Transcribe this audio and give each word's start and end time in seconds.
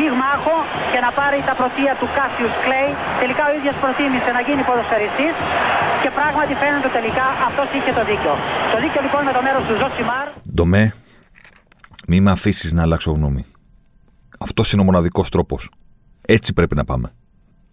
πυγμάχο 0.00 0.56
και 0.92 1.00
να 1.06 1.10
πάρει 1.18 1.38
τα 1.48 1.54
πρωτεία 1.60 1.92
του 2.00 2.08
Κάσιους 2.16 2.54
Κλέη. 2.64 2.90
Τελικά 3.22 3.42
ο 3.50 3.52
ίδιος 3.58 3.76
προτίμησε 3.82 4.30
να 4.36 4.40
γίνει 4.46 4.62
ποδοσφαιριστής 4.68 5.34
και 6.02 6.10
πράγματι 6.18 6.52
φαίνεται 6.62 6.90
τελικά 6.98 7.26
αυτός 7.48 7.68
είχε 7.76 7.92
το 7.98 8.02
δίκιο. 8.10 8.32
Το 8.72 8.76
δίκιο 8.82 9.00
λοιπόν 9.06 9.20
με 9.28 9.32
το 9.36 9.40
μέρος 9.46 9.62
του 9.68 9.74
Ζωσιμάρ. 9.80 10.26
Ντομέ, 10.54 10.84
μη 12.10 12.18
με 12.24 12.30
αφήσεις 12.36 12.70
να 12.76 12.82
αλλάξω 12.86 13.10
γνώμη. 13.18 13.42
Αυτός 14.46 14.66
είναι 14.72 14.82
ο 14.84 14.86
μοναδικός 14.90 15.26
τρόπος. 15.34 15.60
Έτσι 16.36 16.50
πρέπει 16.52 16.74
να 16.80 16.84
πάμε. 16.90 17.08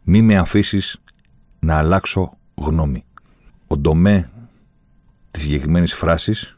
Μη 0.09 0.19
με 0.21 0.35
αφήσεις 0.45 0.85
να 1.59 1.73
αλλάξω 1.77 2.37
γνώμη. 2.55 3.01
Ο 3.67 3.77
ντομέ 3.77 4.29
της 5.31 5.41
συγκεκριμένη 5.41 5.87
φράσης 5.87 6.57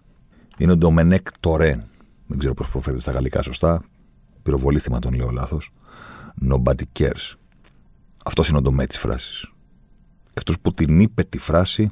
είναι 0.58 0.72
ο 0.72 0.78
Ντομενέκ 0.78 1.28
Τορέ. 1.40 1.80
Δεν 2.28 2.38
ξέρω 2.38 2.54
πώς 2.54 2.70
προφέρεται 2.70 3.02
στα 3.02 3.12
γαλλικά 3.12 3.42
σωστά. 3.42 3.82
Πυροβολήθημα 4.44 5.00
τον 5.00 5.14
λέω 5.14 5.30
λάθος. 5.30 5.72
Nobody 6.50 6.84
cares. 7.00 7.36
Αυτός 8.26 8.50
είναι 8.50 8.58
ο 8.58 8.62
ντομέ 8.62 8.86
της 8.86 8.98
φράσης. 8.98 9.52
Αυτός 10.34 10.60
που 10.60 10.72
την 10.72 11.00
είπε 11.00 11.24
τη 11.24 11.38
φράση 11.38 11.92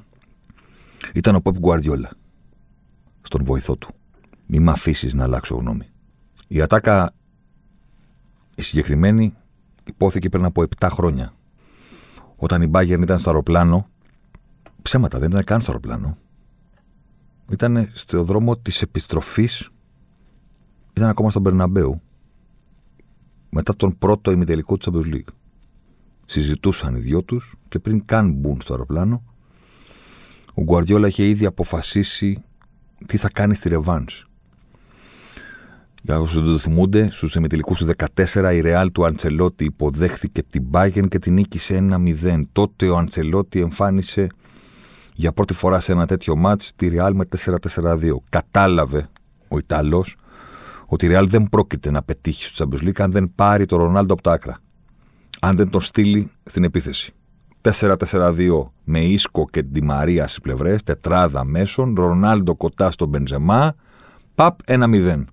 ήταν 1.14 1.36
ο 1.36 1.42
Πόπ 1.42 1.58
Γκουαρδιόλα. 1.58 2.12
Στον 3.22 3.44
βοηθό 3.44 3.78
του. 3.78 3.90
Μη 4.46 4.60
με 4.60 4.72
αφήσεις 4.72 5.14
να 5.14 5.24
αλλάξω 5.24 5.56
γνώμη. 5.56 5.90
Η 6.48 6.62
ατάκα, 6.62 7.14
η 8.56 8.62
συγκεκριμένη, 8.62 9.34
υπόθηκε 9.84 10.30
πριν 10.30 10.46
από 10.46 10.64
7 10.80 10.88
χρόνια. 10.92 11.34
Όταν 12.36 12.62
η 12.62 12.72
Bayern 12.74 13.02
ήταν 13.02 13.20
στο 13.20 13.30
αεροπλάνο, 13.30 13.88
ψέματα 14.82 15.20
δεν 15.20 15.30
ήταν 15.30 15.44
καν 15.44 15.62
στο 15.62 15.72
αεροπλάνο. 15.72 16.18
Ήταν 17.52 17.90
στο 17.94 18.24
δρόμο 18.24 18.58
της 18.58 18.82
επιστροφής, 18.82 19.70
ήταν 20.94 21.10
ακόμα 21.10 21.30
στον 21.30 21.44
Περναμπέου, 21.44 22.02
μετά 23.58 23.76
τον 23.76 23.98
πρώτο 23.98 24.32
ημιτελικό 24.32 24.78
του 24.78 24.92
Champions 24.92 25.14
League. 25.14 25.34
Συζητούσαν 26.26 26.96
οι 26.96 27.00
δυο 27.00 27.24
τους 27.24 27.56
και 27.70 27.80
πριν 27.80 28.06
καν 28.06 28.32
μπουν 28.32 28.62
στο 28.62 28.74
αεροπλάνο, 28.74 29.24
ο 30.54 30.62
Γκουαρδιόλα 30.64 31.08
είχε 31.08 31.28
ήδη 31.28 31.46
αποφασίσει 31.46 32.44
τι 33.06 33.18
θα 33.18 33.30
κάνει 33.30 33.56
στη 33.56 33.70
Ρεβάνς. 33.70 34.26
Για 36.04 36.20
όσους 36.20 36.44
δεν 36.44 36.52
το 36.52 36.58
θυμούνται, 36.58 37.10
στους 37.12 37.36
ημιτελικούς 37.36 37.78
του 37.78 37.86
14 38.16 38.52
η 38.54 38.62
Ρεάλ 38.62 38.92
του 38.92 39.06
Αντσελότη 39.06 39.64
υποδέχθηκε 39.64 40.44
την 40.44 40.64
Bayern 40.72 41.08
και 41.10 41.20
την 41.20 41.34
νίκησε 41.34 41.88
1-0. 41.90 42.42
Τότε 42.52 42.90
ο 42.90 42.98
Αντσελότη 42.98 43.60
εμφάνισε 43.60 44.28
για 45.14 45.32
πρώτη 45.32 45.54
φορά 45.54 45.80
σε 45.80 45.92
ένα 45.92 46.06
τέτοιο 46.06 46.36
μάτς 46.36 46.72
τη 46.76 46.88
Ρεάλ 46.88 47.16
με 47.16 47.26
4-4-2. 47.76 48.12
Κατάλαβε 48.30 49.10
ο 49.48 49.58
Ιταλός 49.58 50.16
ότι 50.88 51.06
η 51.06 51.08
Ρεάλ 51.08 51.30
δεν 51.30 51.44
πρόκειται 51.44 51.92
να 51.92 52.04
πετύχει 52.04 52.46
στο 52.46 52.68
Champions 52.70 52.88
League 52.88 53.00
αν 53.02 53.12
δεν 53.12 53.32
πάρει 53.36 53.66
τον 53.66 53.80
Ρονάλντο 53.80 54.14
από 54.14 54.22
τα 54.22 54.32
άκρα. 54.32 54.58
Αν 55.40 55.56
δεν 55.56 55.70
τον 55.70 55.82
στείλει 55.82 56.32
στην 56.44 56.64
επίθεση. 56.64 57.14
4-4-2 57.62 58.72
με 58.84 59.04
Ίσκο 59.04 59.48
και 59.50 59.64
τη 59.64 59.84
Μαρία 59.84 60.28
στις 60.28 60.40
πλευρές, 60.40 60.84
τετράδα 60.84 61.44
μέσων, 61.44 61.96
Ρονάλντο 61.98 62.56
κοντά 62.56 62.92
στον 62.92 63.08
Μπενζεμά, 63.08 63.76
παπ 64.36 64.60
1-0. 64.66 65.24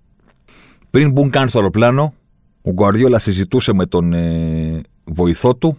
Πριν 0.91 1.11
μπουν 1.11 1.31
καν 1.31 1.49
στο 1.49 1.59
αεροπλάνο, 1.59 2.15
ο 2.63 2.71
Γκουαρδιόλα 2.71 3.19
συζητούσε 3.19 3.73
με 3.73 3.87
τον 3.87 4.13
ε, 4.13 4.81
βοηθό 5.05 5.55
του 5.55 5.79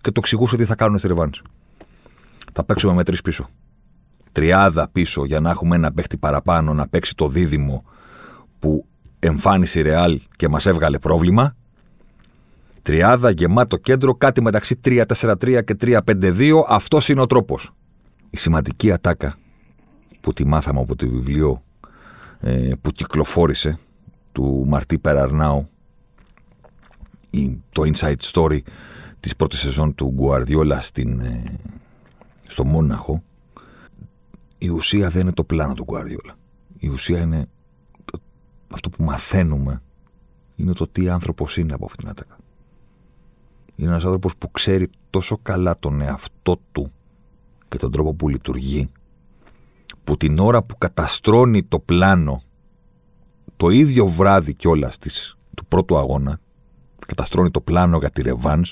και 0.00 0.10
το 0.10 0.20
εξηγούσε 0.20 0.56
τι 0.56 0.64
θα 0.64 0.74
κάνουν 0.74 0.98
στη 0.98 1.08
Ρεβάνς. 1.08 1.42
Θα 2.52 2.64
παίξουμε 2.64 2.92
με 2.92 3.04
τρεις 3.04 3.20
πίσω. 3.20 3.48
Τριάδα 4.32 4.88
πίσω 4.92 5.24
για 5.24 5.40
να 5.40 5.50
έχουμε 5.50 5.76
ένα 5.76 5.92
παίχτη 5.92 6.16
παραπάνω 6.16 6.74
να 6.74 6.88
παίξει 6.88 7.14
το 7.14 7.28
δίδυμο 7.28 7.84
που 8.58 8.86
εμφάνισε 9.22 9.78
η 9.78 9.82
Ρεάλ 9.82 10.20
και 10.36 10.48
μας 10.48 10.66
έβγαλε 10.66 10.98
πρόβλημα. 10.98 11.56
Τριάδα, 12.82 13.30
γεμάτο 13.30 13.76
κέντρο, 13.76 14.14
κάτι 14.14 14.42
μεταξύ 14.42 14.80
3-4-3 14.84 15.64
και 15.64 15.76
3-5-2. 15.80 16.64
Αυτός 16.68 17.08
είναι 17.08 17.20
ο 17.20 17.26
τρόπος. 17.26 17.70
Η 18.30 18.36
σημαντική 18.36 18.92
ατάκα 18.92 19.38
που 20.20 20.32
τη 20.32 20.46
μάθαμε 20.46 20.80
από 20.80 20.96
το 20.96 21.08
βιβλίο 21.08 21.62
ε, 22.40 22.70
που 22.80 22.90
κυκλοφόρησε 22.90 23.78
του 24.32 24.64
Μαρτί 24.68 24.98
Περαρνάου 24.98 25.68
το 27.72 27.82
inside 27.94 28.32
story 28.32 28.58
της 29.20 29.36
πρώτης 29.36 29.58
σεζόν 29.58 29.94
του 29.94 30.12
Γκουαρδιόλα 30.14 30.80
στην, 30.80 31.20
ε, 31.20 31.42
στο 32.48 32.64
Μόναχο 32.64 33.22
η 34.58 34.68
ουσία 34.68 35.08
δεν 35.08 35.20
είναι 35.20 35.32
το 35.32 35.44
πλάνο 35.44 35.74
του 35.74 35.84
Γκουαρδιόλα. 35.84 36.34
Η 36.78 36.88
ουσία 36.88 37.20
είναι 37.20 37.46
το, 37.46 37.51
αυτό 38.72 38.90
που 38.90 39.04
μαθαίνουμε 39.04 39.82
είναι 40.56 40.72
το 40.72 40.88
τι 40.88 41.08
άνθρωπος 41.08 41.56
είναι 41.56 41.72
από 41.72 41.84
αυτήν 41.84 41.98
την 41.98 42.08
άτακα. 42.08 42.36
Είναι 43.76 43.88
ένας 43.90 44.04
άνθρωπος 44.04 44.36
που 44.36 44.50
ξέρει 44.50 44.88
τόσο 45.10 45.38
καλά 45.42 45.78
τον 45.78 46.00
εαυτό 46.00 46.60
του 46.72 46.92
και 47.68 47.76
τον 47.76 47.92
τρόπο 47.92 48.14
που 48.14 48.28
λειτουργεί 48.28 48.90
που 50.04 50.16
την 50.16 50.38
ώρα 50.38 50.62
που 50.62 50.78
καταστρώνει 50.78 51.62
το 51.62 51.78
πλάνο 51.78 52.42
το 53.56 53.70
ίδιο 53.70 54.06
βράδυ 54.06 54.54
κιόλα 54.54 54.90
του 55.54 55.66
πρώτου 55.66 55.96
αγώνα, 55.96 56.40
καταστρώνει 57.06 57.50
το 57.50 57.60
πλάνο 57.60 57.98
για 57.98 58.10
τη 58.10 58.22
Ρεβάν, 58.22 58.64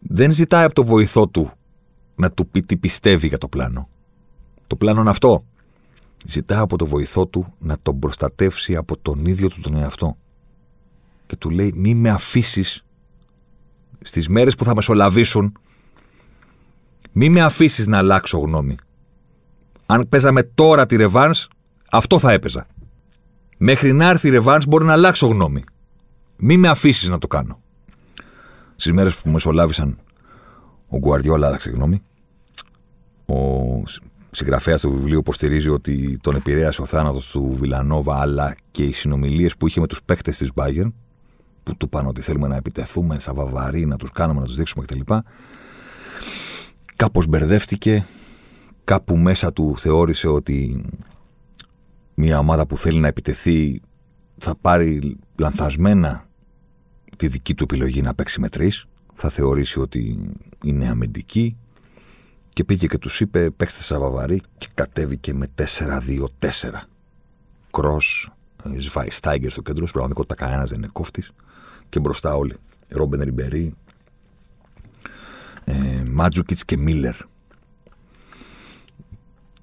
δεν 0.00 0.32
ζητάει 0.32 0.64
από 0.64 0.74
το 0.74 0.84
βοηθό 0.84 1.28
του 1.28 1.50
να 2.14 2.30
του 2.30 2.46
πει 2.46 2.62
τι 2.62 2.76
πιστεύει 2.76 3.28
για 3.28 3.38
το 3.38 3.48
πλάνο. 3.48 3.88
Το 4.66 4.76
πλάνο 4.76 5.00
είναι 5.00 5.10
αυτό. 5.10 5.44
Ζητάει 6.26 6.58
από 6.58 6.78
το 6.78 6.86
βοηθό 6.86 7.26
του 7.26 7.54
να 7.58 7.78
τον 7.82 7.98
προστατεύσει 7.98 8.76
από 8.76 8.96
τον 8.96 9.26
ίδιο 9.26 9.48
του 9.48 9.60
τον 9.60 9.76
εαυτό. 9.76 10.16
Και 11.26 11.36
του 11.36 11.50
λέει 11.50 11.72
μη 11.76 11.94
με 11.94 12.10
αφήσεις 12.10 12.84
στις 14.02 14.28
μέρες 14.28 14.54
που 14.54 14.64
θα 14.64 14.74
μεσολαβήσουν 14.74 15.58
μη 17.12 17.28
με 17.28 17.40
αφήσεις 17.42 17.86
να 17.86 17.98
αλλάξω 17.98 18.38
γνώμη. 18.38 18.76
Αν 19.86 20.08
παίζαμε 20.08 20.42
τώρα 20.42 20.86
τη 20.86 20.96
Ρεβάνς, 20.96 21.48
αυτό 21.90 22.18
θα 22.18 22.32
έπαιζα. 22.32 22.66
Μέχρι 23.56 23.92
να 23.92 24.08
έρθει 24.08 24.28
η 24.28 24.30
Ρεβάν 24.30 24.62
μπορεί 24.68 24.84
να 24.84 24.92
αλλάξω 24.92 25.26
γνώμη. 25.26 25.64
Μη 26.36 26.56
με 26.56 26.68
αφήσεις 26.68 27.08
να 27.08 27.18
το 27.18 27.26
κάνω. 27.26 27.60
Στις 28.76 28.92
μέρες 28.92 29.16
που 29.16 29.30
μεσολάβησαν, 29.30 29.98
ο 30.88 30.98
Γκουαρδιόλα 30.98 31.46
άλλαξε 31.46 31.70
γνώμη. 31.70 32.02
Ο 33.26 33.34
συγγραφέας 34.36 34.80
του 34.80 34.90
βιβλίου 34.90 35.18
υποστηρίζει 35.18 35.68
ότι 35.68 36.18
τον 36.20 36.34
επηρέασε 36.36 36.82
ο 36.82 36.84
θάνατος 36.84 37.26
του 37.26 37.56
Βιλανόβα, 37.58 38.20
αλλά 38.20 38.56
και 38.70 38.82
οι 38.82 38.92
συνομιλίες 38.92 39.56
που 39.56 39.66
είχε 39.66 39.80
με 39.80 39.86
τους 39.86 40.02
παίχτε 40.02 40.30
της 40.30 40.50
Bayern, 40.54 40.92
που 41.62 41.76
του 41.76 41.88
πάνε 41.88 42.08
ότι 42.08 42.20
θέλουμε 42.20 42.48
να 42.48 42.56
επιτεθούμε 42.56 43.18
στα 43.18 43.34
βαβαρή, 43.34 43.86
να 43.86 43.96
τους 43.96 44.10
κάνουμε, 44.12 44.40
να 44.40 44.46
τους 44.46 44.56
δείξουμε 44.56 44.84
κτλ. 44.84 45.14
Κάπως 46.96 47.26
μπερδεύτηκε, 47.26 48.06
κάπου 48.84 49.16
μέσα 49.16 49.52
του 49.52 49.74
θεώρησε 49.78 50.28
ότι 50.28 50.84
μια 52.14 52.38
ομάδα 52.38 52.66
που 52.66 52.76
θέλει 52.76 52.98
να 52.98 53.08
επιτεθεί 53.08 53.80
θα 54.38 54.56
πάρει 54.60 55.16
λανθασμένα 55.36 56.28
τη 57.16 57.28
δική 57.28 57.54
του 57.54 57.62
επιλογή 57.62 58.02
να 58.02 58.14
παίξει 58.14 58.40
με 58.40 58.48
τρεις. 58.48 58.86
Θα 59.14 59.28
θεωρήσει 59.28 59.80
ότι 59.80 60.32
είναι 60.64 60.88
αμυντική. 60.88 61.56
Και 62.56 62.64
πήγε 62.64 62.86
και 62.86 62.98
τους 62.98 63.20
είπε: 63.20 63.50
Παίξτε 63.50 63.82
σαν 63.82 64.00
βαβαρή 64.00 64.42
και 64.58 64.68
κατέβηκε 64.74 65.34
με 65.34 65.48
4-2-4. 65.78 66.26
Κρό, 67.70 68.00
Σβάι 68.76 69.10
Στάιγκερ 69.10 69.50
στο 69.50 69.62
κέντρο. 69.62 69.82
Στην 69.82 69.92
πραγματικότητα 69.92 70.34
κανένας 70.34 70.70
δεν 70.70 70.78
είναι 70.78 70.88
κόφτης. 70.92 71.30
Και 71.88 72.00
μπροστά 72.00 72.34
όλοι. 72.34 72.56
Ρόμπεν 72.88 73.20
Ριμπερί, 73.20 73.74
ε, 75.64 76.02
Μάτζουκιτ 76.10 76.58
και 76.64 76.76
Μίλλερ 76.76 77.14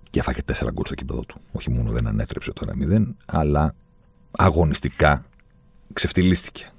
και 0.10 0.20
έφαγε 0.20 0.42
τέσσερα 0.42 0.72
γκολ 0.72 0.86
στο 0.86 0.96
κήπεδο 0.96 1.22
του. 1.22 1.42
Όχι 1.52 1.70
μόνο 1.70 1.92
δεν 1.92 2.08
ανέτρεψε 2.08 2.54
το 2.54 2.66
1-0, 2.66 3.16
αλλά 3.26 3.76
αγωνιστικά 4.32 5.26
ξεφτυλίστηκε 5.94 6.72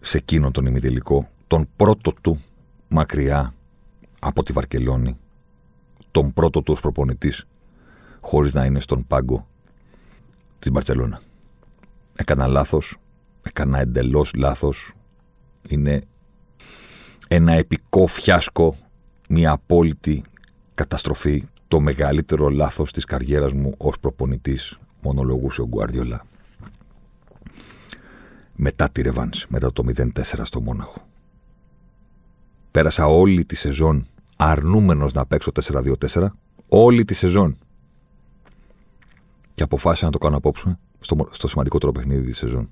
σε 0.00 0.16
εκείνον 0.16 0.52
τον 0.52 0.66
ημιτελικό, 0.66 1.28
τον 1.46 1.68
πρώτο 1.76 2.12
του 2.20 2.40
μακριά 2.88 3.54
από 4.18 4.42
τη 4.42 4.52
Βαρκελόνη, 4.52 5.16
τον 6.18 6.32
πρώτο 6.32 6.62
τους 6.62 6.74
ως 6.74 6.80
προπονητής, 6.80 7.46
χωρίς 8.20 8.54
να 8.54 8.64
είναι 8.64 8.80
στον 8.80 9.06
πάγκο 9.06 9.46
της 10.58 10.70
Μπαρτσελώνα. 10.70 11.20
Έκανα 12.14 12.46
λάθος, 12.46 12.96
έκανα 13.42 13.78
εντελώς 13.78 14.34
λάθος, 14.34 14.92
είναι 15.68 16.02
ένα 17.28 17.52
επικό 17.52 18.06
φιάσκο 18.06 18.76
μια 19.28 19.50
απόλυτη 19.50 20.22
καταστροφή, 20.74 21.48
το 21.68 21.80
μεγαλύτερο 21.80 22.48
λάθος 22.48 22.92
της 22.92 23.04
καριέρας 23.04 23.52
μου 23.52 23.74
ως 23.76 23.98
προπονητής, 24.00 24.78
μονολογούσε 25.02 25.60
ο 25.60 25.66
Γκουάρδιολα. 25.66 26.24
Μετά 28.54 28.90
τη 28.90 29.02
Ρεβάνς, 29.02 29.46
μετά 29.48 29.72
το 29.72 29.82
0-4 29.82 30.44
στο 30.44 30.60
Μόναχο. 30.60 31.06
Πέρασα 32.70 33.06
όλη 33.06 33.44
τη 33.44 33.54
σεζόν 33.54 34.06
αρνούμενος 34.40 35.12
να 35.12 35.26
παίξω 35.26 35.52
4-2-4, 35.62 36.28
όλη 36.68 37.04
τη 37.04 37.14
σεζόν. 37.14 37.58
Και 39.54 39.62
αποφάσισα 39.62 40.04
να 40.04 40.10
το 40.10 40.18
κάνω 40.18 40.36
απόψε 40.36 40.78
στο, 41.00 41.28
στο 41.30 41.48
σημαντικότερο 41.48 41.92
παιχνίδι 41.92 42.26
της 42.26 42.36
σεζόν. 42.36 42.70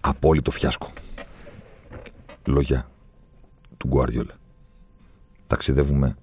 Απόλυτο 0.00 0.50
φιάσκο. 0.50 0.92
Λόγια 2.46 2.90
του 3.76 3.88
Γκουάρδιολα. 3.88 4.34
Ταξιδεύουμε 5.46 6.16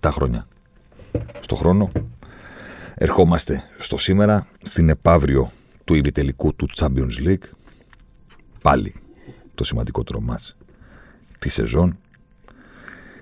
7 0.00 0.08
χρόνια. 0.12 0.48
Στο 1.40 1.54
χρόνο 1.54 1.90
ερχόμαστε 2.94 3.62
στο 3.78 3.96
σήμερα, 3.96 4.46
στην 4.62 4.88
επαύριο 4.88 5.50
του 5.84 5.94
ημιτελικού 5.94 6.54
του 6.54 6.68
Champions 6.74 7.26
League. 7.26 7.44
Πάλι 8.62 8.94
το 9.54 9.64
σημαντικότερο 9.64 10.20
μας 10.20 10.56
της 11.38 11.52
σεζόν. 11.52 11.98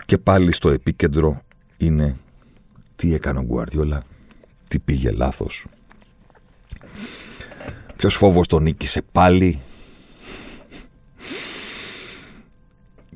Και 0.09 0.19
πάλι 0.19 0.53
στο 0.53 0.69
επίκεντρο 0.69 1.41
είναι 1.77 2.17
τι 2.97 3.15
έκανε 3.15 3.39
ο 3.39 3.43
Γκουαρδιόλα, 3.43 4.03
τι 4.69 4.79
πήγε 4.79 5.11
λάθος. 5.11 5.67
Ποιος 7.97 8.15
φόβος 8.15 8.47
τον 8.47 8.63
νίκησε 8.63 9.03
πάλι. 9.13 9.59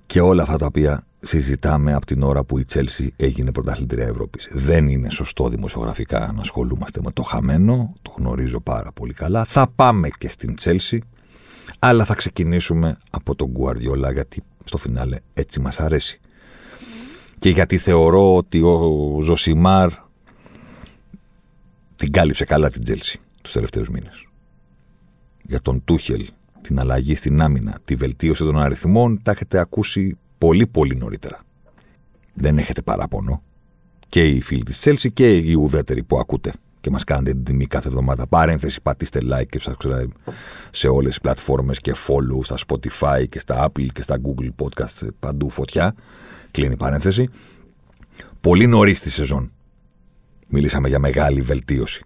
Και 0.06 0.20
όλα 0.20 0.42
αυτά 0.42 0.56
τα 0.56 0.66
οποία 0.66 1.06
συζητάμε 1.20 1.94
από 1.94 2.06
την 2.06 2.22
ώρα 2.22 2.44
που 2.44 2.58
η 2.58 2.64
Τσέλσι 2.64 3.12
έγινε 3.16 3.52
πρωταθλητρία 3.52 4.06
Ευρώπης. 4.06 4.48
Δεν 4.52 4.88
είναι 4.88 5.10
σωστό 5.10 5.48
δημοσιογραφικά 5.48 6.32
να 6.34 6.40
ασχολούμαστε 6.40 7.00
με 7.04 7.10
το 7.10 7.22
χαμένο, 7.22 7.92
το 8.02 8.14
γνωρίζω 8.18 8.60
πάρα 8.60 8.92
πολύ 8.92 9.12
καλά. 9.12 9.44
Θα 9.44 9.66
πάμε 9.74 10.08
και 10.18 10.28
στην 10.28 10.54
Τσέλσι, 10.54 11.02
αλλά 11.78 12.04
θα 12.04 12.14
ξεκινήσουμε 12.14 12.98
από 13.10 13.34
τον 13.34 13.48
Γκουαρδιόλα 13.48 14.12
γιατί 14.12 14.42
στο 14.64 14.76
φινάλε 14.76 15.18
έτσι 15.34 15.60
μας 15.60 15.80
αρέσει. 15.80 16.20
Και 17.42 17.50
γιατί 17.50 17.78
θεωρώ 17.78 18.36
ότι 18.36 18.60
ο 18.60 19.18
Ζωσιμάρ 19.22 19.90
την 21.96 22.12
κάλυψε 22.12 22.44
καλά 22.44 22.70
την 22.70 22.84
Τσέλσι 22.84 23.20
τους 23.42 23.52
τελευταίους 23.52 23.88
μήνες. 23.88 24.26
Για 25.42 25.60
τον 25.60 25.84
Τούχελ, 25.84 26.28
την 26.60 26.78
αλλαγή 26.78 27.14
στην 27.14 27.42
άμυνα, 27.42 27.78
τη 27.84 27.94
βελτίωση 27.94 28.44
των 28.44 28.58
αριθμών, 28.58 29.22
τα 29.22 29.30
έχετε 29.30 29.58
ακούσει 29.58 30.18
πολύ 30.38 30.66
πολύ 30.66 30.96
νωρίτερα. 30.96 31.40
Δεν 32.34 32.58
έχετε 32.58 32.82
παράπονο. 32.82 33.42
Και 34.08 34.26
οι 34.26 34.40
φίλοι 34.40 34.62
της 34.62 34.78
Τσέλσι 34.78 35.10
και 35.10 35.36
οι 35.36 35.52
ουδέτεροι 35.54 36.02
που 36.02 36.18
ακούτε 36.18 36.52
και 36.82 36.90
μας 36.90 37.04
κάνετε 37.04 37.30
την 37.30 37.44
τιμή 37.44 37.66
κάθε 37.66 37.88
εβδομάδα. 37.88 38.26
Παρένθεση, 38.26 38.80
πατήστε 38.82 39.20
like 39.22 39.46
και 39.48 39.60
subscribe 39.64 40.08
σε 40.70 40.88
όλες 40.88 41.08
τις 41.08 41.20
πλατφόρμες 41.20 41.78
και 41.78 41.94
follow 42.06 42.44
στα 42.44 42.56
Spotify 42.66 43.28
και 43.28 43.38
στα 43.38 43.66
Apple 43.66 43.86
και 43.92 44.02
στα 44.02 44.18
Google 44.24 44.48
Podcast 44.62 45.08
παντού 45.18 45.50
φωτιά. 45.50 45.94
Κλείνει 46.50 46.72
η 46.72 46.76
παρένθεση. 46.76 47.28
Πολύ 48.40 48.66
νωρίς 48.66 49.00
τη 49.00 49.10
σεζόν. 49.10 49.50
Μιλήσαμε 50.48 50.88
για 50.88 50.98
μεγάλη 50.98 51.40
βελτίωση. 51.40 52.04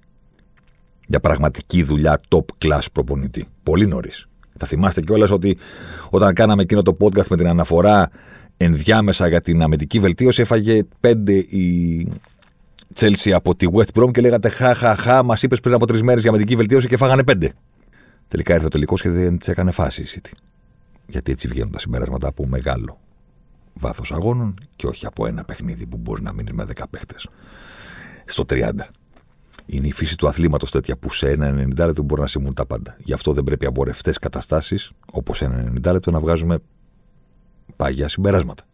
Για 1.06 1.20
πραγματική 1.20 1.82
δουλειά 1.82 2.20
top 2.28 2.44
class 2.64 2.82
προπονητή. 2.92 3.48
Πολύ 3.62 3.86
νωρίς. 3.86 4.28
Θα 4.58 4.66
θυμάστε 4.66 5.00
κιόλας 5.00 5.30
ότι 5.30 5.58
όταν 6.10 6.34
κάναμε 6.34 6.62
εκείνο 6.62 6.82
το 6.82 6.96
podcast 7.00 7.26
με 7.26 7.36
την 7.36 7.48
αναφορά 7.48 8.10
ενδιάμεσα 8.56 9.28
για 9.28 9.40
την 9.40 9.62
αμυντική 9.62 9.98
βελτίωση, 9.98 10.40
έφαγε 10.40 10.84
πέντε 11.00 11.32
η 11.32 12.08
Chelsea 12.96 13.30
από 13.30 13.54
τη 13.54 13.66
West 13.72 14.00
Brom 14.00 14.10
και 14.12 14.20
λέγατε 14.20 14.48
χα, 14.48 14.74
χα, 14.74 14.96
χα, 14.96 15.22
μας 15.22 15.42
είπες 15.42 15.60
πριν 15.60 15.74
από 15.74 15.86
τρεις 15.86 16.02
μέρες 16.02 16.20
για 16.20 16.30
αμυντική 16.30 16.56
βελτίωση 16.56 16.88
και 16.88 16.96
φάγανε 16.96 17.24
πέντε. 17.24 17.52
Τελικά 18.28 18.54
ήρθε 18.54 18.66
ο 18.66 18.68
τελικός 18.68 19.00
και 19.00 19.10
δεν 19.10 19.38
τη 19.38 19.50
έκανε 19.50 19.70
φάση 19.70 20.02
η 20.02 20.06
City. 20.14 20.30
Γιατί 21.06 21.32
έτσι 21.32 21.48
βγαίνουν 21.48 21.70
τα 21.70 21.78
συμπεράσματα 21.78 22.28
από 22.28 22.46
μεγάλο 22.46 22.98
βάθος 23.74 24.12
αγώνων 24.12 24.54
και 24.76 24.86
όχι 24.86 25.06
από 25.06 25.26
ένα 25.26 25.44
παιχνίδι 25.44 25.86
που 25.86 25.96
μπορεί 25.96 26.22
να 26.22 26.32
μείνεις 26.32 26.52
με 26.52 26.64
10 26.76 26.82
παίχτες 26.90 27.28
στο 28.24 28.44
30. 28.48 28.70
Είναι 29.66 29.86
η 29.86 29.92
φύση 29.92 30.16
του 30.16 30.28
αθλήματος 30.28 30.70
τέτοια 30.70 30.96
που 30.96 31.12
σε 31.12 31.30
ένα 31.30 31.50
90 31.50 31.86
λεπτό 31.86 32.02
μπορεί 32.02 32.20
να 32.20 32.26
συμβούν 32.26 32.54
τα 32.54 32.66
πάντα. 32.66 32.96
Γι' 32.98 33.12
αυτό 33.12 33.32
δεν 33.32 33.44
πρέπει 33.44 33.66
από 33.66 33.84
ρευστέ 33.84 34.12
καταστάσεις, 34.20 34.90
όπως 35.12 35.42
ένα 35.42 35.72
90 35.86 35.92
λεπτό, 35.92 36.10
να 36.10 36.20
βγάζουμε 36.20 36.58
παγιά 37.76 38.08
συμπεράσματα. 38.08 38.64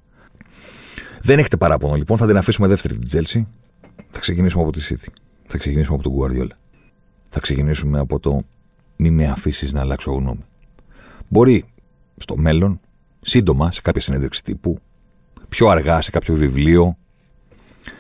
Δεν 1.23 1.39
έχετε 1.39 1.57
παράπονο 1.57 1.95
λοιπόν, 1.95 2.17
θα 2.17 2.27
την 2.27 2.37
αφήσουμε 2.37 2.69
δεύτερη 2.69 2.95
την 2.95 3.05
Τζέλση. 3.05 3.49
Θα 4.13 4.21
ξεκινήσουμε 4.21 4.63
από 4.63 4.73
τη 4.73 4.81
City. 4.89 5.09
Θα 5.47 5.59
ξεκινήσουμε 5.59 5.99
από 6.01 6.11
τον 6.11 6.19
Guardiola. 6.19 6.57
Θα 7.29 7.41
ξεκινήσουμε 7.41 7.99
από 7.99 8.19
το 8.19 8.43
μη 8.97 9.11
με 9.11 9.27
αφήσεις 9.27 9.73
να 9.73 9.81
αλλάξω 9.81 10.13
γνώμη. 10.13 10.45
Μπορεί 11.29 11.65
στο 12.17 12.37
μέλλον, 12.37 12.81
σύντομα, 13.21 13.73
σε 13.73 13.81
κάποια 13.81 14.01
συνέντευξη 14.01 14.45
τύπου, 14.45 14.79
πιο 15.49 15.69
αργά 15.69 16.01
σε 16.01 16.11
κάποιο 16.11 16.35
βιβλίο, 16.35 16.97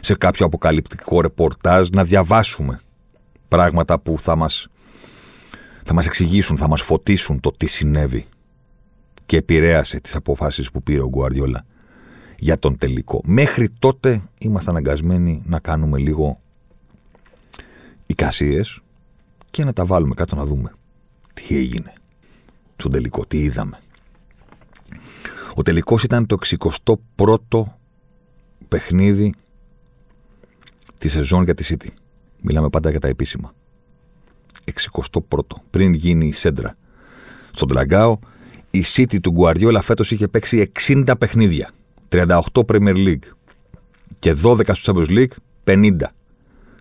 σε 0.00 0.14
κάποιο 0.14 0.46
αποκαλυπτικό 0.46 1.20
ρεπορτάζ, 1.20 1.88
να 1.88 2.04
διαβάσουμε 2.04 2.80
πράγματα 3.48 3.98
που 3.98 4.18
θα 4.18 4.36
μας, 4.36 4.68
θα 5.84 5.94
μας 5.94 6.06
εξηγήσουν, 6.06 6.56
θα 6.56 6.68
μας 6.68 6.82
φωτίσουν 6.82 7.40
το 7.40 7.50
τι 7.50 7.66
συνέβη 7.66 8.26
και 9.26 9.36
επηρέασε 9.36 10.00
τις 10.00 10.14
αποφάσεις 10.14 10.70
που 10.70 10.82
πήρε 10.82 11.00
ο 11.00 11.08
Γκουαρδιόλα 11.08 11.64
για 12.42 12.58
τον 12.58 12.78
τελικό. 12.78 13.20
Μέχρι 13.24 13.68
τότε 13.78 14.22
είμαστε 14.38 14.70
αναγκασμένοι 14.70 15.42
να 15.46 15.58
κάνουμε 15.58 15.98
λίγο 15.98 16.40
εικασίες 18.06 18.80
και 19.50 19.64
να 19.64 19.72
τα 19.72 19.84
βάλουμε 19.84 20.14
κάτω 20.14 20.36
να 20.36 20.44
δούμε 20.44 20.72
τι 21.34 21.56
έγινε 21.56 21.92
στον 22.76 22.92
τελικό, 22.92 23.26
τι 23.26 23.38
είδαμε. 23.38 23.78
Ο 25.54 25.62
τελικός 25.62 26.02
ήταν 26.02 26.26
το 26.26 26.36
61ο 26.46 27.62
παιχνίδι 28.68 29.34
της 30.98 31.12
σεζόν 31.12 31.44
για 31.44 31.54
τη 31.54 31.64
City. 31.68 31.88
Μιλάμε 32.40 32.68
πάντα 32.68 32.90
για 32.90 33.00
τα 33.00 33.08
επίσημα. 33.08 33.54
61ο. 34.64 35.56
Πριν 35.70 35.92
γίνει 35.92 36.26
η 36.26 36.32
Σέντρα. 36.32 36.76
Στον 37.52 37.68
Τραγκάο, 37.68 38.18
η 38.70 38.84
City 38.94 39.20
του 39.20 39.30
Γκουαριόλα 39.30 39.80
φέτος 39.80 40.10
είχε 40.10 40.28
παίξει 40.28 40.72
60 40.88 41.14
παιχνίδια. 41.18 41.70
38 42.12 42.38
Premier 42.66 42.96
League 42.96 43.24
και 44.18 44.36
12 44.44 44.74
στο 44.74 44.94
Champions 44.94 45.08
League 45.08 45.32
50 45.64 45.96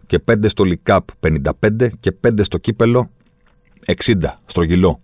και 0.06 0.24
5 0.32 0.46
στο 0.48 0.64
League 0.68 1.00
Cup 1.20 1.30
55 1.60 1.88
και 2.00 2.14
5 2.28 2.40
στο 2.42 2.58
κύπελο 2.58 3.10
60 3.86 4.14
στρογγυλό. 4.46 5.02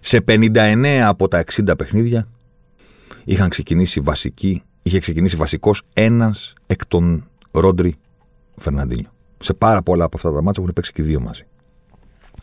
Σε 0.00 0.24
59 0.28 0.86
από 0.86 1.28
τα 1.28 1.44
60 1.52 1.74
παιχνίδια 1.78 2.28
είχαν 3.24 3.48
ξεκινήσει 3.48 4.00
βασικοί, 4.00 4.62
είχε 4.82 4.98
ξεκινήσει 4.98 5.36
βασικός 5.36 5.82
ένας 5.92 6.52
εκ 6.66 6.86
των 6.86 7.28
Ρόντρι 7.50 7.94
Φερναντίνιο. 8.56 9.10
Σε 9.38 9.54
πάρα 9.54 9.82
πολλά 9.82 10.04
από 10.04 10.16
αυτά 10.16 10.32
τα 10.32 10.42
μάτια 10.42 10.62
έχουν 10.62 10.74
παίξει 10.74 10.92
και 10.92 11.02
δύο 11.02 11.20
μαζί. 11.20 11.46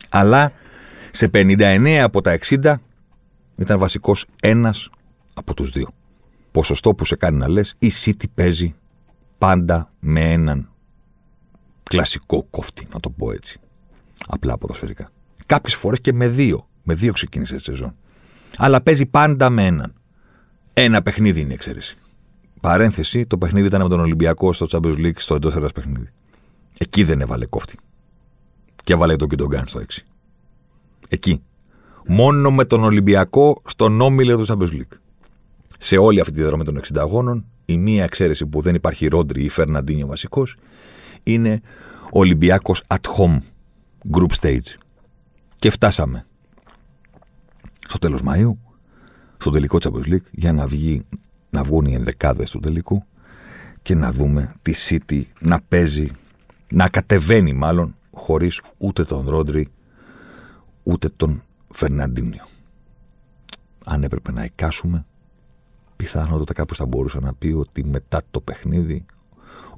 Αλλά 0.08 0.52
σε 1.10 1.30
59 1.32 1.88
από 2.02 2.20
τα 2.20 2.38
60 2.48 2.74
ήταν 3.56 3.78
βασικός 3.78 4.26
ένας 4.40 4.90
από 5.34 5.54
τους 5.54 5.70
δύο 5.70 5.88
ποσοστό 6.58 6.94
που 6.94 7.04
σε 7.04 7.16
κάνει 7.16 7.36
να 7.36 7.48
λες 7.48 7.74
η 7.78 7.92
City 8.04 8.24
παίζει 8.34 8.74
πάντα 9.38 9.92
με 10.00 10.32
έναν 10.32 10.70
κλασικό 11.82 12.46
κόφτη, 12.50 12.88
να 12.92 13.00
το 13.00 13.10
πω 13.10 13.32
έτσι. 13.32 13.60
Απλά 14.26 14.58
ποδοσφαιρικά. 14.58 15.10
Κάποιες 15.46 15.74
φορές 15.74 16.00
και 16.00 16.12
με 16.12 16.28
δύο. 16.28 16.68
Με 16.82 16.94
δύο 16.94 17.12
ξεκίνησε 17.12 17.56
τη 17.56 17.62
σεζόν. 17.62 17.94
Αλλά 18.56 18.80
παίζει 18.80 19.06
πάντα 19.06 19.50
με 19.50 19.66
έναν. 19.66 19.92
Ένα 20.72 21.02
παιχνίδι 21.02 21.40
είναι 21.40 21.50
η 21.50 21.54
εξαίρεση. 21.54 21.96
Παρένθεση, 22.60 23.26
το 23.26 23.38
παιχνίδι 23.38 23.66
ήταν 23.66 23.82
με 23.82 23.88
τον 23.88 24.00
Ολυμπιακό 24.00 24.52
στο 24.52 24.66
Champions 24.70 24.96
League 24.96 25.18
στο 25.18 25.34
εντός 25.34 25.54
έδρας 25.54 25.72
παιχνίδι. 25.72 26.12
Εκεί 26.78 27.04
δεν 27.04 27.20
έβαλε 27.20 27.46
κόφτη. 27.46 27.76
Και 28.84 28.92
έβαλε 28.92 29.16
τον 29.16 29.28
Κιντογκάν 29.28 29.66
στο 29.66 29.80
6. 29.80 30.04
Εκεί. 31.08 31.42
Μόνο 32.06 32.50
με 32.50 32.64
τον 32.64 32.84
Ολυμπιακό 32.84 33.62
στον 33.66 34.00
όμιλο 34.00 34.36
του 34.36 34.46
Champions 34.46 34.72
League 34.72 34.98
σε 35.78 35.96
όλη 35.96 36.20
αυτή 36.20 36.32
τη 36.32 36.38
διαδρομή 36.38 36.64
των 36.64 36.80
60 36.80 36.98
αγώνων, 36.98 37.44
η 37.64 37.76
μία 37.76 38.04
εξαίρεση 38.04 38.46
που 38.46 38.60
δεν 38.60 38.74
υπάρχει 38.74 39.06
Ρόντρι 39.06 39.44
ή 39.44 39.48
Φερναντίνιο 39.48 40.06
βασικός, 40.06 40.56
είναι 41.22 41.60
Ολυμπιάκο 42.10 42.74
at 42.86 43.00
home 43.16 43.38
group 44.10 44.30
stage. 44.40 44.74
Και 45.56 45.70
φτάσαμε 45.70 46.26
στο 47.86 47.98
τέλος 47.98 48.22
Μαΐου, 48.26 48.52
στο 49.38 49.50
τελικό 49.50 49.78
Champions 49.80 50.12
League, 50.12 50.26
για 50.30 50.52
να, 50.52 50.66
βγει, 50.66 51.02
να 51.50 51.62
βγουν 51.62 51.84
οι 51.84 51.94
ενδεκάδες 51.94 52.50
του 52.50 52.60
τελικού 52.60 53.04
και 53.82 53.94
να 53.94 54.12
δούμε 54.12 54.54
τη 54.62 54.72
City 54.88 55.22
να 55.40 55.60
παίζει, 55.68 56.10
να 56.72 56.88
κατεβαίνει 56.88 57.52
μάλλον, 57.52 57.94
χωρίς 58.14 58.60
ούτε 58.78 59.04
τον 59.04 59.28
Ρόντρι, 59.28 59.68
ούτε 60.82 61.08
τον 61.08 61.42
Φερναντίνιο. 61.72 62.46
Αν 63.84 64.02
έπρεπε 64.02 64.32
να 64.32 64.44
εικάσουμε, 64.44 65.06
πιθανότατα 65.98 66.52
κάποιος 66.52 66.78
θα 66.78 66.86
μπορούσε 66.86 67.18
να 67.20 67.34
πει 67.34 67.48
ότι 67.48 67.84
μετά 67.84 68.22
το 68.30 68.40
παιχνίδι, 68.40 69.04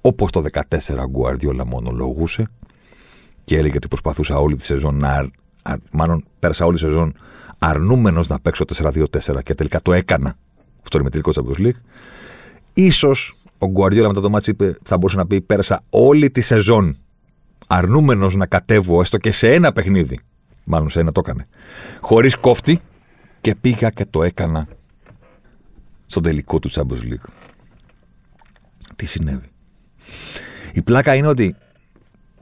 όπως 0.01 0.31
το 0.31 0.45
14 0.53 0.63
ο 1.05 1.09
Γκουαρδιόλα 1.09 1.67
μονολογούσε 1.67 2.49
και 3.45 3.57
έλεγε 3.57 3.77
ότι 3.77 3.89
προσπαθούσα 3.89 4.37
όλη 4.39 4.57
τη 4.57 4.65
σεζόν 4.65 4.97
να. 4.97 5.31
Μάλλον 5.91 6.25
πέρασα 6.39 6.65
όλη 6.65 6.75
τη 6.75 6.81
σεζόν 6.81 7.15
αρνούμενος 7.59 8.29
να 8.29 8.41
παίξω 8.41 8.65
4-2-4 8.77 9.05
και 9.43 9.55
τελικά 9.55 9.83
το 9.83 9.93
έκανα 9.93 10.37
στο 10.83 10.99
ρημετρικό 10.99 11.31
Champions 11.35 11.67
League. 11.67 11.81
Ίσως 12.75 13.37
ο 13.59 13.67
Γκουαρδιόλα 13.67 14.09
μετά 14.09 14.21
το 14.21 14.31
ματς 14.31 14.51
είπε, 14.51 14.77
θα 14.83 14.97
μπορούσε 14.97 15.17
να 15.17 15.27
πει: 15.27 15.41
Πέρασα 15.41 15.83
όλη 15.91 16.31
τη 16.31 16.41
σεζόν 16.41 16.97
αρνούμενος 17.67 18.35
να 18.35 18.47
κατέβω 18.47 19.01
έστω 19.01 19.19
και 19.19 19.33
σε 19.33 19.53
ένα 19.53 19.73
παιχνίδι. 19.73 20.21
Μάλλον 20.65 20.91
σε 20.91 21.01
ένα 21.01 21.13
το 21.13 21.21
έκανε. 21.25 21.49
Χωρίς 22.01 22.37
κόφτη 22.37 22.81
και 23.41 23.55
πήγα 23.55 23.91
και 23.91 24.05
το 24.11 24.23
έκανα 24.23 24.69
στον 26.11 26.23
τελικό 26.23 26.59
του 26.59 26.71
Champions 26.71 27.03
League. 27.03 27.29
Τι 28.97 29.07
συνέβη. 29.07 29.49
Η 30.73 30.83
πλάκα 30.83 31.15
είναι 31.15 31.27
ότι 31.27 31.57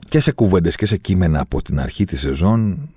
και 0.09 0.19
σε 0.19 0.31
κουβέντες 0.31 0.75
και 0.75 0.85
σε 0.85 0.97
κείμενα 0.97 1.39
από 1.39 1.61
την 1.61 1.79
αρχή 1.79 2.05
της 2.05 2.19
σεζόν 2.19 2.89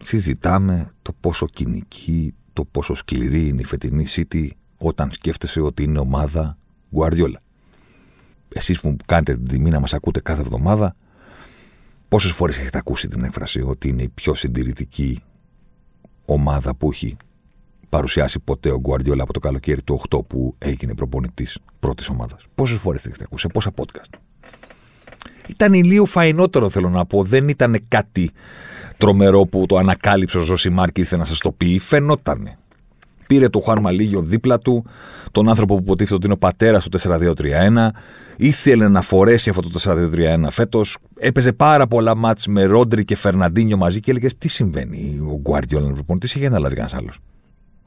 συζητάμε 0.00 0.92
το 1.02 1.12
πόσο 1.20 1.46
κυνική, 1.46 2.34
το 2.52 2.64
πόσο 2.64 2.94
σκληρή 2.94 3.48
είναι 3.48 3.60
η 3.60 3.64
φετινή 3.64 4.06
City 4.08 4.48
όταν 4.78 5.10
σκέφτεσαι 5.12 5.60
ότι 5.60 5.82
είναι 5.82 5.98
ομάδα 5.98 6.58
Guardiola. 6.96 7.40
Εσείς 8.48 8.80
που 8.80 8.96
κάνετε 9.06 9.34
την 9.34 9.48
τιμή 9.48 9.70
να 9.70 9.80
μας 9.80 9.94
ακούτε 9.94 10.20
κάθε 10.20 10.40
εβδομάδα, 10.40 10.96
πόσες 12.08 12.32
φορές 12.32 12.58
έχετε 12.58 12.78
ακούσει 12.78 13.08
την 13.08 13.24
έκφραση 13.24 13.60
ότι 13.60 13.88
είναι 13.88 14.02
η 14.02 14.08
πιο 14.08 14.34
συντηρητική 14.34 15.22
ομάδα 16.24 16.74
που 16.74 16.90
έχει 16.90 17.16
παρουσιάσει 17.92 18.38
ποτέ 18.40 18.70
ο 18.70 18.80
Guardiola 18.88 19.18
από 19.18 19.32
το 19.32 19.40
καλοκαίρι 19.40 19.82
του 19.82 20.00
8 20.10 20.18
που 20.26 20.54
έγινε 20.58 20.94
προπονητής 20.94 21.58
πρώτης 21.80 22.08
ομάδας. 22.08 22.46
Πόσες 22.54 22.78
φορές 22.78 23.00
την 23.00 23.10
έχετε 23.10 23.24
ακούσει, 23.26 23.46
σε 23.46 23.52
πόσα 23.52 23.72
podcast; 23.76 24.18
Ήταν 25.48 25.72
ηλίου 25.72 26.06
φαϊνότερο, 26.06 26.70
θέλω 26.70 26.88
να 26.88 27.06
πω. 27.06 27.22
Δεν 27.22 27.48
ήταν 27.48 27.84
κάτι 27.88 28.30
τρομερό 28.96 29.44
που 29.44 29.66
το 29.66 29.76
ανακάλυψε 29.76 30.38
ο 30.38 30.40
Ζωσιμάρ 30.40 30.92
και 30.92 31.00
ήρθε 31.00 31.16
να 31.16 31.24
σας 31.24 31.38
το 31.38 31.52
πει. 31.52 31.78
Φαινότανε. 31.78 32.58
Πήρε 33.26 33.48
το 33.48 33.60
Χουάν 33.60 33.80
Μαλίγιο 33.80 34.22
δίπλα 34.22 34.58
του, 34.58 34.84
τον 35.30 35.48
άνθρωπο 35.48 35.74
που 35.74 35.82
υποτίθεται 35.82 36.14
ότι 36.14 36.24
είναι 36.24 36.34
ο 36.34 36.38
πατέρας 36.38 36.88
του 36.88 36.98
4-2-3-1. 37.00 37.90
Ήθελε 38.36 38.88
να 38.88 39.00
φορέσει 39.00 39.50
αυτό 39.50 39.62
το 39.62 39.80
4-2-3-1 39.82 40.46
φέτος. 40.50 40.96
Έπαιζε 41.18 41.52
πάρα 41.52 41.86
πολλά 41.86 42.16
μάτς 42.16 42.46
με 42.46 42.64
Ρόντρι 42.64 43.04
και 43.04 43.16
Φερναντίνιο 43.16 43.76
μαζί 43.76 44.00
και 44.00 44.10
έλεγε 44.10 44.28
Τι 44.38 44.48
συμβαίνει, 44.48 45.20
ο 45.30 45.38
Γκουάρδιολα 45.40 45.84
είναι 45.84 45.94
προπονητής, 45.94 46.34
είχε 46.34 46.48
να 46.48 46.58
λάβει 46.58 46.74
κανένας 46.74 46.94
άλλος. 46.98 47.18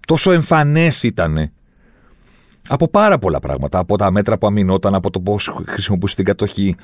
Τόσο 0.05 0.31
εμφανές 0.31 1.03
ήταν 1.03 1.51
από 2.67 2.87
πάρα 2.87 3.17
πολλά 3.17 3.39
πράγματα. 3.39 3.79
Από 3.79 3.97
τα 3.97 4.11
μέτρα 4.11 4.37
που 4.37 4.47
αμυνόταν, 4.47 4.95
από 4.95 5.09
το 5.09 5.19
πώς 5.19 5.55
χρησιμοποιούσε 5.67 6.15
την 6.15 6.25
κατοχή, 6.25 6.75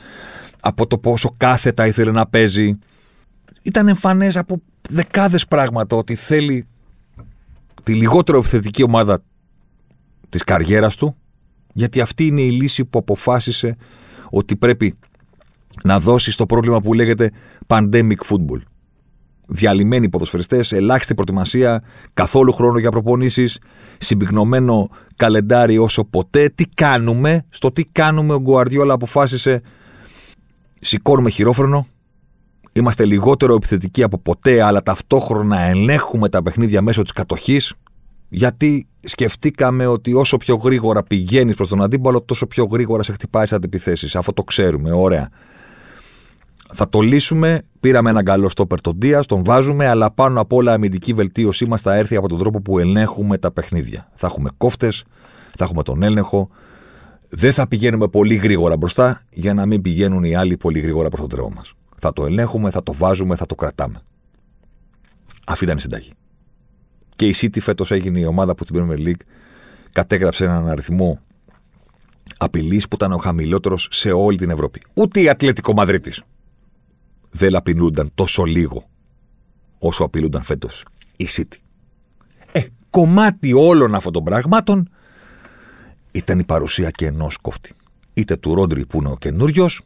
από 0.62 0.88
το 0.88 0.98
πόσο 0.98 1.34
κάθετα 1.38 1.88
ήθελε 1.88 2.12
να 2.12 2.28
παίζει. 2.28 2.78
Ήταν 3.62 3.88
εμφανές 3.88 4.38
από 4.38 4.62
δεκάδες 4.90 5.48
πράγματα 5.48 5.96
ότι 5.96 6.16
θέλει 6.16 6.68
τη 7.84 7.94
λιγότερο 7.94 8.38
επιθετική 8.38 8.84
ομάδα 8.84 9.20
της 10.30 10.44
καριέρας 10.44 10.96
του, 10.96 11.16
γιατί 11.74 12.02
αυτή 12.02 12.26
είναι 12.26 12.42
η 12.42 12.52
λύση 12.52 12.86
που 12.86 13.00
αποφάσισε 13.00 13.78
ότι 14.30 14.56
πρέπει 14.56 14.98
να 15.84 16.00
δώσει 16.00 16.32
στο 16.32 16.46
πρόβλημα 16.46 16.82
που 16.82 16.94
λέγεται 16.94 17.32
pandemic 17.68 18.18
football 18.30 18.62
διαλυμένοι 19.54 20.10
ποδοσφαιριστές, 20.10 20.72
ελάχιστη 20.72 21.14
προετοιμασία, 21.14 21.84
καθόλου 22.14 22.54
χρόνο 22.54 22.80
για 22.80 22.92
προπονήσεις, 22.92 23.60
συμπυκνωμένο 23.98 24.90
καλεντάρι 25.16 25.78
όσο 25.78 26.04
ποτέ. 26.04 26.50
Τι 26.56 26.66
κάνουμε, 26.66 27.46
στο 27.50 27.72
τι 27.72 27.86
κάνουμε, 27.86 28.34
ο 28.34 28.40
Γκουαρδιόλα 28.40 28.94
αποφάσισε. 28.94 29.62
Σηκώνουμε 30.82 31.30
χειρόφρονο, 31.30 31.88
είμαστε 32.74 33.06
λιγότερο 33.06 33.54
επιθετικοί 33.54 34.04
από 34.04 34.18
ποτέ, 34.18 34.62
αλλά 34.62 34.84
ταυτόχρονα 34.84 35.60
ελέγχουμε 35.60 36.30
τα 36.30 36.42
παιχνίδια 36.44 36.82
μέσω 36.82 37.02
της 37.02 37.12
κατοχής. 37.12 37.74
Γιατί 38.30 38.88
σκεφτήκαμε 39.00 39.86
ότι 39.86 40.14
όσο 40.14 40.38
πιο 40.38 40.56
γρήγορα 40.56 41.04
πηγαίνεις 41.04 41.56
προς 41.56 41.70
τον 41.70 41.82
αντίπαλο, 41.82 42.22
τόσο 42.22 42.48
πιο 42.48 42.68
γρήγορα 42.72 43.04
σε 43.04 43.12
χτυπάει 43.12 43.46
σε 43.46 43.56
αντιπιθέσεις. 43.56 44.16
Αυτό 44.16 44.34
το 44.34 44.44
ξέρουμε. 44.44 44.92
Ωραία. 44.92 45.30
Θα 46.74 46.90
το 46.90 47.00
λύσουμε. 47.00 47.62
Πήραμε 47.80 48.10
έναν 48.10 48.24
καλό 48.24 48.50
στόπερ 48.50 48.82
τον 48.82 48.94
Δίας, 48.98 49.26
τον 49.26 49.44
βάζουμε, 49.44 49.88
αλλά 49.88 50.12
πάνω 50.12 50.42
απ' 50.42 50.54
όλα 50.54 50.74
αμυντική 50.74 51.14
βελτίωσή 51.14 51.66
μας 51.66 51.82
θα 51.82 51.96
έρθει 51.96 52.16
από 52.16 52.28
τον 52.28 52.38
τρόπο 52.38 52.62
που 52.62 52.80
ελέγχουμε 52.80 53.38
τα 53.38 53.52
παιχνίδια. 53.52 54.10
Θα 54.16 54.28
έχουμε 54.28 54.50
κόφτες, 54.58 55.04
θα 55.58 55.64
έχουμε 55.64 55.84
τον 55.84 56.04
έλεγχο. 56.04 56.50
Δεν 57.30 57.54
θα 57.54 57.68
πηγαίνουμε 57.68 58.08
πολύ 58.08 58.36
γρήγορα 58.36 58.78
μπροστά 58.78 59.22
για 59.30 59.54
να 59.54 59.66
μην 59.66 59.82
πηγαίνουν 59.82 60.24
οι 60.24 60.36
άλλοι 60.36 60.58
πολύ 60.58 60.80
γρήγορα 60.80 61.08
προς 61.08 61.20
τον 61.20 61.30
τρόπο 61.30 61.52
μας. 61.56 61.74
Θα 61.98 62.14
το 62.14 62.26
ελέγχουμε, 62.26 62.72
θα 62.72 62.84
το 62.84 62.94
βάζουμε, 62.94 63.36
θα 63.36 63.46
το 63.46 63.56
κρατάμε. 63.56 64.02
Αυτή 65.46 65.64
ήταν 65.64 65.78
η 65.78 65.82
συνταγή. 65.82 66.12
Και 67.16 67.28
η 67.28 67.36
City 67.38 67.60
φέτος 67.60 67.92
έγινε 67.92 68.20
η 68.20 68.26
ομάδα 68.26 68.56
που 68.56 68.64
στην 68.64 68.80
Premier 68.80 69.08
League 69.08 69.22
κατέγραψε 69.92 70.46
έναν 70.46 70.70
αριθμό 70.70 71.20
απειλής 72.38 72.88
που 72.88 72.96
ήταν 72.96 73.12
ο 73.12 73.18
χαμηλότερος 73.18 73.88
σε 73.92 74.12
όλη 74.12 74.38
την 74.38 74.50
Ευρώπη. 74.50 74.82
Ούτε 74.94 75.22
η 75.22 75.30
Ατλέτικο 75.30 75.74
Μαδρίτης 75.74 76.24
δεν 77.32 77.56
απειλούνταν 77.56 78.12
τόσο 78.16 78.44
λίγο 78.44 78.90
όσο 79.80 80.04
απειλούνταν 80.04 80.44
φέτος 80.44 80.84
η 81.18 81.28
City. 81.30 81.58
Ε, 82.52 82.62
κομμάτι 82.90 83.54
όλων 83.54 83.96
αυτών 83.96 84.14
των 84.14 84.24
πραγμάτων 84.24 84.90
ήταν 86.12 86.40
η 86.40 86.44
παρουσία 86.44 86.90
και 86.90 87.06
ενός 87.06 87.38
κόφτη. 87.38 87.74
Είτε 88.14 88.36
του 88.36 88.56
Ρόντρι 88.56 88.86
που 88.86 88.98
είναι 88.98 89.10
ο 89.10 89.18
καινούριος, 89.18 89.82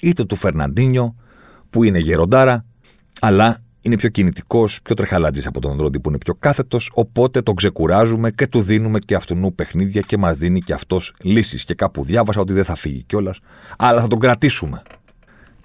είτε 0.00 0.24
του 0.24 0.36
Φερναντίνιο 0.36 1.14
που 1.70 1.84
είναι 1.84 1.98
γεροντάρα, 1.98 2.64
αλλά 3.20 3.60
είναι 3.80 3.96
πιο 3.96 4.08
κινητικός, 4.08 4.82
πιο 4.82 4.94
τρεχαλάτζη 4.94 5.42
από 5.48 5.60
τον 5.60 5.76
Ρόντι 5.80 6.00
που 6.00 6.08
είναι 6.08 6.18
πιο 6.18 6.34
κάθετος. 6.34 6.90
Οπότε 6.94 7.42
τον 7.42 7.54
ξεκουράζουμε 7.54 8.30
και 8.30 8.46
του 8.46 8.60
δίνουμε 8.60 8.98
και 8.98 9.14
αυτού 9.14 9.54
παιχνίδια 9.54 10.00
και 10.00 10.16
μας 10.16 10.38
δίνει 10.38 10.60
και 10.60 10.72
αυτός 10.72 11.14
λύσεις. 11.22 11.64
Και 11.64 11.74
κάπου 11.74 12.04
διάβασα 12.04 12.40
ότι 12.40 12.52
δεν 12.52 12.64
θα 12.64 12.74
φύγει 12.74 13.02
κιόλας, 13.02 13.38
αλλά 13.78 14.00
θα 14.00 14.06
τον 14.06 14.18
κρατήσουμε. 14.18 14.82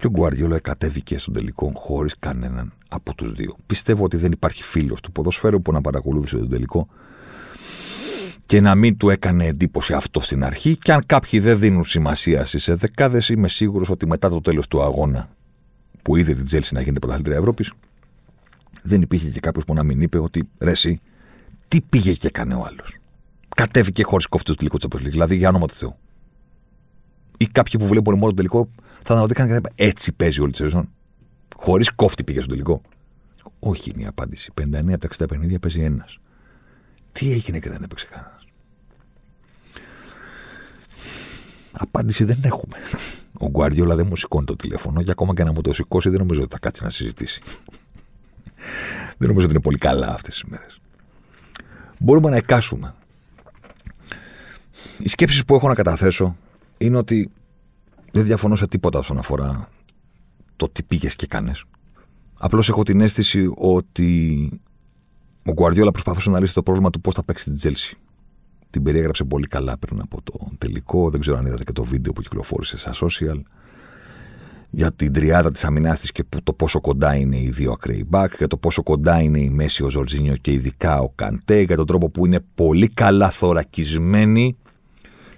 Και 0.01 0.08
ο 0.08 0.10
Γκουαρδιόλα 0.10 0.60
κατέβηκε 0.60 1.17
στον 1.17 1.34
τελικό 1.34 1.72
χωρίς 1.75 2.15
κανέναν 2.20 2.74
από 2.89 3.15
τους 3.15 3.31
δύο. 3.31 3.55
Πιστεύω 3.65 4.03
ότι 4.03 4.17
δεν 4.17 4.31
υπάρχει 4.31 4.63
φίλος 4.63 5.01
του 5.01 5.12
ποδοσφαίρου 5.12 5.62
που 5.62 5.72
να 5.72 5.81
παρακολούθησε 5.81 6.38
τον 6.38 6.50
τελικό 6.50 6.88
και 8.46 8.62
να 8.62 8.75
μην 8.75 8.98
του 8.98 9.10
έκανε 9.10 9.46
εντύπωση 9.46 9.93
αυτό 9.93 10.20
στην 10.20 10.43
αρχή. 10.43 10.77
Και 10.77 10.93
αν 10.93 11.03
κάποιοι 11.05 11.39
δεν 11.39 11.60
δίνουν 11.60 11.84
σημασία 11.84 12.46
στις 12.46 12.70
δεκάδες, 12.72 13.29
είμαι 13.29 13.48
σίγουρος 13.48 13.89
ότι 13.89 14.08
μετά 14.08 14.29
το 14.29 14.41
τέλος 14.41 14.67
του 14.67 14.81
αγώνα 14.81 15.29
που 16.01 16.15
είδε 16.15 16.34
την 16.34 16.46
Τζέλση 16.46 16.74
να 16.74 16.79
γίνεται 16.79 17.00
πρωταθλήτρια 17.00 17.38
Ευρώπης, 17.38 17.72
δεν 18.84 19.01
υπήρχε 19.01 19.29
και 19.29 19.39
κάποιος 19.39 19.65
που 19.65 19.74
να 19.74 19.84
μην 19.84 20.01
είπε 20.01 20.20
ότι 20.20 20.50
ρε, 20.60 20.72
εσύ, 20.72 21.00
τι 21.67 21.81
πήγε 21.81 22.13
και 22.13 22.27
έκανε 22.27 22.53
ο 22.53 22.65
άλλος. 22.65 22.96
Κατέβηκε 23.55 24.03
χωρίς 24.03 24.25
κόφτο 24.25 24.51
του 24.51 24.58
τελικού 24.58 24.77
της 24.77 25.01
Δηλαδή, 25.01 25.36
για 25.36 25.50
όνομα 25.50 25.67
του 25.67 25.74
Θεού. 25.74 25.96
Ή 27.38 27.48
κάποιοι 27.48 27.79
που 27.79 27.88
βλέπουν 27.88 28.13
μόνο 28.13 28.29
το 28.29 28.36
τελικό 28.36 28.70
θα 29.03 29.13
αναρωτήκαν 29.13 29.46
και 29.46 29.51
θα 29.51 29.58
είπαν 29.58 29.72
έτσι 29.75 30.12
παίζει 30.12 30.41
όλη 30.41 30.51
τη 30.51 30.58
σεζόν. 30.58 30.89
Χωρίς 31.55 31.91
κόφτη 31.91 32.24
πήγε 32.24 32.39
στο 32.39 32.50
τελικό. 32.50 32.81
Όχι 33.60 33.91
είναι 33.93 34.01
η 34.01 34.05
απάντηση. 34.05 34.51
59 34.62 34.63
από 34.74 34.98
τα 34.98 35.08
60 35.24 35.27
παιχνίδια 35.27 35.60
παίζει 35.60 35.81
ένας. 35.81 36.17
Τι 37.12 37.31
έγινε 37.31 37.60
και 37.60 37.70
δεν 37.70 37.84
έπαιξε 37.84 38.08
κανένας. 38.10 38.46
Απάντηση 41.72 42.24
δεν 42.24 42.39
έχουμε. 42.43 42.77
Ο 43.34 43.50
Γκουαρδιόλα 43.50 43.96
δεν 43.96 44.05
μου 44.08 44.15
σηκώνει 44.15 44.46
το 44.46 44.55
τηλέφωνο 44.55 45.03
και 45.03 45.12
ακόμα 45.12 45.34
και 45.34 45.43
να 45.43 45.51
μου 45.51 45.62
το 45.62 45.74
σηκώσει 45.74 46.10
δεν 46.10 46.20
νομίζω 46.20 46.41
ότι 46.41 46.51
θα 46.51 46.60
κάτσει 46.60 46.84
να 46.84 46.89
συζητήσει. 46.89 47.41
δεν 49.17 49.27
νομίζω 49.27 49.46
ότι 49.46 49.53
είναι 49.53 49.63
πολύ 49.63 49.77
καλά 49.77 50.08
αυτές 50.08 50.34
τις 50.34 50.43
μέρες. 50.43 50.79
Μπορούμε 52.00 52.29
να 52.29 52.36
εκάσουμε. 52.36 52.93
Οι 54.98 55.08
σκέψεις 55.08 55.46
που 55.46 55.55
έχω 55.55 55.67
να 55.67 55.75
καταθέσω 55.75 56.36
είναι 56.77 56.98
ότι 56.98 57.31
δεν 58.12 58.24
διαφωνώ 58.25 58.56
σε 58.56 58.68
τίποτα 58.68 59.00
όσον 59.00 59.18
αφορά 59.18 59.68
το 60.56 60.70
τι 60.70 60.84
πήγες 60.84 61.15
και 61.15 61.27
κάνες. 61.27 61.63
Απλώς 62.39 62.70
έχω 62.70 62.84
την 62.84 63.01
αίσθηση 63.01 63.51
ότι 63.56 64.50
ο 65.46 65.51
Γκουαρδιόλα 65.51 65.91
προσπαθούσε 65.91 66.30
να 66.30 66.39
λύσει 66.39 66.53
το 66.53 66.63
πρόβλημα 66.63 66.89
του 66.89 67.01
πώς 67.01 67.13
θα 67.13 67.24
παίξει 67.24 67.44
την 67.44 67.58
Τσέλσι. 67.57 67.98
Την 68.70 68.84
περιέγραψε 68.84 69.24
πολύ 69.24 69.48
καλά 69.48 69.77
πριν 69.77 70.01
από 70.01 70.22
το 70.22 70.34
τελικό. 70.58 71.10
Δεν 71.10 71.20
ξέρω 71.20 71.38
αν 71.38 71.46
είδατε 71.46 71.63
και 71.63 71.72
το 71.72 71.84
βίντεο 71.84 72.13
που 72.13 72.22
κυκλοφόρησε 72.22 72.77
στα 72.77 72.94
social. 72.94 73.41
Για 74.70 74.91
την 74.91 75.13
τριάδα 75.13 75.51
της 75.51 75.63
άμυνάς 75.63 76.00
της 76.00 76.12
και 76.12 76.24
το 76.44 76.53
πόσο 76.53 76.82
κοντά 76.82 77.15
είναι 77.15 77.41
οι 77.41 77.50
δύο 77.50 77.72
ακραίοι 77.72 78.06
μπακ. 78.08 78.34
Για 78.38 78.48
το 78.48 78.58
πόσο 78.58 78.84
κοντά 78.84 79.22
είναι 79.22 79.39
η 79.39 79.50
μέση, 79.50 79.83
ο 79.84 79.89
Ζορτζίνιο 79.89 80.36
και 80.36 80.51
ειδικά 80.51 81.00
ο 81.00 81.10
Καντέ. 81.15 81.62
Για 81.62 81.75
τον 81.75 81.86
τρόπο 81.86 82.10
που 82.10 82.25
είναι 82.25 82.39
πολύ 82.56 82.88
καλά 82.88 83.30
θωρακισμένοι. 83.30 84.58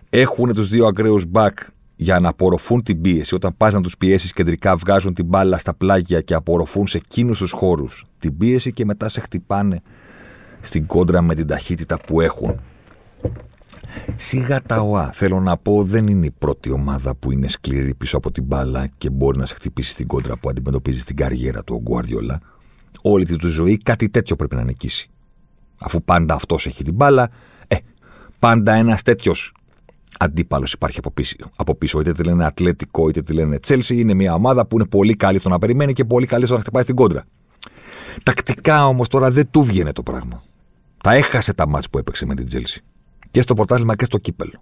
Έχουν 0.10 0.54
τους 0.54 0.70
δύο 0.70 0.86
ακραίους 0.86 1.26
μπακ 1.26 1.58
για 1.96 2.20
να 2.20 2.30
απορροφούν 2.30 2.84
την 2.84 3.02
πίεση. 3.02 3.36
Όταν 3.36 3.54
πας 3.58 3.74
να 3.74 3.82
τους 3.82 3.98
πιέσεις 3.98 4.34
κεντρικά, 4.34 4.76
βγάζουν 4.76 5.14
την 5.14 5.26
μπάλα 5.26 5.58
στα 5.58 5.74
πλάγια 5.74 6.22
και 6.22 6.34
απορροφούν 6.34 6.88
σε 6.88 6.98
εκείνους 6.98 7.38
τους 7.38 7.52
χώρους 7.52 8.06
την 8.20 8.38
πίεση 8.38 8.74
και 8.74 8.86
μετά 8.86 9.10
σε 9.10 9.22
χτυπάνε 9.22 9.82
στην 10.62 10.86
κόντρα 10.86 11.22
με 11.22 11.36
την 11.36 11.48
ταχύτητα 11.48 12.00
που 12.00 12.22
έχουν. 12.22 12.60
Σιγά 14.16 14.62
τα 14.62 14.80
ΟΑ. 14.80 15.12
Θέλω 15.12 15.40
να 15.40 15.58
πω, 15.58 15.84
δεν 15.84 16.08
είναι 16.08 16.26
η 16.26 16.32
πρώτη 16.32 16.72
ομάδα 16.72 17.16
που 17.16 17.32
είναι 17.32 17.48
σκληρή 17.48 17.94
πίσω 17.94 18.18
από 18.18 18.32
την 18.32 18.44
μπάλα 18.44 18.88
και 18.98 19.10
μπορεί 19.10 19.38
να 19.38 19.46
σε 19.46 19.54
χτυπήσει 19.54 19.92
στην 19.92 20.08
κόντρα 20.08 20.38
που 20.38 20.50
αντιμετωπίζεις 20.50 21.02
στην 21.02 21.16
καριέρα 21.16 21.64
του 21.64 21.76
ο 21.76 21.82
Γκουαρδιόλα. 21.82 22.40
Όλη 23.02 23.26
τη 23.26 23.48
ζωή 23.48 23.78
κάτι 23.78 24.10
τέτοιο 24.10 24.36
πρέπει 24.36 24.56
να 24.56 24.64
νικήσει. 24.64 25.10
Αφού 25.78 26.04
πάντα 26.04 26.34
αυτός 26.34 26.66
έχει 26.66 26.84
την 26.84 26.94
μπάλα, 26.94 27.30
ε, 27.68 27.76
πάντα 28.40 28.74
ένας 28.74 29.02
τέτοιος 29.02 29.54
αντίπαλος 30.20 30.74
υπάρχει 30.74 30.98
από 30.98 31.12
πίσω, 31.12 31.36
από 31.56 31.76
πίσω. 31.76 32.00
Είτε 32.00 32.12
τη 32.12 32.24
λένε 32.24 32.46
Ατλέτικο, 32.46 33.10
είτε 33.10 33.22
τη 33.22 33.34
λένε 33.34 33.60
Τσέλσι. 33.60 34.00
Είναι 34.00 34.14
μια 34.14 34.34
ομάδα 34.34 34.66
που 34.66 34.76
είναι 34.76 34.88
πολύ 34.88 35.16
καλή 35.16 35.40
στο 35.40 35.50
να 35.50 35.58
περιμένει 35.58 35.94
και 35.94 36.06
πολύ 36.06 36.26
καλή 36.26 36.46
στο 36.46 36.54
να 36.54 36.60
χτυπάει 36.60 36.84
στην 36.84 36.96
κόντρα. 36.96 37.26
Τακτικά 38.24 38.88
όμως 38.88 39.08
τώρα 39.08 39.32
δεν 39.32 39.48
του 39.52 39.64
βγαίνει 39.64 39.92
το 39.92 40.04
πράγμα. 40.04 40.44
Τα 41.04 41.14
έχασε 41.14 41.54
τα 41.54 41.68
μάτς 41.68 41.90
που 41.90 41.98
έπαιξε 41.98 42.26
με 42.26 42.36
την 42.36 42.48
Τσέλσι. 42.48 42.84
Και 43.32 43.42
στο 43.42 43.54
πρωτάθλημα 43.54 43.96
και 43.96 44.06
στο 44.06 44.18
κύπελο. 44.18 44.62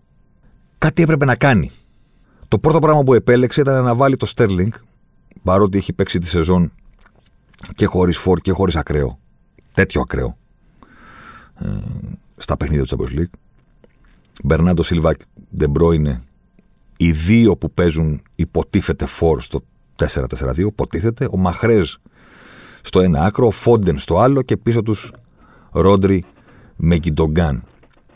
Κάτι 0.77 1.01
έπρεπε 1.01 1.25
να 1.25 1.35
κάνει. 1.35 1.71
Το 2.47 2.59
πρώτο 2.59 2.79
πράγμα 2.79 3.03
που 3.03 3.13
επέλεξε 3.13 3.61
ήταν 3.61 3.83
να 3.83 3.95
βάλει 3.95 4.17
το 4.17 4.25
Στέρλινγκ, 4.25 4.71
παρότι 5.43 5.77
έχει 5.77 5.93
παίξει 5.93 6.19
τη 6.19 6.27
σεζόν 6.27 6.71
και 7.75 7.85
χωρίς 7.85 8.17
φόρ 8.17 8.39
και 8.39 8.51
χωρίς 8.51 8.75
ακραίο. 8.75 9.19
Τέτοιο 9.73 10.01
ακραίο. 10.01 10.37
Ε, 11.59 11.67
στα 12.37 12.57
παιχνίδια 12.57 12.85
του 12.85 12.97
Champions 12.97 13.19
League. 13.19 13.33
Μπερνάντο 14.43 14.83
Σίλβα, 14.83 15.15
Ντε 15.57 15.75
Μπρόινε, 15.75 16.21
οι 16.97 17.11
δύο 17.11 17.57
που 17.57 17.71
παίζουν 17.71 18.21
υποτίθεται 18.35 19.05
φορ 19.05 19.41
στο 19.41 19.63
4-4-2, 19.95 20.57
υποτίθεται. 20.57 21.27
Ο 21.31 21.37
Μαχρέζ 21.37 21.93
στο 22.81 22.99
ένα 22.99 23.23
άκρο, 23.23 23.47
ο 23.47 23.51
Φόντεν 23.51 23.99
στο 23.99 24.19
άλλο 24.19 24.41
και 24.41 24.57
πίσω 24.57 24.83
τους 24.83 25.11
Ρόντρι 25.71 26.25
με 26.75 26.97
Γκιντογκάν. 26.97 27.63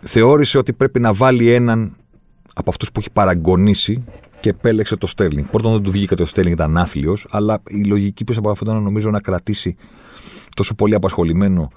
Θεώρησε 0.01 0.57
ότι 0.57 0.73
πρέπει 0.73 0.99
να 0.99 1.13
βάλει 1.13 1.51
έναν 1.51 1.95
από 2.53 2.69
αυτούς 2.69 2.91
που 2.91 2.99
έχει 2.99 3.11
παραγκωνίσει 3.11 4.03
και 4.39 4.49
επέλεξε 4.49 4.95
το 4.95 5.07
Στέρλινγκ. 5.07 5.45
Πρώτον, 5.45 5.71
δεν 5.71 5.81
του 5.81 5.91
βγήκε 5.91 6.15
το 6.15 6.25
Στέρλινγκ, 6.25 6.55
ήταν 6.55 6.77
άθλιος, 6.77 7.27
αλλά 7.29 7.61
η 7.67 7.83
λογική 7.83 8.23
πίσω 8.23 8.39
από 8.39 8.49
αυτό 8.49 8.65
ήταν 8.65 8.83
νομίζω 8.83 9.09
να 9.09 9.19
κρατήσει 9.19 9.75
τόσο 10.55 10.75
πολύ 10.75 10.95
απασχολημένο 10.95 11.71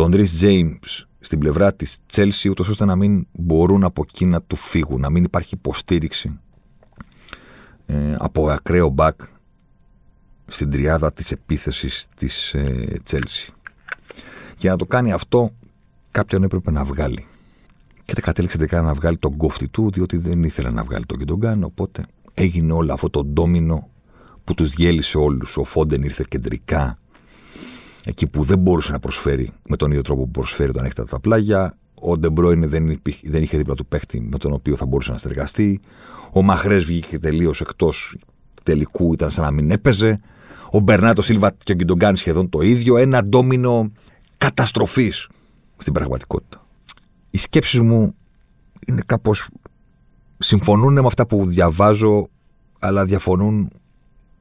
τον 0.00 0.10
Ρις 0.10 0.32
Τζέιμς 0.32 1.06
στην 1.20 1.38
πλευρά 1.38 1.74
της 1.74 1.98
Τσέλσι, 2.06 2.48
ούτως 2.48 2.68
ώστε 2.68 2.84
να 2.84 2.96
μην 2.96 3.26
μπορούν 3.32 3.84
από 3.84 4.04
εκεί 4.08 4.24
να 4.24 4.42
του 4.42 4.56
φύγουν, 4.56 5.00
να 5.00 5.10
μην 5.10 5.24
υπάρχει 5.24 5.54
υποστήριξη 5.54 6.38
ε, 7.86 8.14
από 8.18 8.50
ακραίο 8.50 8.88
μπακ 8.88 9.20
στην 10.46 10.70
τριάδα 10.70 11.12
της 11.12 11.32
επίθεσης 11.32 12.06
της 12.16 12.54
Τσέλσι. 13.02 13.52
Για 14.58 14.70
να 14.70 14.76
το 14.76 14.86
κάνει 14.86 15.12
αυτό, 15.12 15.50
κάποιον 16.10 16.42
έπρεπε 16.42 16.70
να 16.70 16.84
βγάλει. 16.84 17.26
Και 18.04 18.20
κατέληξε 18.20 18.56
τελικά 18.56 18.82
να 18.82 18.94
βγάλει 18.94 19.16
τον 19.16 19.36
κόφτη 19.36 19.68
του, 19.68 19.90
διότι 19.90 20.16
δεν 20.16 20.42
ήθελε 20.42 20.70
να 20.70 20.84
βγάλει 20.84 21.06
τον 21.06 21.18
Κιντογκάν. 21.18 21.64
Οπότε 21.64 22.04
έγινε 22.34 22.72
όλο 22.72 22.92
αυτό 22.92 23.10
το 23.10 23.24
ντόμινο 23.24 23.88
που 24.44 24.54
τους 24.54 24.70
διέλυσε 24.70 25.18
όλους. 25.18 25.56
Ο 25.56 25.64
Φόντεν 25.64 26.02
ήρθε 26.02 26.24
κεντρικά, 26.28 26.98
εκεί 28.04 28.26
που 28.26 28.42
δεν 28.42 28.58
μπορούσε 28.58 28.92
να 28.92 28.98
προσφέρει 28.98 29.50
με 29.68 29.76
τον 29.76 29.90
ίδιο 29.90 30.02
τρόπο 30.02 30.22
που 30.22 30.30
προσφέρει 30.30 30.68
όταν 30.68 30.84
έχετε 30.84 31.04
τα 31.04 31.20
πλάγια. 31.20 31.76
Ο 31.94 32.18
Ντεμπρόινε 32.18 32.66
δεν, 32.66 33.00
δεν 33.22 33.42
είχε 33.42 33.56
δίπλα 33.56 33.74
του 33.74 33.86
παίχτη 33.86 34.20
με 34.20 34.38
τον 34.38 34.52
οποίο 34.52 34.76
θα 34.76 34.86
μπορούσε 34.86 35.10
να 35.10 35.18
συνεργαστεί. 35.18 35.80
Ο 36.32 36.42
Μαχρές 36.42 36.84
βγήκε 36.84 37.18
τελείως 37.18 37.60
εκτός 37.60 38.16
τελικού, 38.62 39.12
ήταν 39.12 39.30
σαν 39.30 39.44
να 39.44 39.50
μην 39.50 39.70
έπαιζε. 39.70 40.20
Ο 40.70 40.78
Μπερνάτο 40.78 41.22
Σίλβα 41.22 41.50
και 41.64 41.72
ο 41.72 41.74
Γκιντογκάν 41.74 42.16
σχεδόν 42.16 42.48
το 42.48 42.60
ίδιο. 42.60 42.96
Ένα 42.96 43.24
ντόμινο 43.24 43.92
καταστροφής 44.36 45.28
στην 45.76 45.92
πραγματικότητα. 45.92 46.66
Οι 47.30 47.38
σκέψεις 47.38 47.80
μου 47.80 48.14
είναι 48.86 49.02
κάπω. 49.06 49.32
συμφωνούν 50.38 50.92
με 50.92 51.06
αυτά 51.06 51.26
που 51.26 51.46
διαβάζω, 51.46 52.28
αλλά 52.78 53.04
διαφωνούν 53.04 53.70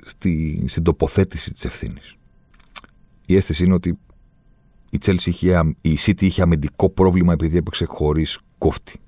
στη, 0.04 0.64
στην 0.68 0.84
τοποθέτηση 0.84 1.54
της 1.54 1.66
ευθύνης. 1.66 2.19
Η 3.30 3.36
αίσθηση 3.36 3.64
είναι 3.64 3.74
ότι 3.74 4.00
η, 4.90 5.00
Chelsea 5.06 5.26
είχε, 5.26 5.76
η 5.82 5.98
City 6.06 6.22
είχε 6.22 6.42
αμυντικό 6.42 6.90
πρόβλημα 6.90 7.34
επειδή 7.34 7.58
έπαιξε 7.58 7.86
χωρίς 7.86 8.40
κόφτη. 8.58 9.00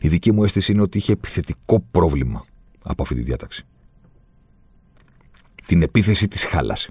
Η 0.00 0.08
δική 0.08 0.32
μου 0.32 0.44
αίσθηση 0.44 0.72
είναι 0.72 0.82
ότι 0.82 0.98
είχε 0.98 1.12
επιθετικό 1.12 1.84
πρόβλημα 1.90 2.44
από 2.82 3.02
αυτή 3.02 3.14
τη 3.14 3.22
διάταξη. 3.22 3.66
Την 5.66 5.82
επίθεση 5.82 6.28
της 6.28 6.44
χάλασε. 6.44 6.90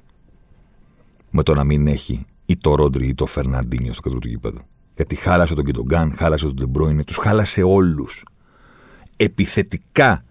Με 1.29 1.43
το 1.43 1.53
να 1.53 1.63
μην 1.63 1.87
έχει 1.87 2.25
ή 2.45 2.57
το 2.57 2.75
Ρόντρι 2.75 3.07
ή 3.07 3.15
το 3.15 3.25
Φερναντίνιο 3.25 3.93
στο 3.93 4.01
κέντρο 4.01 4.19
του 4.19 4.27
γήπεδου. 4.27 4.61
Γιατί 4.95 5.15
χάλασε 5.15 5.55
τον 5.55 5.65
Κιντογκάν, 5.65 6.13
χάλασε 6.17 6.45
τον 6.45 6.55
Ντεμπρόινε, 6.55 7.03
τους 7.03 7.17
χάλασε 7.17 7.61
όλους. 7.63 8.25
Επιθετικά 9.15 10.23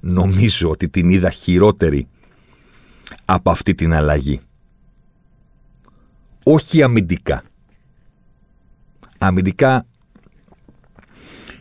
νομίζω 0.00 0.70
ότι 0.70 0.88
την 0.88 1.10
είδα 1.10 1.30
χειρότερη 1.30 2.08
από 3.24 3.50
αυτή 3.50 3.74
την 3.74 3.94
αλλαγή. 3.94 4.40
Όχι 6.48 6.82
αμυντικά. 6.82 7.42
Αμυντικά 9.18 9.86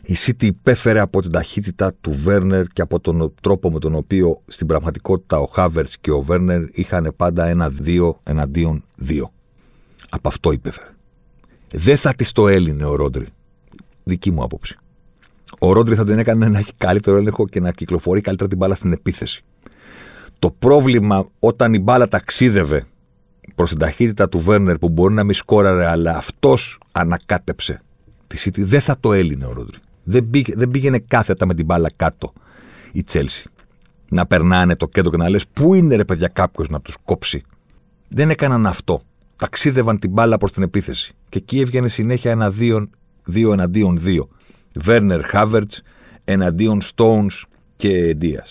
η 0.02 0.16
City 0.18 0.44
υπέφερε 0.44 1.00
από 1.00 1.22
την 1.22 1.32
ταχύτητα 1.32 1.94
του 2.02 2.12
Βέρνερ 2.12 2.66
και 2.66 2.82
από 2.82 3.00
τον 3.00 3.34
τρόπο 3.42 3.72
με 3.72 3.80
τον 3.80 3.96
οποίο 3.96 4.42
στην 4.48 4.68
πραγματικότητα 4.68 5.40
ο 5.40 5.46
Χάβερτς 5.46 5.98
και 5.98 6.12
ο 6.12 6.22
Βέρνερ 6.22 6.62
είχαν 6.72 7.14
πάντα 7.16 7.46
ένα-δύο 7.46 8.20
εναντίον 8.24 8.84
δύο. 8.98 9.32
Από 10.10 10.28
αυτό 10.28 10.52
υπέφερε. 10.52 10.90
Δεν 11.72 11.98
θα 11.98 12.14
της 12.14 12.32
το 12.32 12.48
έλυνε 12.48 12.86
ο 12.86 12.96
Ρόντρι. 12.96 13.28
Δική 14.04 14.32
μου 14.32 14.44
άποψη. 14.44 14.78
Ο 15.60 15.74
Ρόντρι 15.74 15.96
θα 15.96 16.06
την 16.06 16.20
έκανε 16.20 16.48
να 16.48 16.60
έχει 16.60 16.74
καλύτερο 16.78 17.18
έλεγχο 17.18 17.48
και 17.48 17.60
να 17.60 17.72
κυκλοφορεί 17.72 18.22
καλύτερα 18.22 18.50
την 18.50 18.58
μπάλα 18.58 18.76
στην 18.76 18.92
επίθεση. 18.92 19.44
Το 20.40 20.52
πρόβλημα 20.52 21.30
όταν 21.40 21.74
η 21.74 21.80
μπάλα 21.80 22.08
ταξίδευε 22.08 22.86
προς 23.56 23.70
την 23.70 23.80
ταχύτητα 23.80 24.30
του 24.30 24.40
Βέρνερ 24.40 24.78
που 24.78 24.90
μπορεί 24.90 25.14
να 25.14 25.24
μην 25.24 25.34
σκόραρε, 25.34 25.88
αλλά 25.88 26.18
αυτός 26.18 26.80
ανακάτεψε 26.92 27.82
τη 28.28 28.38
City, 28.46 28.60
δεν 28.60 28.82
θα 28.82 28.98
το 29.00 29.14
έλυνε 29.14 29.46
ο 29.46 29.54
Ρόντρι. 29.54 29.78
Δεν, 30.04 30.30
δεν 30.56 30.72
πήγαινε 30.72 31.00
κάθετα 31.00 31.46
με 31.46 31.54
την 31.54 31.66
μπάλα 31.66 31.90
κάτω 31.96 32.34
η 32.92 33.04
Τσέλσι. 33.04 33.50
Να 34.10 34.26
περνάνε 34.26 34.76
το 34.76 34.88
κέντρο 34.88 35.12
και 35.12 35.18
να 35.18 35.30
λες: 35.30 35.48
Πού 35.54 35.74
είναι 35.74 35.96
ρε 35.96 36.06
παιδιά 36.06 36.28
κάποιος 36.28 36.70
να 36.70 36.82
τους 36.82 36.98
κόψει; 37.06 37.44
Δεν 38.08 38.30
έκαναν 38.30 38.66
αυτό 38.66 39.02
ταξίδευαν 39.36 40.00
την 40.00 40.12
μπάλα 40.12 40.38
προς 40.38 40.52
την 40.52 40.64
επίθεση. 40.64 41.14
Και 41.30 41.38
εκεί 41.38 41.60
έβγαινε 41.60 41.88
συνέχεια 41.88 42.32
ένα 42.32 42.52
δύο, 42.52 42.90
δύο 43.26 43.52
εναντίον 43.52 43.98
δύο. 43.98 44.30
Βέρνερ 44.76 45.26
Χάβερτ 45.26 45.72
εναντίον 46.24 46.82
Στόουν 46.82 47.30
και 47.76 48.14
Ντία. 48.14 48.46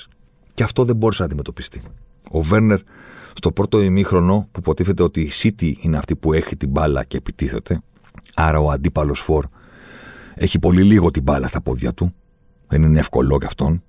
Και 0.54 0.62
αυτό 0.62 0.84
δεν 0.84 0.96
μπόρεσε 0.96 1.20
να 1.20 1.26
αντιμετωπιστεί. 1.26 1.82
Ο 2.30 2.42
Βέρνερ 2.42 2.78
στο 3.34 3.52
πρώτο 3.52 3.80
ημίχρονο 3.82 4.48
που 4.52 4.60
υποτίθεται 4.60 5.02
ότι 5.02 5.20
η 5.20 5.30
City 5.42 5.72
είναι 5.80 5.96
αυτή 5.96 6.16
που 6.16 6.32
έχει 6.32 6.56
την 6.56 6.68
μπάλα 6.68 7.04
και 7.04 7.16
επιτίθεται, 7.16 7.80
άρα 8.34 8.58
ο 8.60 8.70
αντίπαλος 8.70 9.20
Φορ 9.20 9.46
έχει 10.34 10.58
πολύ 10.58 10.82
λίγο 10.82 11.10
την 11.10 11.22
μπάλα 11.22 11.48
στα 11.48 11.60
πόδια 11.60 11.92
του, 11.94 12.14
δεν 12.68 12.82
είναι 12.82 12.98
εύκολο 12.98 13.36
για 13.36 13.46
αυτόν. 13.46 13.82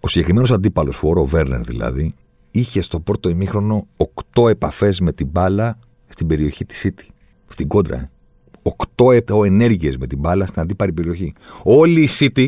Ο 0.00 0.08
συγκεκριμένος 0.08 0.50
αντίπαλος 0.50 0.96
Φορ, 0.96 1.18
ο 1.18 1.24
Βέρνερ 1.24 1.60
δηλαδή, 1.60 2.14
είχε 2.50 2.80
στο 2.80 3.00
πρώτο 3.00 3.28
ημίχρονο 3.28 3.86
8 4.34 4.48
επαφές 4.48 5.00
με 5.00 5.12
την 5.12 5.26
μπάλα 5.26 5.78
στην 6.08 6.26
περιοχή 6.26 6.64
της 6.64 6.86
City. 6.86 7.08
Στην 7.48 7.68
κόντρα. 7.68 7.96
Ε. 7.96 8.10
Οκτώ 8.62 9.44
ενέργειες 9.44 9.96
με 9.96 10.06
την 10.06 10.18
μπάλα 10.18 10.46
στην 10.46 10.62
αντίπαρη 10.62 10.92
περιοχή. 10.92 11.32
Όλη 11.62 12.02
η 12.02 12.08
City 12.18 12.46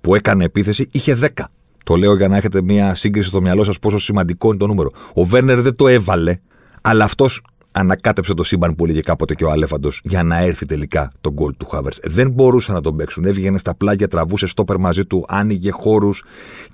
που 0.00 0.14
έκανε 0.14 0.44
επίθεση 0.44 0.88
είχε 0.92 1.18
10. 1.36 1.44
Το 1.84 1.94
λέω 1.96 2.16
για 2.16 2.28
να 2.28 2.36
έχετε 2.36 2.62
μια 2.62 2.94
σύγκριση 2.94 3.28
στο 3.28 3.40
μυαλό 3.40 3.64
σας 3.64 3.78
πόσο 3.78 3.98
σημαντικό 3.98 4.48
είναι 4.48 4.56
το 4.56 4.66
νούμερο. 4.66 4.90
Ο 5.14 5.24
Βέρνερ 5.24 5.60
δεν 5.60 5.76
το 5.76 5.88
έβαλε, 5.88 6.38
αλλά 6.80 7.04
αυτός 7.04 7.42
ανακάτεψε 7.72 8.34
το 8.34 8.42
σύμπαν 8.42 8.74
που 8.74 8.84
έλεγε 8.84 9.00
κάποτε 9.00 9.34
και 9.34 9.44
ο 9.44 9.50
Αλέφαντος 9.50 10.00
για 10.04 10.22
να 10.22 10.36
έρθει 10.36 10.66
τελικά 10.66 11.10
το 11.20 11.32
γκολ 11.32 11.56
του 11.56 11.66
Χάβερ. 11.66 11.92
Δεν 12.02 12.30
μπορούσαν 12.30 12.74
να 12.74 12.80
τον 12.80 12.96
παίξουν. 12.96 13.24
Έβγαινε 13.24 13.58
στα 13.58 13.74
πλάγια, 13.74 14.08
τραβούσε 14.08 14.46
στόπερ 14.46 14.78
μαζί 14.78 15.04
του, 15.04 15.24
άνοιγε 15.28 15.70
χώρους 15.70 16.24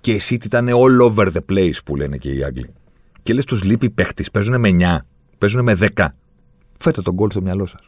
και 0.00 0.12
η 0.12 0.20
City 0.28 0.44
ήταν 0.44 0.68
all 0.68 1.10
over 1.10 1.26
the 1.26 1.52
place 1.52 1.84
που 1.84 1.96
λένε 1.96 2.16
και 2.16 2.32
οι 2.32 2.44
Άγγλοι. 2.44 2.70
Και 3.22 3.32
λες, 3.32 3.44
τους 3.44 3.62
λείπει 3.62 3.90
παίχτης, 3.90 4.30
παίζουν 4.30 4.60
με 4.60 4.68
9, 4.68 5.00
παίζουν 5.38 5.62
με 5.62 5.74
10. 5.74 6.06
Φέρτε 6.78 7.02
τον 7.02 7.14
γκολ 7.14 7.30
στο 7.30 7.42
μυαλό 7.42 7.66
σας. 7.66 7.80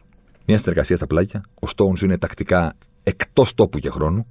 Μια 0.46 0.58
συνεργασία 0.58 0.96
στα 0.96 1.06
πλάκια. 1.06 1.42
Ο 1.54 1.66
Στόουν 1.66 1.96
είναι 2.02 2.18
τακτικά 2.18 2.72
εκτός 3.02 3.54
τόπου 3.54 3.78
και 3.78 3.90
χρόνου. 3.90 4.26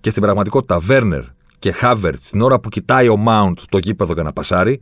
Και 0.00 0.10
στην 0.10 0.22
πραγματικότητα, 0.22 0.78
Βέρνερ 0.78 1.24
και 1.60 1.72
Χάβερτ, 1.72 2.22
την 2.30 2.40
ώρα 2.40 2.60
που 2.60 2.68
κοιτάει 2.68 3.08
ο 3.08 3.16
Μάουντ 3.16 3.58
το 3.68 3.78
γήπεδο 3.78 4.12
για 4.12 4.22
να 4.22 4.32
πασάρει, 4.32 4.80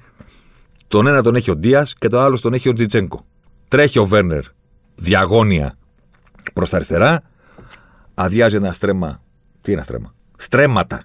τον 0.88 1.06
ένα 1.06 1.22
τον 1.22 1.34
έχει 1.34 1.50
ο 1.50 1.56
Ντίας 1.56 1.94
και 1.94 2.08
τον 2.08 2.20
άλλο 2.20 2.40
τον 2.40 2.52
έχει 2.52 2.68
ο 2.68 2.72
Τζιτσέγκο. 2.72 3.26
Τρέχει 3.68 3.98
ο 3.98 4.06
Βέρνερ 4.06 4.44
διαγώνια 4.94 5.78
προς 6.52 6.70
τα 6.70 6.76
αριστερά, 6.76 7.22
αδειάζει 8.14 8.56
ένα 8.56 8.72
στρέμμα. 8.72 9.22
Τι 9.60 9.72
είναι 9.72 9.82
στρέμμα. 9.82 10.14
Στρέμματα 10.36 11.02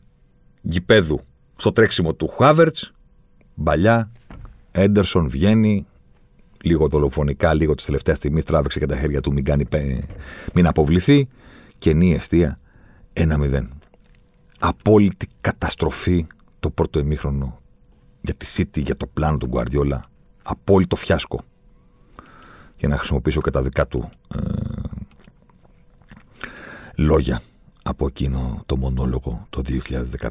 γηπέδου 0.62 1.22
στο 1.56 1.72
τρέξιμο 1.72 2.14
του 2.14 2.28
Χάβερτς. 2.28 2.94
Μπαλιά, 3.56 4.12
Έντερσον 4.72 5.30
βγαίνει, 5.30 5.86
λίγο 6.62 6.88
δολοφονικά, 6.88 7.54
λίγο 7.54 7.76
της 7.76 7.86
τελευταίας 7.86 8.18
στιγμής 8.18 8.44
τράβηξε 8.44 8.80
και 8.80 8.86
τα 8.86 8.98
χέρια 8.98 9.22
του, 9.22 9.34
μην, 9.34 9.44
κάνει, 9.44 9.66
μην 10.54 10.68
αποβληθεί. 10.68 11.28
Κενή 11.78 12.14
αιστεία. 12.14 12.60
1-0. 13.14 13.68
Απόλυτη 14.66 15.28
καταστροφή 15.42 16.28
το 16.60 16.70
πρώτο 16.70 17.00
ημίχρονο 17.00 17.62
για 18.22 18.34
τη 18.34 18.46
City, 18.56 18.84
για 18.84 18.98
το 18.98 19.08
πλάνο 19.08 19.38
του 19.38 19.46
Γκουαρδιόλα. 19.46 20.04
Απόλυτο 20.44 20.96
φιάσκο. 20.96 21.44
Για 22.78 22.88
να 22.88 22.98
χρησιμοποιήσω 22.98 23.42
και 23.42 23.52
τα 23.52 23.62
δικά 23.62 23.88
του 23.88 24.10
ε, 24.36 24.40
λόγια 26.96 27.42
από 27.84 28.08
εκείνο 28.08 28.64
το 28.66 28.78
μονόλογο 28.78 29.48
το 29.50 29.62
2014. 29.68 30.30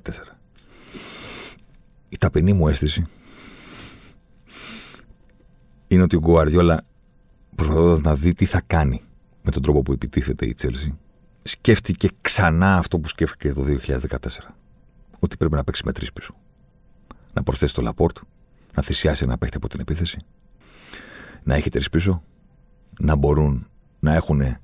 Η 2.09 2.19
ταπεινή 2.19 2.53
μου 2.53 2.69
αίσθηση 2.69 3.07
είναι 5.89 6.03
ότι 6.03 6.17
ο 6.17 6.21
Γκουαρδιόλα 6.21 6.85
προσπαθώντας 7.55 8.01
να 8.01 8.15
δει 8.15 8.35
τι 8.35 8.45
θα 8.45 8.61
κάνει 8.67 9.03
με 9.43 9.51
τον 9.51 9.63
τρόπο 9.63 9.83
που 9.83 9.93
επιτίθεται 9.93 10.47
η 10.47 10.55
Τσέλσι, 10.55 10.99
σκέφτηκε 11.43 12.09
ξανά 12.21 12.77
αυτό 12.77 12.99
που 12.99 13.09
σκέφτηκε 13.09 13.53
το 13.53 13.65
2014. 13.87 13.99
Ότι 15.19 15.37
πρέπει 15.37 15.55
να 15.55 15.65
παίξει 15.65 15.83
με 15.85 15.93
τρεις 15.93 16.13
πίσω. 16.13 16.35
Να 17.33 17.43
προσθέσει 17.43 17.75
το 17.75 17.83
Λαπόρτ, 17.83 18.19
να 18.75 18.83
θυσιάσει 18.83 19.25
ένα 19.25 19.39
παίχτη 19.39 19.57
από 19.57 19.69
την 19.69 19.81
επίθεση, 19.81 20.19
να 21.43 21.55
έχει 21.55 21.71
τρεις 21.71 21.89
πίσω, 21.89 22.23
να 23.01 23.15
μπορούν 23.15 23.67
να 24.01 24.15
έχουν 24.15 24.57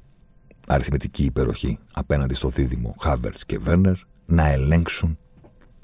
αριθμητική 0.67 1.25
υπεροχή 1.25 1.79
απέναντι 1.93 2.35
στο 2.35 2.49
δίδυμο 2.49 2.95
Χάβερτ 3.01 3.38
και 3.47 3.59
Βέρνερ, 3.59 3.95
να 4.27 4.49
ελέγξουν, 4.49 5.19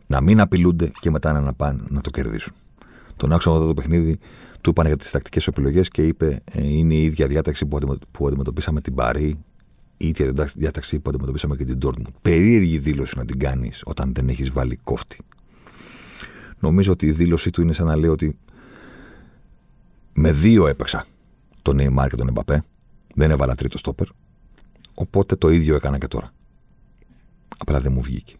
να 0.06 0.20
μην 0.20 0.40
απειλούνται 0.40 0.90
και 1.00 1.10
μετά 1.10 1.40
να 1.40 1.52
πάνε 1.52 1.82
να 1.88 2.00
το 2.00 2.10
κερδίσουν. 2.10 2.52
Τον 3.16 3.32
άκουσα 3.32 3.50
μετά 3.50 3.66
το 3.66 3.74
παιχνίδι, 3.74 4.18
του 4.60 4.70
είπαν 4.70 4.86
για 4.86 4.96
τις 4.96 5.10
τακτικές 5.10 5.46
επιλογές 5.46 5.88
και 5.88 6.02
είπε 6.02 6.42
ε, 6.52 6.66
είναι 6.66 6.94
η 6.94 7.04
ίδια 7.04 7.26
διάταξη 7.26 7.66
που 8.12 8.26
αντιμετωπίσαμε 8.26 8.80
την 8.80 8.94
Παρή, 8.94 9.44
η 9.96 10.08
ίδια 10.08 10.48
διάταξη 10.54 10.98
που 10.98 11.10
αντιμετωπίσαμε 11.10 11.56
και 11.56 11.64
την 11.64 11.78
Dortmund. 11.82 12.12
Περίεργη 12.22 12.78
δήλωση 12.78 13.18
να 13.18 13.24
την 13.24 13.38
κάνεις 13.38 13.82
όταν 13.84 14.12
δεν 14.14 14.28
έχεις 14.28 14.50
βάλει 14.50 14.76
κόφτη. 14.76 15.18
Νομίζω 16.58 16.92
ότι 16.92 17.06
η 17.06 17.12
δήλωσή 17.12 17.50
του 17.50 17.62
είναι 17.62 17.72
σαν 17.72 17.86
να 17.86 17.96
λέει 17.96 18.10
ότι 18.10 18.38
με 20.12 20.32
δύο 20.32 20.66
έπαιξα 20.66 21.06
τον 21.62 21.76
Neymar 21.80 22.06
και 22.08 22.16
τον 22.16 22.28
Εμπαπέ. 22.28 22.64
Δεν 23.14 23.30
έβαλα 23.30 23.54
τρίτο 23.54 23.78
στόπερ. 23.78 24.06
Οπότε 24.94 25.36
το 25.36 25.50
ίδιο 25.50 25.74
έκανα 25.74 25.98
και 25.98 26.06
τώρα. 26.08 26.32
Απλά 27.58 27.80
δεν 27.80 27.92
μου 27.92 28.00
βγήκε. 28.00 28.34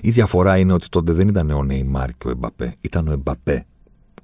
Η 0.00 0.10
διαφορά 0.10 0.58
είναι 0.58 0.72
ότι 0.72 0.88
τότε 0.88 1.12
δεν 1.12 1.28
ήταν 1.28 1.50
ο 1.50 1.64
Νεϊμάρ 1.64 2.10
και 2.10 2.26
ο 2.26 2.30
Εμπαπέ. 2.30 2.74
Ήταν 2.80 3.08
ο 3.08 3.12
Εμπαπέ. 3.12 3.66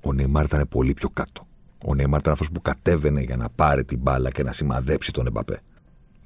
Ο 0.00 0.12
Νεϊμάρ 0.12 0.44
ήταν 0.44 0.68
πολύ 0.68 0.94
πιο 0.94 1.08
κάτω. 1.08 1.46
Ο 1.86 1.94
Νεϊμάρ 1.94 2.20
ήταν 2.20 2.32
αυτός 2.32 2.50
που 2.50 2.62
κατέβαινε 2.62 3.20
για 3.20 3.36
να 3.36 3.48
πάρει 3.48 3.84
την 3.84 3.98
μπάλα 3.98 4.30
και 4.30 4.42
να 4.42 4.52
σημαδέψει 4.52 5.12
τον 5.12 5.26
Εμπαπέ. 5.26 5.60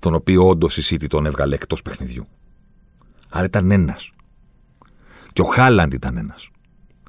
Τον 0.02 0.14
οποίο 0.14 0.48
όντως 0.48 0.76
η 0.76 0.82
City 0.94 1.06
τον 1.08 1.26
έβγαλε 1.26 1.54
εκτός 1.54 1.82
παιχνιδιού. 1.82 2.26
Άρα 3.30 3.44
ήταν 3.44 3.70
ένας. 3.70 4.10
Και 5.32 5.40
ο 5.40 5.44
Χάλαντ 5.44 5.92
ήταν 5.92 6.16
ένας. 6.16 6.50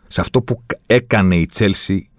Σε 0.07 0.21
αυτό 0.21 0.41
που 0.41 0.63
έκανε 0.85 1.35
η 1.35 1.45
Τσέλσι, 1.45 2.09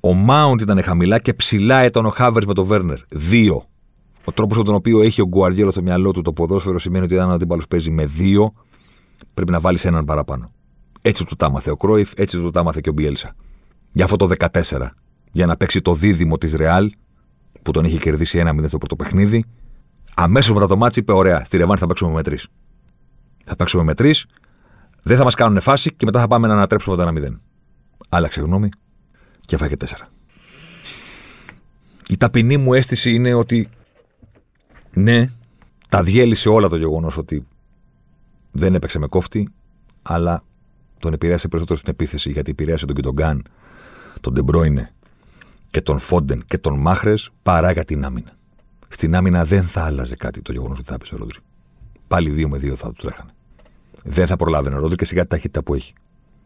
ο 0.00 0.14
Μάουντ 0.14 0.60
ήταν 0.60 0.82
χαμηλά 0.82 1.18
και 1.18 1.34
ψηλά 1.34 1.84
ήταν 1.84 2.06
ο 2.06 2.10
Χάβερ 2.10 2.46
με 2.46 2.54
τον 2.54 2.64
Βέρνερ. 2.64 2.98
Δύο. 3.08 3.64
Ο 4.24 4.32
τρόπος 4.32 4.56
με 4.58 4.64
τον 4.64 4.74
οποίο 4.74 5.00
έχει 5.00 5.20
ο 5.20 5.26
Γκουαρδιέλο 5.26 5.70
στο 5.70 5.82
μυαλό 5.82 6.10
του 6.10 6.22
το 6.22 6.32
ποδόσφαιρο 6.32 6.78
σημαίνει 6.78 7.04
ότι 7.04 7.18
αν 7.18 7.30
ο 7.30 7.32
αντίπαλος 7.32 7.68
παίζει 7.68 7.90
με 7.90 8.06
δύο, 8.06 8.52
πρέπει 9.34 9.52
να 9.52 9.60
βάλεις 9.60 9.84
έναν 9.84 10.04
παραπάνω. 10.04 10.52
Έτσι 11.02 11.24
του 11.24 11.36
τα 11.36 11.46
άμαθε 11.46 11.70
ο 11.70 11.76
Κρόιφ, 11.76 12.12
έτσι 12.16 12.38
του 12.38 12.50
τα 12.50 12.60
άμαθε 12.60 12.80
και 12.80 12.88
ο 12.88 12.92
Μπιέλσα. 12.92 13.34
Για 13.92 14.04
αυτό 14.04 14.16
το 14.16 14.28
14. 14.38 14.94
Για 15.32 15.46
να 15.46 15.56
παίξει 15.56 15.80
το 15.80 15.94
δίδυμο 15.94 16.38
της 16.38 16.54
Ρεάλ, 16.54 16.90
που 17.62 17.70
τον 17.70 17.84
είχε 17.84 17.98
κερδίσει 17.98 18.38
ένα 18.38 18.54
0 18.60 18.64
στο 18.66 18.78
πρώτο 18.78 18.96
παιχνίδι, 18.96 19.44
αμέσως 20.14 20.54
μετά 20.54 20.66
το 20.66 20.76
ματς 20.76 21.00
είπε: 21.00 21.12
Ωραία, 21.12 21.44
στη 21.44 21.56
ρεβάνς 21.56 21.78
θα 21.78 21.86
παίξουμε 21.86 22.12
με 22.12 22.22
τρεις. 22.22 22.48
Θα 23.44 23.56
παίξουμε 23.56 23.82
με 23.82 23.94
τρεις, 23.94 24.26
δεν 25.02 25.16
θα 25.16 25.24
μας 25.24 25.34
κάνουν 25.34 25.60
φάση 25.60 25.94
και 25.94 26.04
μετά 26.04 26.20
θα 26.20 26.26
πάμε 26.26 26.46
να 26.46 26.52
ανατρέψουμε 26.52 26.96
το 26.96 27.12
1-0. 27.16 27.38
Άλλαξε 28.08 28.40
γνώμη 28.40 28.68
και 29.40 29.56
φάγε 29.56 29.74
4. 29.78 29.84
Η 32.08 32.16
ταπεινή 32.16 32.56
μου 32.56 32.74
αίσθηση 32.74 33.14
είναι 33.14 33.34
ότι 33.34 33.68
ναι, 34.94 35.30
τα 35.88 36.02
διέλυσε 36.02 36.48
όλα 36.48 36.68
το 36.68 36.76
γεγονός 36.76 37.16
ότι 37.16 37.46
δεν 38.50 38.74
έπαιξε 38.74 38.98
με 38.98 39.06
κόφτη, 39.06 39.52
αλλά 40.02 40.42
τον 40.98 41.12
επηρέασε 41.12 41.48
περισσότερο 41.48 41.78
στην 41.78 41.92
επίθεση 41.92 42.30
γιατί 42.30 42.50
επηρέασε 42.50 42.86
τον 42.86 42.94
Γκιντογκάν, 42.94 43.44
τον 44.20 44.32
Ντε 44.32 44.50
Μπρόινε 44.50 44.92
και 45.70 45.80
τον 45.80 45.98
Φόντεν 45.98 46.42
και 46.46 46.58
τον 46.58 46.78
Μάχρε 46.78 47.14
παρά 47.42 47.72
για 47.72 47.84
την 47.84 48.04
άμυνα. 48.04 48.32
Στην 48.92 49.14
άμυνα 49.14 49.44
δεν 49.44 49.64
θα 49.64 49.84
άλλαζε 49.84 50.16
κάτι 50.16 50.42
το 50.42 50.52
γεγονός 50.52 50.78
ότι 50.78 50.88
θα 50.88 50.94
έπεσε 50.94 51.14
ο 51.14 51.18
Ρόντρι. 51.18 51.38
Πάλι 52.08 52.30
δύο 52.30 52.48
με 52.48 52.58
δύο 52.58 52.76
θα 52.76 52.92
του 52.92 53.02
τρέχανε. 53.02 53.30
Δεν 54.04 54.26
θα 54.26 54.36
προλάβαινε 54.36 54.76
ο 54.76 54.78
Ρόντρι 54.78 54.96
και 54.96 55.04
σιγά 55.04 55.20
την 55.20 55.30
ταχύτητα 55.30 55.62
που 55.62 55.74
έχει. 55.74 55.92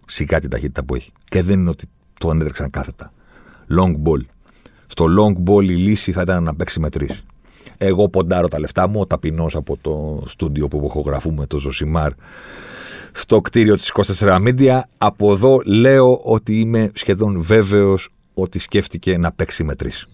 Σιγά 0.07 0.41
την 0.41 0.51
ταχύτητα 0.51 0.85
που 0.85 0.95
έχει. 0.95 1.13
Και 1.25 1.43
δεν 1.43 1.61
είναι 1.61 1.71
ότι 1.71 1.87
το 2.21 2.31
ανέτρεξαν 2.31 2.71
κάθετα. 2.71 3.13
Long 3.79 3.93
ball. 4.05 4.21
Στο 4.87 5.07
long 5.19 5.51
ball 5.51 5.63
η 5.63 5.75
λύση 5.75 6.13
θα 6.13 6.23
ήταν 6.23 6.43
να 6.43 6.55
παίξει 6.55 6.81
με 6.81 6.91
τρεις. 6.91 7.25
Εγώ 7.79 8.09
ποντάρω 8.09 8.49
τα 8.49 8.59
λεφτά 8.59 8.89
μου, 8.89 9.01
ο 9.01 9.07
ταπεινός 9.07 9.57
από 9.57 9.77
το 9.81 10.23
στούντιο 10.27 10.69
που 10.69 10.83
ηχογραφούμε, 10.85 11.47
το 11.47 11.59
Ζωσιμάρ, 11.59 12.13
στο 13.13 13.41
κτίριο 13.41 13.75
της 13.75 13.93
24 14.19 14.39
Media. 14.47 14.81
Από 14.99 15.33
εδώ 15.33 15.61
λέω 15.65 16.17
ότι 16.17 16.61
είμαι 16.61 16.91
σχεδόν 16.95 17.43
βέβαιος 17.43 18.09
ότι 18.35 18.59
σκέφτηκε 18.59 19.19
να 19.19 19.33
παίξει 19.33 19.65
με 19.65 19.75
τρεις. 19.75 20.07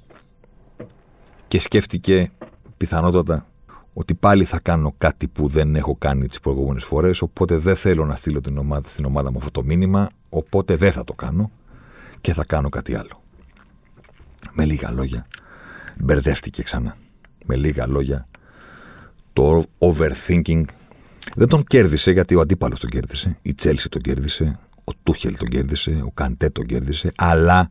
Και 1.51 1.59
σκέφτηκε 1.59 2.31
πιθανότατα 2.77 3.47
ότι 3.93 4.15
πάλι 4.15 4.45
θα 4.45 4.59
κάνω 4.59 4.95
κάτι 4.99 5.29
που 5.29 5.49
δεν 5.49 5.77
έχω 5.77 5.97
κάνει 5.97 6.27
τις 6.27 6.41
προηγούμενες 6.41 6.85
φορές, 6.85 7.23
οπότε 7.23 7.57
δεν 7.57 7.77
θέλω 7.77 8.05
να 8.05 8.17
στείλω 8.17 8.41
την 8.41 8.59
ομάδα, 8.59 8.89
στην 8.89 9.05
ομάδα 9.05 9.31
μου 9.31 9.39
αυτό 9.39 9.51
το 9.51 9.65
μήνυμα, 9.65 10.09
οπότε 10.29 10.77
δεν 10.77 10.93
θα 10.93 11.05
το 11.05 11.13
κάνω 11.13 11.51
και 12.21 12.33
θα 12.33 12.45
κάνω 12.45 12.69
κάτι 12.69 12.95
άλλο. 12.95 13.23
Με 14.53 14.65
λίγα 14.65 14.91
λόγια, 14.91 15.27
μπερδεύτηκε 16.01 16.63
ξανά 16.63 16.97
με 17.47 17.57
λίγα 17.57 17.87
λόγια, 17.87 18.29
το 19.33 19.65
overthinking 19.79 20.65
δεν 21.37 21.49
τον 21.49 21.65
κέρδισε 21.65 22.11
γιατί 22.11 22.35
ο 22.35 22.41
αντίπαλος 22.41 22.81
τον 22.81 22.91
κέρδισε. 22.91 23.39
Η 23.43 23.55
Τσέλση 23.55 23.89
τον 23.89 24.01
κέρδισε. 24.01 24.59
Ο 24.85 24.93
Τούχελ 25.03 25.37
τον 25.37 25.49
κέρδισε. 25.49 26.03
Ο 26.05 26.11
Καντέ 26.11 26.51
τον 26.51 26.67
κέρδισε. 26.67 27.13
Αλλά 27.17 27.71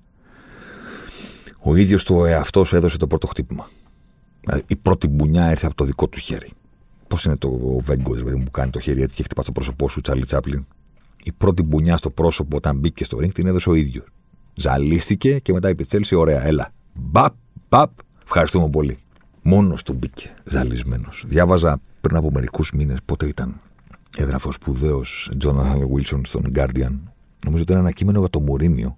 ο 1.59 1.75
ίδιος 1.75 2.03
του 2.03 2.23
εαυτός 2.23 2.73
έδωσε 2.73 2.97
το 2.97 3.07
πρώτο 3.07 3.27
χτύπημα. 3.27 3.69
Δηλαδή, 4.41 4.63
η 4.67 4.75
πρώτη 4.75 5.07
μπουνιά 5.07 5.49
ήρθε 5.49 5.65
από 5.65 5.75
το 5.75 5.85
δικό 5.85 6.07
του 6.07 6.19
χέρι. 6.19 6.51
Πώς 7.07 7.25
είναι 7.25 7.35
το 7.35 7.79
Βέγκο, 7.81 8.13
δηλαδή 8.13 8.43
που 8.43 8.51
κάνει 8.51 8.71
το 8.71 8.79
χέρι, 8.79 9.01
έτσι 9.01 9.15
και 9.15 9.23
χτυπά 9.23 9.41
στο 9.41 9.51
πρόσωπό 9.51 9.89
σου, 9.89 10.01
Τσάρλι 10.01 10.25
Τσάπλιν. 10.25 10.65
Η 11.23 11.31
πρώτη 11.31 11.61
μπουνιά 11.61 11.97
στο 11.97 12.09
πρόσωπο 12.09 12.57
όταν 12.57 12.77
μπήκε 12.77 13.03
στο 13.03 13.17
ring 13.17 13.33
την 13.33 13.47
έδωσε 13.47 13.69
ο 13.69 13.73
ίδιος. 13.73 14.05
Ζαλίστηκε 14.55 15.39
και 15.39 15.53
μετά 15.53 15.69
είπε 15.69 15.83
Τσέλση, 15.83 16.15
ωραία, 16.15 16.45
έλα. 16.45 16.73
Μπαπ, 16.93 17.33
μπαπ, 17.69 17.91
ευχαριστούμε 18.23 18.69
πολύ. 18.69 18.97
Μόνος 19.41 19.83
του 19.83 19.93
μπήκε 19.93 20.33
ζαλισμένος. 20.45 21.23
Διάβαζα 21.27 21.81
πριν 22.01 22.15
από 22.15 22.31
μερικούς 22.31 22.71
μήνες, 22.71 22.97
πότε 23.05 23.25
ήταν, 23.25 23.61
έγραφε 24.17 24.47
ο 24.47 24.51
σπουδαίο 24.51 25.01
Τζόναθαν 25.37 25.87
Βίλσον 25.93 26.25
στον 26.25 26.51
Guardian. 26.55 26.95
Νομίζω 27.43 27.61
ότι 27.61 27.61
ήταν 27.61 27.77
ένα 27.77 27.91
κείμενο 27.91 28.19
για 28.19 28.29
το 28.29 28.39
Μουρίνιο. 28.39 28.97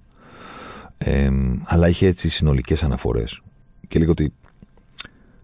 Ε, 1.03 1.31
αλλά 1.63 1.87
είχε 1.87 2.07
έτσι 2.07 2.29
συνολικές 2.29 2.83
αναφορές. 2.83 3.41
Και 3.87 3.97
έλεγε 3.97 4.11
ότι. 4.11 4.33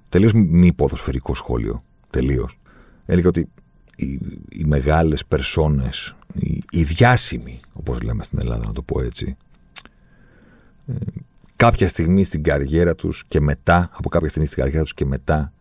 Τελείως 0.09 0.33
μη 0.33 0.73
ποδοσφαιρικό 0.73 1.35
σχόλιο. 1.35 1.83
Τελείως. 2.09 2.59
Έλεγε 3.05 3.27
ότι 3.27 3.49
οι, 3.95 4.19
οι 4.49 4.63
μεγάλες 4.65 5.25
περσόνες, 5.25 6.15
οι, 6.33 6.63
οι 6.71 6.83
διάσημοι, 6.83 7.59
όπως 7.73 8.01
λέμε 8.01 8.23
στην 8.23 8.39
Ελλάδα, 8.39 8.65
να 8.65 8.73
το 8.73 8.81
πω 8.81 9.01
έτσι, 9.01 9.37
ε, 10.87 10.93
κάποια 11.55 11.87
στιγμή 11.87 12.23
στην 12.23 12.43
καριέρα 12.43 12.95
τους 12.95 13.23
και 13.27 13.39
μετά, 13.39 13.89
από 13.93 14.09
κάποια 14.09 14.29
στιγμή 14.29 14.47
στην 14.47 14.63
καριέρα 14.63 14.83
τους 14.83 14.93
και 14.93 15.05
μετά, 15.05 15.51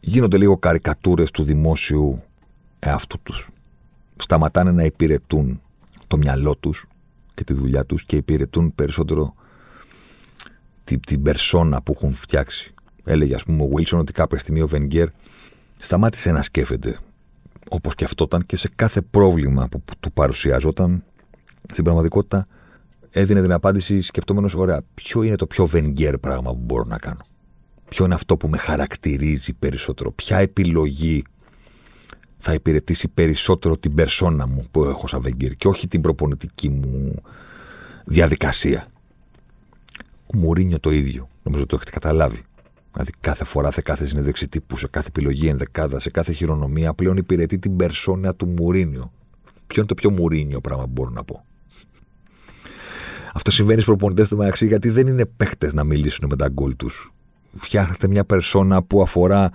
γίνονται 0.00 0.36
λίγο 0.36 0.56
καρικατούρες 0.56 1.30
του 1.30 1.44
δημόσιου 1.44 2.22
εαυτού 2.78 3.18
τους. 3.22 3.50
Σταματάνε 4.16 4.72
να 4.72 4.84
υπηρετούν 4.84 5.60
το 6.06 6.16
μυαλό 6.16 6.56
τους 6.56 6.86
και 7.34 7.44
τη 7.44 7.52
δουλειά 7.52 7.84
τους 7.84 8.04
και 8.04 8.16
υπηρετούν 8.16 8.74
περισσότερο 8.74 9.34
την, 10.84 11.00
την 11.00 11.22
περσόνα 11.22 11.82
που 11.82 11.92
έχουν 11.96 12.12
φτιάξει. 12.12 12.74
Έλεγε, 13.04 13.34
ας 13.34 13.44
πούμε, 13.44 13.62
ο 13.62 13.66
Βίλσον 13.66 13.98
ότι 13.98 14.12
κάποια 14.12 14.38
στιγμή 14.38 14.60
ο 14.60 14.66
Βενγκέρ 14.68 15.08
σταμάτησε 15.78 16.32
να 16.32 16.42
σκέφτεται 16.42 16.98
όπως 17.68 17.94
και 17.94 18.04
αυτόταν 18.04 18.46
και 18.46 18.56
σε 18.56 18.70
κάθε 18.76 19.00
πρόβλημα 19.00 19.68
που, 19.68 19.82
που 19.82 19.92
του 20.00 20.12
παρουσιάζονταν 20.12 21.04
στην 21.72 21.84
πραγματικότητα 21.84 22.46
έδινε 23.10 23.40
την 23.40 23.52
απάντηση 23.52 24.00
σκεπτόμενος, 24.00 24.54
ωραία, 24.54 24.82
ποιο 24.94 25.22
είναι 25.22 25.36
το 25.36 25.46
πιο 25.46 25.66
βενγκέρ 25.66 26.18
πράγμα 26.18 26.50
που 26.50 26.60
μπορώ 26.62 26.84
να 26.84 26.98
κάνω; 26.98 27.26
Ποιο 27.88 28.04
είναι 28.04 28.14
αυτό 28.14 28.36
που 28.36 28.48
με 28.48 28.56
χαρακτηρίζει 28.56 29.52
περισσότερο; 29.52 30.10
Ποια 30.10 30.38
επιλογή 30.38 31.24
θα 32.38 32.52
υπηρετήσει 32.52 33.08
περισσότερο 33.08 33.78
την 33.78 33.94
περσόνα 33.94 34.46
μου 34.46 34.66
που 34.70 34.84
έχω 34.84 35.06
σαν 35.06 35.20
βενγκέρ 35.20 35.54
και 35.54 35.68
όχι 35.68 35.88
την 35.88 36.00
προπονητική 36.00 36.68
μου 36.68 37.14
διαδικασία; 38.04 38.86
Ο 40.34 40.36
Μουρίνιο 40.36 40.80
το 40.80 40.90
ίδιο. 40.90 41.28
Νομίζω 41.42 41.66
το 41.66 41.76
έχετε 41.76 41.90
καταλάβει. 41.90 42.42
Δηλαδή 42.92 43.12
κάθε 43.20 43.44
φορά, 43.44 43.70
σε 43.70 43.82
κάθε 43.82 44.06
συνέντευξη 44.06 44.48
τύπου, 44.48 44.76
σε 44.76 44.88
κάθε 44.88 45.06
επιλογή 45.08 45.48
ενδεκάδα, 45.48 45.98
σε 45.98 46.10
κάθε 46.10 46.32
χειρονομία, 46.32 46.94
πλέον 46.94 47.16
υπηρετεί 47.16 47.58
την 47.58 47.76
περσόνα 47.76 48.34
του 48.34 48.46
Μουρίνιο. 48.46 49.12
Ποιο 49.66 49.76
είναι 49.76 49.86
το 49.86 49.94
πιο 49.94 50.10
Μουρίνιο 50.10 50.60
πράγμα 50.60 50.84
που 50.84 50.90
μπορώ 50.90 51.10
να 51.10 51.24
πω; 51.24 51.44
Αυτό 53.34 53.50
συμβαίνει 53.50 53.80
στους 53.80 53.96
προπονητές 53.96 54.28
του 54.28 54.36
μεταξύ 54.36 54.66
γιατί 54.66 54.90
δεν 54.90 55.06
είναι 55.06 55.24
παίχτε 55.24 55.70
να 55.74 55.84
μιλήσουν 55.84 56.28
με 56.28 56.36
τα 56.36 56.48
γκολ 56.48 56.76
τους. 56.76 57.12
Φτιάχνετε 57.56 58.08
μια 58.08 58.24
περσόνα 58.24 58.82
που 58.82 59.02
αφορά 59.02 59.50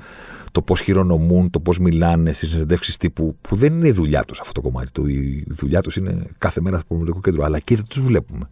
το 0.52 0.62
πώς 0.62 0.82
χειρονομούν, 0.82 1.50
το 1.50 1.60
πώς 1.60 1.80
μιλάνε 1.80 2.32
στις 2.32 2.50
συνεντεύξει 2.50 3.00
τύπου, 3.00 3.36
που 3.42 3.56
δεν 3.56 3.74
είναι 3.74 3.88
η 3.88 3.92
δουλειά 3.92 4.24
τους 4.24 4.40
αυτό 4.40 4.52
το 4.52 4.62
κομμάτι. 4.62 5.12
Η 5.12 5.46
δουλειά 5.50 5.82
τους 5.82 5.96
είναι 5.96 6.22
κάθε 6.38 6.62
μέρα 6.62 6.76
στο 6.78 6.86
προπονητικό 6.86 7.22
κέντρο. 7.22 7.44
Αλλά 7.44 7.60
και 7.60 7.76
δεν 7.76 7.86
τους 7.88 8.04
βλέπουμε. 8.04 8.50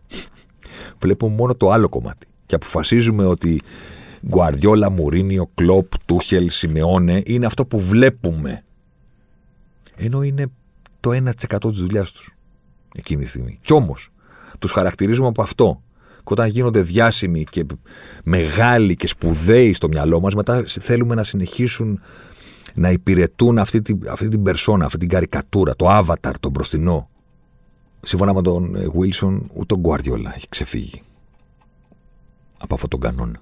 Βλέπουμε 0.99 1.35
μόνο 1.35 1.55
το 1.55 1.71
άλλο 1.71 1.89
κομμάτι. 1.89 2.27
Και 2.45 2.55
αποφασίζουμε 2.55 3.25
ότι 3.25 3.61
Γκουαρδιόλα, 4.27 4.89
Μουρίνιο, 4.89 5.49
Κλοπ, 5.53 5.91
Τούχελ, 6.05 6.49
Σιμεώνε 6.49 7.21
είναι 7.25 7.45
αυτό 7.45 7.65
που 7.65 7.79
βλέπουμε. 7.79 8.63
Ενώ 9.95 10.23
είναι 10.23 10.47
το 10.99 11.11
1% 11.11 11.69
της 11.69 11.79
δουλειάς 11.79 12.11
τους 12.11 12.35
εκείνη 12.95 13.23
τη 13.23 13.27
στιγμή. 13.27 13.59
Κι 13.61 13.73
όμως, 13.73 14.09
τους 14.59 14.71
χαρακτηρίζουμε 14.71 15.27
από 15.27 15.41
αυτό. 15.41 15.81
Και 16.15 16.33
όταν 16.33 16.47
γίνονται 16.47 16.81
διάσημοι 16.81 17.43
και 17.43 17.65
μεγάλοι 18.23 18.95
και 18.95 19.07
σπουδαίοι 19.07 19.73
στο 19.73 19.87
μυαλό 19.87 20.19
μας, 20.19 20.33
μετά 20.33 20.63
θέλουμε 20.67 21.15
να 21.15 21.23
συνεχίσουν 21.23 22.01
να 22.73 22.91
υπηρετούν 22.91 23.57
αυτή 23.59 23.81
την, 23.81 23.99
αυτή 24.09 24.27
την 24.27 24.43
περσόνα, 24.43 24.85
αυτή 24.85 24.97
την 24.97 25.09
καρικατούρα, 25.09 25.75
το 25.75 25.97
avatar, 25.97 26.31
τον 26.39 26.51
μπροστινό. 26.51 27.09
Σύμφωνα 28.01 28.33
με 28.33 28.41
τον 28.41 28.75
Wilson, 28.75 29.41
ούτε 29.53 29.73
ο 29.73 29.77
Γκουαρδιόλα 29.77 30.33
έχει 30.35 30.49
ξεφύγει 30.49 31.01
από 32.57 32.73
αυτόν 32.75 32.89
τον 32.89 32.99
κανόνα. 32.99 33.41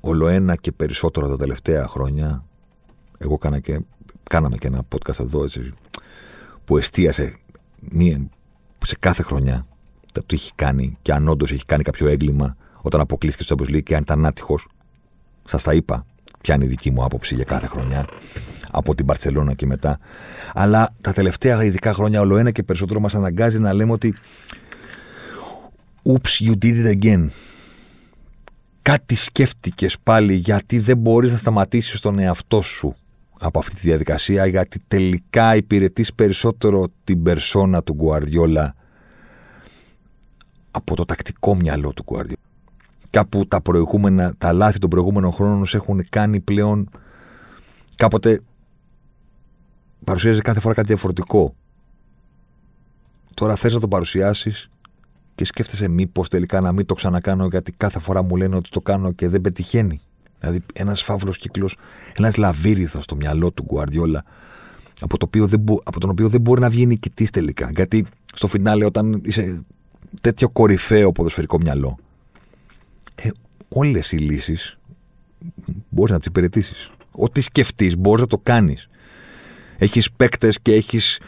Όλο 0.00 0.28
ένα 0.28 0.56
και 0.56 0.72
περισσότερο 0.72 1.28
τα 1.28 1.36
τελευταία 1.36 1.88
χρόνια, 1.88 2.44
εγώ 3.18 3.38
κάνα 3.38 3.58
και, 3.58 3.80
κάναμε 4.22 4.56
και 4.56 4.66
ένα 4.66 4.82
podcast 4.94 5.20
εδώ 5.20 5.44
έτσι, 5.44 5.72
που 6.64 6.76
εστίασε 6.76 7.38
μία, 7.80 8.28
σε 8.86 8.96
κάθε 9.00 9.22
χρονιά 9.22 9.66
το 10.12 10.22
τι 10.26 10.34
έχει 10.34 10.52
κάνει 10.54 10.98
και 11.02 11.12
αν 11.12 11.28
όντως 11.28 11.50
έχει 11.52 11.64
κάνει 11.64 11.82
κάποιο 11.82 12.08
έγκλημα 12.08 12.56
όταν 12.82 13.00
αποκλείστηκε 13.00 13.44
στο 13.44 13.54
Champions 13.58 13.74
League 13.74 13.82
και 13.82 13.96
αν 13.96 14.02
ήταν 14.02 14.26
άτυχος. 14.26 14.68
Σας 15.44 15.62
τα 15.62 15.74
είπα 15.74 16.06
ποια 16.40 16.54
είναι 16.54 16.64
η 16.64 16.68
δική 16.68 16.90
μου 16.90 17.04
άποψη 17.04 17.34
για 17.34 17.44
κάθε 17.44 17.66
χρονιά 17.66 18.06
από 18.76 18.94
την 18.94 19.06
Παρσελώνα 19.06 19.54
και 19.54 19.66
μετά. 19.66 19.98
Αλλά 20.54 20.88
τα 21.00 21.12
τελευταία 21.12 21.64
ειδικά 21.64 21.92
χρόνια 21.92 22.20
όλο 22.20 22.36
ένα 22.36 22.50
και 22.50 22.62
περισσότερο 22.62 23.00
μας 23.00 23.14
αναγκάζει 23.14 23.58
να 23.58 23.72
λέμε 23.72 23.92
ότι 23.92 24.14
Oops, 26.08 26.46
you 26.46 26.54
did 26.62 26.84
it 26.84 27.02
again. 27.02 27.26
Κάτι 28.82 29.14
σκέφτηκες 29.14 29.96
πάλι 30.02 30.34
γιατί 30.34 30.78
δεν 30.78 30.96
μπορείς 30.96 31.30
να 31.32 31.36
σταματήσεις 31.36 32.00
τον 32.00 32.18
εαυτό 32.18 32.60
σου 32.60 32.94
από 33.38 33.58
αυτή 33.58 33.74
τη 33.74 33.80
διαδικασία 33.80 34.46
γιατί 34.46 34.80
τελικά 34.88 35.56
υπηρετείς 35.56 36.14
περισσότερο 36.14 36.88
την 37.04 37.22
περσόνα 37.22 37.82
του 37.82 37.94
Γκουαρδιόλα 37.94 38.74
από 40.70 40.96
το 40.96 41.04
τακτικό 41.04 41.54
μυαλό 41.56 41.92
του 41.92 42.02
Γκουαρδιόλα. 42.02 42.40
Κάπου 43.10 43.46
τα, 43.46 43.60
προηγούμενα, 43.60 44.34
τα 44.38 44.52
λάθη 44.52 44.78
των 44.78 44.90
προηγούμενων 44.90 45.32
χρόνων 45.32 45.66
σε 45.66 45.76
έχουν 45.76 46.06
κάνει 46.08 46.40
πλέον 46.40 46.90
κάποτε 47.96 48.40
παρουσίαζε 50.04 50.40
κάθε 50.40 50.60
φορά 50.60 50.74
κάτι 50.74 50.86
διαφορετικό. 50.86 51.54
Τώρα 53.34 53.56
θες 53.56 53.74
να 53.74 53.80
το 53.80 53.88
παρουσιάσεις 53.88 54.68
και 55.34 55.44
σκέφτεσαι 55.44 55.88
μήπως 55.88 56.28
τελικά 56.28 56.60
να 56.60 56.72
μην 56.72 56.86
το 56.86 56.94
ξανακάνω 56.94 57.46
γιατί 57.46 57.72
κάθε 57.72 57.98
φορά 57.98 58.22
μου 58.22 58.36
λένε 58.36 58.56
ότι 58.56 58.68
το 58.68 58.80
κάνω 58.80 59.12
και 59.12 59.28
δεν 59.28 59.40
πετυχαίνει. 59.40 60.00
Δηλαδή 60.38 60.60
ένας 60.74 61.02
φαύλος 61.02 61.38
κύκλος, 61.38 61.76
ένας 62.16 62.36
λαβύριθο 62.36 63.00
στο 63.00 63.16
μυαλό 63.16 63.50
του 63.50 63.62
Γκουαρδιόλα 63.62 64.24
από, 65.00 65.18
το 65.18 65.26
οποίο 65.26 65.46
δεν 65.46 65.64
από 65.84 66.00
τον 66.00 66.10
οποίο 66.10 66.28
δεν 66.28 66.40
μπορεί 66.40 66.60
να 66.60 66.70
βγει 66.70 66.86
νικητής 66.86 67.30
τελικά. 67.30 67.70
Γιατί 67.74 68.06
στο 68.34 68.46
φινάλε, 68.46 68.84
όταν 68.84 69.20
είσαι 69.24 69.62
τέτοιο 70.20 70.48
κορυφαίο 70.48 71.12
ποδοσφαιρικό 71.12 71.58
μυαλό, 71.58 71.98
ε, 73.14 73.28
όλες 73.68 74.12
οι 74.12 74.16
λύσεις 74.16 74.78
μπορείς 75.88 76.12
να 76.12 76.18
τις 76.18 76.26
υπηρετήσεις. 76.26 76.90
Ό,τι 77.10 77.40
σκεφτείς, 77.40 77.96
μπορείς 77.96 78.20
να 78.20 78.26
το 78.26 78.38
κάνεις. 78.38 78.88
Έχεις 79.78 80.12
παίκτες 80.12 80.60
και 80.60 80.72
έχεις 80.72 81.20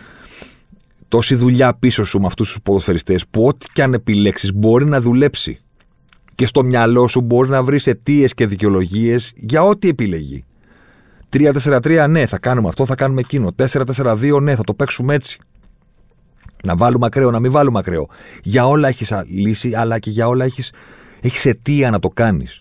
τόση 1.08 1.34
δουλειά 1.34 1.74
πίσω 1.74 2.04
σου 2.04 2.20
με 2.20 2.26
αυτούς 2.26 2.48
τους 2.48 2.58
ποδοσφαιριστές 2.62 3.28
που 3.30 3.46
ό,τι 3.46 3.66
και 3.72 3.82
αν 3.82 3.94
επιλέξεις 3.94 4.52
μπορεί 4.54 4.84
να 4.84 5.00
δουλέψει. 5.00 5.58
Και 6.34 6.46
στο 6.46 6.64
μυαλό 6.64 7.06
σου 7.06 7.20
μπορεί 7.20 7.48
να 7.48 7.62
βρεις 7.62 7.86
αιτίες 7.86 8.34
και 8.34 8.46
δικαιολογίες 8.46 9.32
για 9.36 9.62
ό,τι 9.62 9.88
επιλεγεί. 9.88 10.44
3-4-3, 11.30 12.06
ναι, 12.08 12.26
θα 12.26 12.38
κάνουμε 12.38 12.68
αυτό, 12.68 12.86
θα 12.86 12.94
κάνουμε 12.94 13.20
εκείνο. 13.20 13.54
4-4-2, 13.56 14.40
ναι, 14.40 14.54
θα 14.54 14.64
το 14.64 14.74
παίξουμε 14.74 15.14
έτσι. 15.14 15.38
Να 16.64 16.76
βάλουμε 16.76 17.06
ακραίο, 17.06 17.30
να 17.30 17.40
μην 17.40 17.50
βάλουμε 17.50 17.78
ακραίο. 17.78 18.08
Για 18.42 18.66
όλα 18.66 18.88
έχεις 18.88 19.12
λύση, 19.26 19.74
αλλά 19.74 19.98
και 19.98 20.10
για 20.10 20.28
όλα 20.28 20.44
έχεις 20.44 20.72
έχεις 21.20 21.46
αιτία 21.46 21.90
να 21.90 21.98
το 21.98 22.08
κάνεις. 22.08 22.60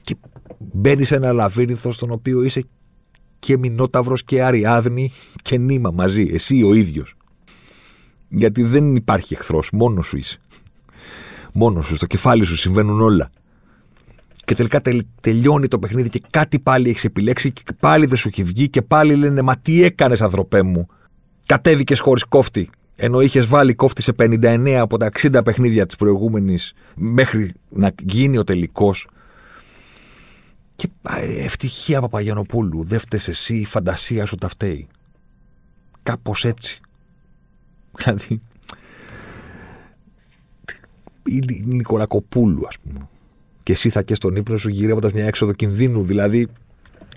Και 0.00 0.16
μπαίνεις 0.58 1.08
σε 1.08 1.16
ένα 1.16 1.32
λαβύρινθο 1.32 1.92
στον 1.92 2.10
οποίο 2.10 2.42
είσαι 2.42 2.64
και 3.44 3.58
Μινόταυρος 3.58 4.24
και 4.24 4.42
Αριάδνη 4.42 5.12
και 5.42 5.58
Νήμα 5.58 5.90
μαζί, 5.90 6.30
εσύ 6.32 6.62
ο 6.62 6.74
ίδιος. 6.74 7.16
Γιατί 8.28 8.62
δεν 8.62 8.96
υπάρχει 8.96 9.34
εχθρός, 9.34 9.70
μόνος 9.72 10.06
σου 10.06 10.16
είσαι. 10.16 10.40
Μόνος 11.52 11.86
σου, 11.86 11.96
στο 11.96 12.06
κεφάλι 12.06 12.44
σου 12.44 12.56
συμβαίνουν 12.56 13.00
όλα. 13.00 13.30
Και 14.44 14.54
τελικά 14.54 14.80
τελειώνει 15.20 15.68
το 15.68 15.78
παιχνίδι 15.78 16.08
και 16.08 16.22
κάτι 16.30 16.58
πάλι 16.58 16.88
έχεις 16.88 17.04
επιλέξει 17.04 17.52
και 17.52 17.62
πάλι 17.80 18.06
δεν 18.06 18.16
σου 18.16 18.28
έχει 18.28 18.42
βγει 18.42 18.68
και 18.68 18.82
πάλι 18.82 19.14
λένε 19.14 19.42
Μα 19.42 19.56
τι 19.56 19.82
έκανες, 19.82 20.20
ανθρωπέ 20.20 20.62
μου; 20.62 20.86
Κατέβηκες 21.46 22.00
χωρίς 22.00 22.24
κόφτη. 22.24 22.70
Ενώ 22.96 23.20
είχες 23.20 23.46
βάλει 23.46 23.74
κόφτη 23.74 24.02
σε 24.02 24.14
59 24.18 24.70
από 24.70 24.96
τα 24.96 25.10
60 25.20 25.44
παιχνίδια 25.44 25.86
της 25.86 25.96
προηγούμενης 25.96 26.72
μέχρι 26.94 27.54
να 27.68 27.90
γίνει 28.02 28.38
ο 28.38 28.44
τελικός. 28.44 29.08
Και 30.76 30.88
ευτυχία 31.38 32.00
Παπαγιανοπούλου. 32.00 32.84
Δεν 32.84 32.98
φταίει 32.98 33.20
εσύ, 33.26 33.56
η 33.56 33.64
φαντασία 33.64 34.26
σου 34.26 34.36
τα 34.36 34.48
φταίει. 34.48 34.86
Κάπως 36.02 36.44
έτσι. 36.44 36.80
Δηλαδή. 37.96 38.40
Η 41.26 41.62
Νικολακοπούλου, 41.64 42.66
ας 42.66 42.78
πούμε. 42.78 43.08
Και 43.62 43.72
εσύ 43.72 43.88
θα 43.88 44.02
και 44.02 44.14
στον 44.14 44.36
ύπνο 44.36 44.56
σου 44.56 44.68
γυρεύοντας 44.68 45.12
μια 45.12 45.26
έξοδο 45.26 45.52
κινδύνου. 45.52 46.02
Δηλαδή, 46.02 46.48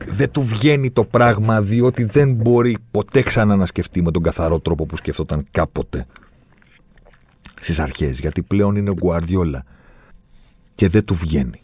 δεν 0.05 0.31
του 0.31 0.41
βγαίνει 0.41 0.91
το 0.91 1.03
πράγμα 1.03 1.61
διότι 1.61 2.03
δεν 2.03 2.33
μπορεί 2.33 2.77
ποτέ 2.91 3.21
ξανά 3.21 3.55
να 3.55 3.65
σκεφτεί 3.65 4.01
με 4.01 4.11
τον 4.11 4.23
καθαρό 4.23 4.59
τρόπο 4.59 4.85
που 4.85 4.95
σκεφτόταν 4.95 5.47
κάποτε 5.51 6.05
στις 7.59 7.79
αρχές. 7.79 8.19
Γιατί 8.19 8.41
πλέον 8.41 8.75
είναι 8.75 8.89
ο 8.89 8.93
Γκουαρδιόλα 8.93 9.63
και 10.75 10.89
δεν 10.89 11.05
του 11.05 11.13
βγαίνει. 11.13 11.61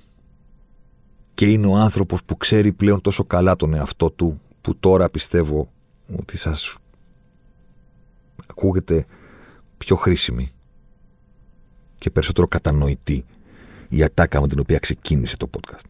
Και 1.34 1.46
είναι 1.46 1.68
ο 1.68 1.76
άνθρωπος 1.76 2.24
που 2.24 2.38
ξέρει 2.38 2.72
πλέον 2.72 3.02
τόσο 3.02 3.24
καλά 3.24 3.56
τον 3.56 3.74
εαυτό 3.74 4.12
του 4.12 4.42
που 4.62 4.76
τώρα 4.76 5.10
πιστεύω 5.10 5.72
ότι 6.20 6.38
σας 6.38 6.78
ακούγεται 8.48 9.06
πιο 9.78 9.96
χρήσιμη 9.96 10.52
και 11.98 12.10
περισσότερο 12.10 12.48
κατανοητή 12.48 13.26
η 13.90 14.04
ατάκα 14.04 14.42
με 14.42 14.48
την 14.48 14.60
οποία 14.60 14.80
ξεκίνησε 14.80 15.38
το 15.38 15.50
podcast. 15.58 15.86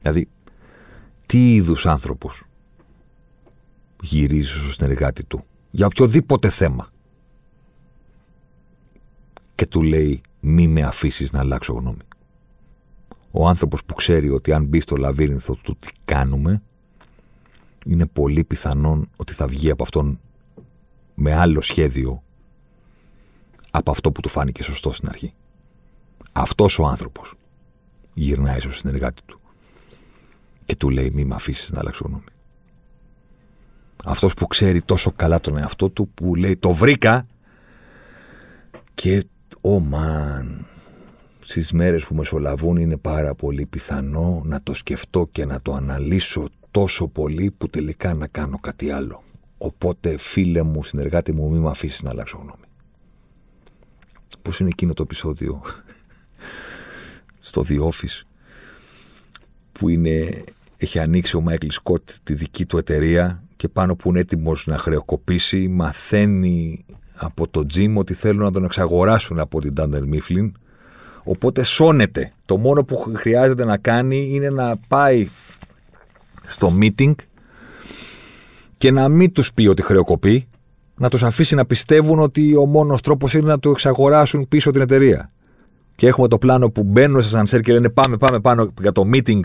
Δηλαδή, 0.00 0.28
τι 1.26 1.54
είδους 1.54 1.86
άνθρωπος 1.86 2.44
γυρίζει 4.02 4.48
στο 4.48 4.72
συνεργάτη 4.72 5.24
του 5.24 5.44
για 5.70 5.86
οποιοδήποτε 5.86 6.50
θέμα 6.50 6.90
και 9.54 9.66
του 9.66 9.82
λέει 9.82 10.20
μη 10.40 10.68
με 10.68 10.82
αφήσεις 10.82 11.32
να 11.32 11.40
αλλάξω 11.40 11.72
γνώμη. 11.72 11.98
Ο 13.32 13.48
άνθρωπος 13.48 13.84
που 13.84 13.94
ξέρει 13.94 14.30
ότι 14.30 14.52
αν 14.52 14.64
μπει 14.64 14.80
στο 14.80 14.96
λαβύρινθο 14.96 15.54
του 15.54 15.76
τι 15.78 15.88
κάνουμε 16.04 16.62
είναι 17.86 18.06
πολύ 18.06 18.44
πιθανόν 18.44 19.08
ότι 19.16 19.32
θα 19.32 19.46
βγει 19.46 19.70
από 19.70 19.82
αυτόν 19.82 20.20
με 21.14 21.34
άλλο 21.34 21.60
σχέδιο 21.60 22.22
από 23.70 23.90
αυτό 23.90 24.12
που 24.12 24.20
του 24.20 24.28
φάνηκε 24.28 24.62
σωστό 24.62 24.92
στην 24.92 25.08
αρχή. 25.08 25.34
Αυτός 26.32 26.78
ο 26.78 26.86
άνθρωπος 26.86 27.34
γυρνάει 28.14 28.60
στο 28.60 28.72
συνεργάτη 28.72 29.22
του 29.26 29.40
και 30.64 30.76
του 30.76 30.90
λέει 30.90 31.10
μη 31.10 31.24
με 31.24 31.34
αφήσεις 31.34 31.70
να 31.70 31.80
αλλάξω 31.80 32.04
γνώμη. 32.06 32.24
Αυτός 34.04 34.34
που 34.34 34.46
ξέρει 34.46 34.82
τόσο 34.82 35.12
καλά 35.12 35.40
τον 35.40 35.56
εαυτό 35.56 35.88
του 35.88 36.08
που 36.08 36.34
λέει 36.34 36.56
το 36.56 36.72
βρήκα 36.72 37.26
και 38.94 39.24
ο 39.62 39.76
oh 39.76 39.82
μαν 39.82 40.66
στις 41.44 41.72
μέρες 41.72 42.04
που 42.04 42.14
μεσολαβούν 42.14 42.76
είναι 42.76 42.96
πάρα 42.96 43.34
πολύ 43.34 43.66
πιθανό 43.66 44.42
να 44.44 44.62
το 44.62 44.74
σκεφτώ 44.74 45.28
και 45.32 45.44
να 45.44 45.60
το 45.60 45.74
αναλύσω 45.74 46.48
τόσο 46.70 47.08
πολύ 47.08 47.50
που 47.50 47.68
τελικά 47.68 48.14
να 48.14 48.26
κάνω 48.26 48.58
κάτι 48.58 48.90
άλλο. 48.90 49.22
Οπότε 49.58 50.16
φίλε 50.18 50.62
μου, 50.62 50.82
συνεργάτη 50.82 51.32
μου, 51.32 51.50
μη 51.50 51.58
με 51.58 51.68
αφήσεις 51.70 52.02
να 52.02 52.10
αλλάξω 52.10 52.36
γνώμη. 52.36 52.64
Πώς 54.42 54.60
είναι 54.60 54.68
εκείνο 54.68 54.94
το 54.94 55.02
επεισόδιο 55.02 55.62
στο 57.40 57.64
The 57.68 57.80
Office 57.80 58.22
που 59.72 59.88
είναι, 59.88 60.44
έχει 60.76 60.98
ανοίξει 60.98 61.36
ο 61.36 61.40
Μάικλ 61.40 61.68
Σκότ 61.70 62.10
τη 62.22 62.34
δική 62.34 62.66
του 62.66 62.78
εταιρεία 62.78 63.42
και 63.56 63.68
πάνω 63.68 63.96
που 63.96 64.08
είναι 64.08 64.20
έτοιμος 64.20 64.66
να 64.66 64.78
χρεοκοπήσει 64.78 65.68
μαθαίνει 65.68 66.84
από 67.14 67.48
το 67.48 67.66
Jim 67.74 67.94
ότι 67.94 68.14
θέλουν 68.14 68.42
να 68.42 68.50
τον 68.50 68.64
εξαγοράσουν 68.64 69.38
από 69.38 69.60
την 69.60 69.74
Dunder 69.76 70.02
Mifflin 70.12 70.50
οπότε 71.24 71.62
σώνεται. 71.62 72.32
Το 72.46 72.56
μόνο 72.56 72.84
που 72.84 73.12
χρειάζεται 73.16 73.64
να 73.64 73.76
κάνει 73.76 74.28
είναι 74.32 74.50
να 74.50 74.76
πάει 74.88 75.28
στο 76.46 76.72
meeting 76.80 77.14
και 78.78 78.90
να 78.90 79.08
μην 79.08 79.32
τους 79.32 79.52
πει 79.52 79.66
ότι 79.66 79.82
χρεοκοπεί 79.82 80.48
να 80.96 81.08
τους 81.08 81.22
αφήσει 81.22 81.54
να 81.54 81.66
πιστεύουν 81.66 82.18
ότι 82.18 82.56
ο 82.56 82.66
μόνος 82.66 83.00
τρόπος 83.00 83.34
είναι 83.34 83.46
να 83.46 83.58
του 83.58 83.70
εξαγοράσουν 83.70 84.48
πίσω 84.48 84.70
την 84.70 84.80
εταιρεία. 84.80 85.30
Και 85.96 86.06
έχουμε 86.06 86.28
το 86.28 86.38
πλάνο 86.38 86.70
που 86.70 86.82
μπαίνουν 86.82 87.22
σε 87.22 87.28
σανσέρ 87.28 87.60
και 87.60 87.72
λένε 87.72 87.88
πάμε, 87.88 88.16
πάμε 88.16 88.40
πάνω 88.40 88.72
για 88.80 88.92
το 88.92 89.02
meeting 89.14 89.40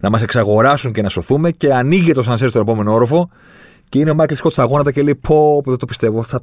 να 0.00 0.10
μας 0.10 0.22
εξαγοράσουν 0.22 0.92
και 0.92 1.02
να 1.02 1.08
σωθούμε. 1.08 1.50
Και 1.50 1.74
ανοίγει 1.74 2.12
το 2.12 2.22
σανσέρ 2.22 2.48
στο 2.48 2.58
επόμενο 2.58 2.92
όροφο. 2.92 3.30
Και 3.88 3.98
είναι 3.98 4.10
ο 4.10 4.14
Μάικλ 4.14 4.34
Σκότ 4.34 4.52
στα 4.52 4.64
γόνατα 4.64 4.92
και 4.92 5.02
λέει: 5.02 5.14
Πω, 5.14 5.62
δεν 5.64 5.76
το 5.76 5.86
πιστεύω. 5.86 6.22
Θα... 6.22 6.42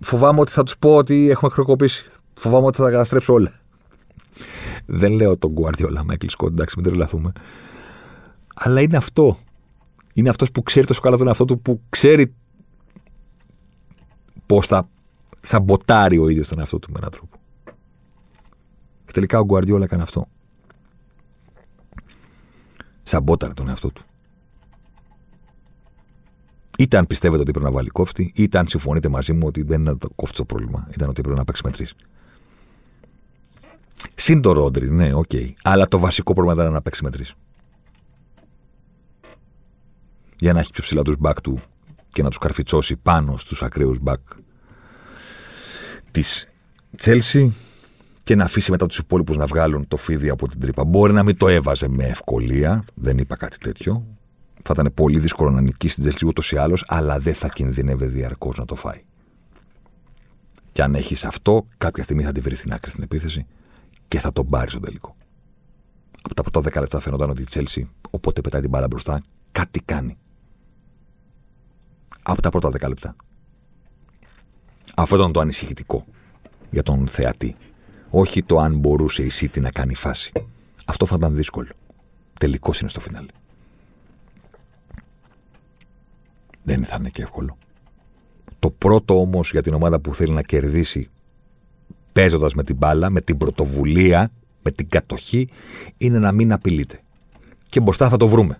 Φοβάμαι 0.00 0.40
ότι 0.40 0.50
θα 0.52 0.62
τους 0.62 0.78
πω 0.78 0.96
ότι 0.96 1.30
έχουμε 1.30 1.50
χρεοκοπήσει. 1.50 2.04
Φοβάμαι 2.34 2.66
ότι 2.66 2.76
θα 2.76 2.84
τα 2.84 2.90
καταστρέψω 2.90 3.32
όλα. 3.32 3.52
Δεν 4.86 5.12
λέω 5.12 5.36
τον 5.36 5.54
Guardiola, 5.56 6.02
Μάικλ 6.04 6.26
Σκότ, 6.28 6.52
εντάξει, 6.52 6.74
μην 6.78 6.90
τρελαθούμε. 6.90 7.32
Αλλά 8.54 8.80
είναι 8.80 8.96
αυτό. 8.96 9.38
Είναι 10.12 10.28
αυτός 10.28 10.50
που 10.50 10.62
ξέρει 10.62 10.86
τόσο 10.86 11.00
καλά 11.00 11.16
τον 11.16 11.26
εαυτό 11.26 11.44
του, 11.44 11.60
που 11.60 11.80
ξέρει 11.88 12.34
πώς 14.46 14.66
θα 14.66 14.88
σαμποτάρει 15.40 16.18
ο 16.18 16.28
ίδιος 16.28 16.48
τον 16.48 16.58
εαυτό 16.58 16.78
του 16.78 16.90
με 16.90 16.98
έναν 16.98 17.10
τρόπο. 17.10 17.36
Και 19.04 19.12
τελικά 19.12 19.38
ο 19.38 19.44
Γκουαρδιόλα 19.44 19.84
έκανε 19.84 20.02
αυτό. 20.02 20.28
Σαμπόταρε 23.02 23.52
τον 23.52 23.68
εαυτό 23.68 23.90
του. 23.90 24.04
Είτε 26.78 26.96
αν 26.96 27.06
πιστεύετε 27.06 27.42
ότι 27.42 27.50
πρέπει 27.50 27.66
να 27.66 27.72
βάλει 27.72 27.88
κόφτη, 27.88 28.32
είτε 28.34 28.58
αν 28.58 28.66
συμφωνείτε 28.68 29.08
μαζί 29.08 29.32
μου 29.32 29.46
ότι 29.46 29.62
δεν 29.62 29.80
είναι 29.80 29.96
το 29.96 30.08
κόφτη 30.14 30.36
το 30.36 30.44
πρόβλημα. 30.44 30.88
Ήταν 30.94 31.08
ότι 31.08 31.20
πρέπει 31.20 31.38
να 31.38 31.44
παίξει 31.44 31.62
με 31.64 31.70
τρεις. 31.70 31.94
Συν 34.14 34.40
το 34.40 34.52
Ρόντρι, 34.52 34.90
ναι, 34.90 35.14
ok. 35.14 35.24
Okay. 35.32 35.52
Αλλά 35.62 35.88
το 35.88 35.98
βασικό 35.98 36.32
πρόβλημα 36.32 36.60
ήταν 36.62 36.72
να 36.72 36.82
παίξει 36.82 37.04
με 37.04 37.10
τρεις. 37.10 37.34
Για 40.38 40.52
να 40.52 40.60
έχει 40.60 40.70
πιο 40.70 40.82
ψηλά 40.82 41.02
τους 41.02 41.16
μπακ 41.18 41.40
του 41.40 41.60
και 42.08 42.22
να 42.22 42.28
τους 42.28 42.38
καρφιτσώσει 42.38 42.96
πάνω 42.96 43.36
στους 43.36 43.62
ακραίους 43.62 43.98
μπακ 43.98 44.20
της 46.10 46.48
Τσέλσι 46.96 47.54
και 48.22 48.34
να 48.34 48.44
αφήσει 48.44 48.70
μετά 48.70 48.86
τους 48.86 48.98
υπόλοιπους 48.98 49.36
να 49.36 49.46
βγάλουν 49.46 49.88
το 49.88 49.96
φίδι 49.96 50.28
από 50.28 50.48
την 50.48 50.60
τρύπα. 50.60 50.84
Μπορεί 50.84 51.12
να 51.12 51.22
μην 51.22 51.36
το 51.36 51.48
έβαζε 51.48 51.88
με 51.88 52.04
ευκολία, 52.04 52.84
δεν 52.94 53.18
είπα 53.18 53.36
κάτι 53.36 53.58
τέτοιο. 53.58 54.06
Θα 54.62 54.74
ήταν 54.78 54.92
πολύ 54.94 55.18
δύσκολο 55.18 55.50
να 55.50 55.60
νικήσει 55.60 55.94
την 55.94 56.02
Τσέλσι 56.02 56.26
ούτως 56.26 56.52
ή 56.52 56.56
άλλως, 56.56 56.84
αλλά 56.88 57.18
δεν 57.18 57.34
θα 57.34 57.48
κινδυνεύει 57.48 58.06
διαρκώς 58.06 58.56
να 58.56 58.64
το 58.64 58.74
φάει. 58.74 59.04
Και 60.72 60.82
αν 60.82 60.94
έχεις 60.94 61.24
αυτό, 61.24 61.66
κάποια 61.78 62.02
στιγμή 62.02 62.22
θα 62.22 62.32
τη 62.32 62.40
βρεις 62.40 62.58
στην 62.58 62.72
άκρη 62.72 62.90
στην 62.90 63.02
επίθεση 63.02 63.46
και 64.08 64.20
θα 64.20 64.32
τον 64.32 64.48
πάρει 64.48 64.70
στο 64.70 64.80
τελικό. 64.80 65.16
Από 66.22 66.34
τα 66.34 66.42
πρώτα 66.42 66.60
10 66.60 66.80
λεπτά 66.80 67.00
φαίνονταν 67.00 67.30
ότι 67.30 67.42
η 67.42 67.44
Τσέλσι, 67.44 67.88
όποτε 68.10 68.40
πετάει 68.40 68.60
την 68.60 68.70
μπάλα 68.70 68.86
μπροστά, 68.86 69.22
κάτι 69.52 69.80
κάνει. 69.80 70.16
Από 72.22 72.42
τα 72.42 72.48
πρώτα 72.48 72.68
10 72.68 72.88
λεπτά. 72.88 73.16
Αυτό 74.96 75.16
ήταν 75.16 75.32
το 75.32 75.40
ανησυχητικό 75.40 76.04
για 76.70 76.82
τον 76.82 77.08
θεατή. 77.08 77.56
Όχι 78.10 78.42
το 78.42 78.58
αν 78.58 78.78
μπορούσε 78.78 79.22
η 79.22 79.30
City 79.40 79.60
να 79.60 79.70
κάνει 79.70 79.94
φάση. 79.94 80.32
Αυτό 80.86 81.06
θα 81.06 81.14
ήταν 81.18 81.36
δύσκολο. 81.36 81.68
Τελικός 82.38 82.80
είναι 82.80 82.90
στο 82.90 83.00
φινάλε. 83.00 83.30
Δεν 86.62 86.84
θα 86.84 86.96
είναι 86.98 87.10
και 87.10 87.22
εύκολο. 87.22 87.56
Το 88.58 88.70
πρώτο 88.70 89.20
όμως 89.20 89.50
για 89.50 89.62
την 89.62 89.74
ομάδα 89.74 90.00
που 90.00 90.14
θέλει 90.14 90.32
να 90.32 90.42
κερδίσει 90.42 91.10
παίζοντας 92.16 92.54
με 92.54 92.64
την 92.64 92.76
μπάλα, 92.76 93.10
με 93.10 93.20
την 93.20 93.36
πρωτοβουλία, 93.36 94.30
με 94.62 94.70
την 94.70 94.88
κατοχή, 94.88 95.48
είναι 95.96 96.18
να 96.18 96.32
μην 96.32 96.52
απειλείται. 96.52 97.00
Και 97.68 97.80
μπροστά 97.80 98.08
θα 98.08 98.16
το 98.16 98.28
βρούμε. 98.28 98.58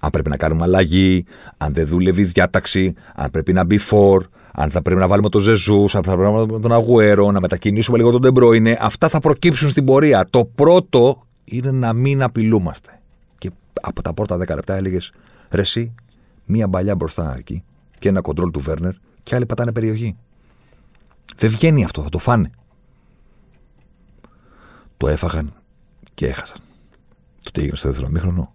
Αν 0.00 0.10
πρέπει 0.10 0.28
να 0.28 0.36
κάνουμε 0.36 0.62
αλλαγή, 0.62 1.24
αν 1.56 1.72
δεν 1.72 1.86
δούλευε 1.86 2.20
η 2.20 2.24
διάταξη, 2.24 2.94
αν 3.14 3.30
πρέπει 3.30 3.52
να 3.52 3.64
μπει 3.64 3.78
φορ, 3.78 4.26
αν 4.52 4.70
θα 4.70 4.82
πρέπει 4.82 5.00
να 5.00 5.06
βάλουμε 5.06 5.28
τον 5.28 5.40
Ζεζούς, 5.40 5.94
αν 5.94 6.02
θα 6.02 6.10
πρέπει 6.10 6.30
να 6.30 6.30
βάλουμε 6.30 6.60
τον 6.60 6.72
Αγουέρο, 6.72 7.30
να 7.30 7.40
μετακινήσουμε 7.40 7.96
λίγο 7.96 8.10
τον 8.10 8.20
Ντεμπρόινε, 8.20 8.78
αυτά 8.80 9.08
θα 9.08 9.20
προκύψουν 9.20 9.68
στην 9.68 9.84
πορεία. 9.84 10.26
Το 10.30 10.44
πρώτο 10.44 11.20
είναι 11.44 11.70
να 11.70 11.92
μην 11.92 12.22
απειλούμαστε. 12.22 13.00
Και 13.38 13.50
από 13.80 14.02
τα 14.02 14.12
πρώτα 14.12 14.36
10 14.36 14.38
λεπτά 14.38 14.74
έλεγες 14.74 15.12
ρε, 15.50 15.60
εσύ, 15.60 15.94
μία 16.44 16.66
μπαλιά 16.66 16.94
μπροστά 16.94 17.34
εκεί 17.38 17.62
και 17.98 18.08
ένα 18.08 18.20
κοντρόλ 18.20 18.50
του 18.50 18.60
Βέρνερ 18.60 18.92
και 19.22 19.34
άλλοι 19.34 19.46
πατάνε 19.46 19.72
περιοχή. 19.72 20.16
Δεν 21.36 21.50
βγαίνει 21.50 21.84
αυτό, 21.84 22.02
θα 22.02 22.08
το 22.08 22.18
φάνε. 22.18 22.50
Το 24.96 25.08
έφαγαν 25.08 25.52
και 26.14 26.26
έχασαν. 26.26 26.58
Το 27.42 27.50
τι 27.50 27.60
έγινε 27.60 27.76
στο 27.76 27.88
δεύτερο 27.88 28.10
μήχρονο. 28.10 28.54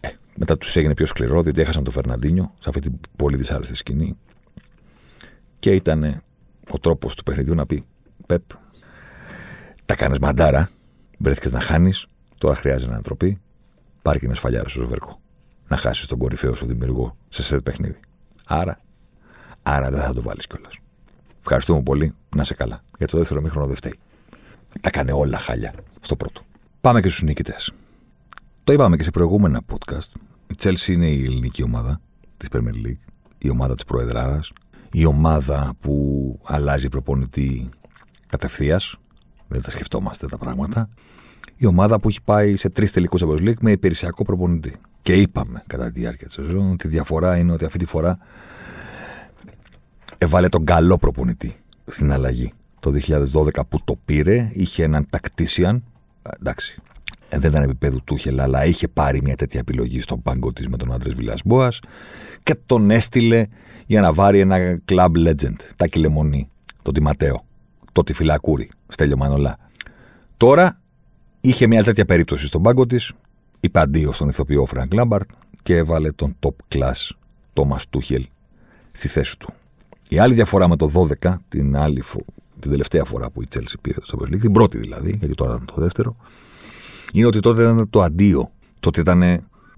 Ε, 0.00 0.08
μετά 0.36 0.58
τους 0.58 0.76
έγινε 0.76 0.94
πιο 0.94 1.06
σκληρό, 1.06 1.42
διότι 1.42 1.60
έχασαν 1.60 1.84
τον 1.84 1.92
Φερναντίνιο 1.92 2.52
σε 2.60 2.68
αυτή 2.68 2.80
την 2.80 2.98
πολύ 3.16 3.36
δυσάρεστη 3.36 3.74
σκηνή. 3.74 4.16
Και 5.58 5.70
ήταν 5.70 6.22
ο 6.70 6.78
τρόπος 6.78 7.14
του 7.14 7.22
παιχνιδιού 7.22 7.54
να 7.54 7.66
πει: 7.66 7.84
Πεπ, 8.26 8.42
τα 9.86 9.94
κάνεις 9.94 10.18
μαντάρα, 10.18 10.70
βρέθηκες 11.18 11.52
να 11.52 11.60
χάνεις, 11.60 12.06
τώρα 12.38 12.54
χρειάζεται 12.54 12.92
να 12.92 13.00
τροπή. 13.00 13.40
Πάρει 14.02 14.18
και 14.18 14.26
μια 14.26 14.34
σφαλιάρα 14.34 14.68
στο 14.68 14.80
Ζοβέρκο. 14.80 15.20
Να 15.68 15.76
χάσεις 15.76 16.06
τον 16.06 16.18
κορυφαίο 16.18 16.54
σου 16.54 16.66
δημιουργό 16.66 17.16
σε 17.28 17.42
σετ 17.42 17.60
παιχνίδι. 17.60 18.00
Άρα, 18.46 18.80
άρα 19.62 19.90
δεν 19.90 20.00
θα 20.00 20.12
το 20.12 20.22
βάλεις 20.22 20.46
κιόλας. 20.46 20.74
Ευχαριστούμε 21.40 21.82
πολύ. 21.82 22.14
Να 22.36 22.44
σε 22.44 22.54
καλά. 22.54 22.82
Για 22.98 23.06
το 23.06 23.18
δεύτερο 23.18 23.40
μήχρονο 23.40 23.66
δεν 23.66 23.76
φταίει. 23.76 23.98
Τα 24.80 24.90
κάνει 24.90 25.10
όλα 25.10 25.38
χάλια 25.38 25.74
στο 26.00 26.16
πρώτο. 26.16 26.42
Πάμε 26.80 27.00
και 27.00 27.08
στους 27.08 27.22
νικητές. 27.22 27.72
Το 28.64 28.72
είπαμε 28.72 28.96
και 28.96 29.02
σε 29.02 29.10
προηγούμενα 29.10 29.62
podcast. 29.72 30.20
Η 30.46 30.54
Chelsea 30.62 30.88
είναι 30.88 31.08
η 31.08 31.24
ελληνική 31.24 31.62
ομάδα 31.62 32.00
της 32.36 32.48
Premier 32.52 32.86
League, 32.86 33.12
η 33.38 33.50
ομάδα 33.50 33.74
της 33.74 33.84
Προεδράρας, 33.84 34.52
η 34.92 35.04
ομάδα 35.04 35.72
που 35.80 36.38
αλλάζει 36.44 36.88
προπονητή 36.88 37.68
κατευθείας. 38.26 38.96
Δεν 39.48 39.62
τα 39.62 39.70
σκεφτόμαστε 39.70 40.26
τα 40.26 40.38
πράγματα. 40.38 40.88
Η 41.56 41.66
ομάδα 41.66 42.00
που 42.00 42.08
έχει 42.08 42.22
πάει 42.22 42.56
σε 42.56 42.68
τρεις 42.68 42.92
τελικούς 42.92 43.22
Champions 43.24 43.48
League 43.48 43.60
με 43.60 43.70
υπηρεσιακό 43.70 44.24
προπονητή. 44.24 44.80
Και 45.02 45.14
είπαμε 45.14 45.62
κατά 45.66 45.90
τη 45.90 46.00
διάρκεια 46.00 46.26
της 46.26 46.34
σεζόν 46.34 46.70
ότι 46.70 46.86
η 46.86 46.90
διαφορά 46.90 47.36
είναι 47.36 47.52
ότι 47.52 47.64
αυτή 47.64 47.78
τη 47.78 47.86
φορά 47.86 48.18
έβαλε 50.22 50.48
τον 50.48 50.64
καλό 50.64 50.98
προπονητή 50.98 51.56
στην 51.86 52.12
αλλαγή. 52.12 52.52
Το 52.80 52.92
2012 53.32 53.48
που 53.68 53.78
το 53.84 53.98
πήρε, 54.04 54.50
είχε 54.52 54.82
έναν 54.82 55.06
τακτήσιαν. 55.10 55.84
Εντάξει, 56.40 56.82
δεν 57.28 57.50
ήταν 57.50 57.62
επίπεδου 57.62 58.02
Τούχελ, 58.04 58.40
αλλά 58.40 58.66
είχε 58.66 58.88
πάρει 58.88 59.22
μια 59.22 59.36
τέτοια 59.36 59.60
επιλογή 59.60 60.00
στον 60.00 60.22
πάγκο 60.22 60.52
της 60.52 60.68
με 60.68 60.76
τον 60.76 60.92
Άντρες 60.92 61.14
Βιλασμπόα 61.14 61.72
και 62.42 62.56
τον 62.66 62.90
έστειλε 62.90 63.46
για 63.86 64.00
να 64.00 64.12
βάλει 64.12 64.40
ένα 64.40 64.80
club 64.88 65.10
legend, 65.26 65.56
Τάκη 65.76 65.98
Λεμονή, 65.98 66.48
τον 66.82 66.94
Τιματέο, 66.94 67.44
το 67.92 68.02
Τιφυλακούρι, 68.02 68.70
Στέλιο 68.88 69.16
Μανολά. 69.16 69.58
Τώρα 70.36 70.80
είχε 71.40 71.66
μια 71.66 71.84
τέτοια 71.84 72.04
περίπτωση 72.04 72.46
στον 72.46 72.62
πάγκο 72.62 72.86
της, 72.86 73.12
είπε 73.60 73.80
αντίο 73.80 74.12
στον 74.12 74.28
ηθοποιό 74.28 74.66
Φρανκ 74.66 74.92
Λάμπαρτ 74.92 75.30
και 75.62 75.76
έβαλε 75.76 76.12
τον 76.12 76.36
top 76.40 76.74
class 76.74 77.10
Τόμα 77.52 77.78
Τούχελ 77.90 78.26
στη 78.92 79.08
θέση 79.08 79.38
του. 79.38 79.54
Η 80.12 80.18
άλλη 80.18 80.34
διαφορά 80.34 80.68
με 80.68 80.76
το 80.76 81.08
12, 81.22 81.34
την, 81.48 81.76
άλλη, 81.76 82.02
την 82.60 82.70
τελευταία 82.70 83.04
φορά 83.04 83.30
που 83.30 83.42
η 83.42 83.46
Chelsea 83.54 83.74
πήρε 83.80 84.00
το 84.00 84.06
Champions 84.12 84.34
League, 84.34 84.40
την 84.40 84.52
πρώτη 84.52 84.78
δηλαδή, 84.78 85.16
γιατί 85.18 85.34
τώρα 85.34 85.54
ήταν 85.54 85.66
το 85.74 85.80
δεύτερο, 85.80 86.16
είναι 87.12 87.26
ότι 87.26 87.40
τότε 87.40 87.62
ήταν 87.62 87.90
το 87.90 88.02
αντίο. 88.02 88.50
Τότε 88.80 89.00
ήταν 89.00 89.22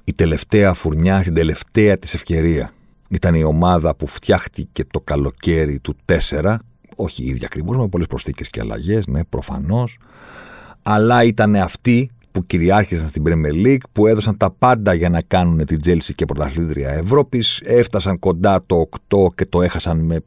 η 0.04 0.12
τελευταία 0.14 0.74
φουρνιά, 0.74 1.20
στην 1.20 1.34
τελευταία 1.34 1.98
της 1.98 2.14
ευκαιρία. 2.14 2.70
Ήταν 3.08 3.34
η 3.34 3.42
ομάδα 3.42 3.94
που 3.94 4.06
φτιάχτηκε 4.06 4.84
το 4.84 5.00
καλοκαίρι 5.00 5.78
του 5.78 5.96
4, 6.30 6.56
όχι 6.96 7.24
ίδια 7.24 7.46
ακριβώς, 7.46 7.76
με 7.76 7.88
πολλές 7.88 8.06
προσθήκες 8.06 8.50
και 8.50 8.60
αλλαγές, 8.60 9.06
ναι, 9.06 9.24
προφανώς. 9.24 9.98
Αλλά 10.82 11.24
ήταν 11.24 11.56
αυτοί 11.56 12.10
που 12.32 12.46
κυριάρχησαν 12.46 13.08
στην 13.08 13.22
Premier 13.26 13.66
League, 13.66 13.82
που 13.92 14.06
έδωσαν 14.06 14.36
τα 14.36 14.50
πάντα 14.50 14.94
για 14.94 15.08
να 15.08 15.20
κάνουν 15.20 15.64
την 15.64 15.80
Τζέλση 15.80 16.14
και 16.14 16.24
πρωταθλήτρια 16.24 16.90
Ευρώπης. 16.90 17.60
Έφτασαν 17.64 18.18
κοντά 18.18 18.62
το 18.66 18.88
8 19.08 19.34
και 19.34 19.46
το 19.46 19.62
έχασαν 19.62 19.98
με 19.98 20.20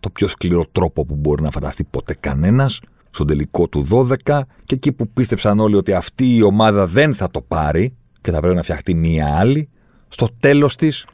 το 0.00 0.10
πιο 0.10 0.28
σκληρό 0.28 0.64
τρόπο 0.72 1.04
που 1.04 1.14
μπορεί 1.14 1.42
να 1.42 1.50
φανταστεί 1.50 1.84
ποτέ 1.84 2.16
κανένας. 2.20 2.80
Στον 3.10 3.26
τελικό 3.26 3.68
του 3.68 3.86
12 3.90 4.40
και 4.64 4.74
εκεί 4.74 4.92
που 4.92 5.08
πίστεψαν 5.08 5.60
όλοι 5.60 5.74
ότι 5.74 5.92
αυτή 5.92 6.36
η 6.36 6.42
ομάδα 6.42 6.86
δεν 6.86 7.14
θα 7.14 7.30
το 7.30 7.40
πάρει 7.40 7.94
και 8.20 8.30
θα 8.30 8.40
πρέπει 8.40 8.54
να 8.54 8.62
φτιαχτεί 8.62 8.94
μία 8.94 9.36
άλλη, 9.38 9.68
στο 10.08 10.26
τέλος 10.40 10.76
της 10.76 11.06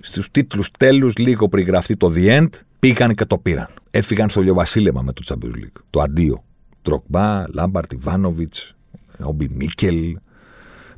στους 0.00 0.30
τίτλους 0.30 0.70
τέλους, 0.70 1.16
λίγο 1.16 1.48
πριν 1.48 1.66
γραφτεί 1.66 1.96
το 1.96 2.12
The 2.16 2.40
End, 2.40 2.48
πήγαν 2.78 3.14
και 3.14 3.24
το 3.24 3.38
πήραν. 3.38 3.68
Έφυγαν 3.90 4.28
στο 4.28 4.40
λιοβασίλεμα 4.40 5.02
με 5.02 5.12
το 5.12 5.22
Champions 5.26 5.56
League. 5.56 5.80
Το 5.90 6.00
αντίο. 6.00 6.44
Τροκμπά, 6.82 7.44
Λάμπαρτ, 7.52 7.92
Ιβάνοβιτ, 7.92 8.54
Όμπι 9.22 9.48
Μίκελ, 9.48 10.18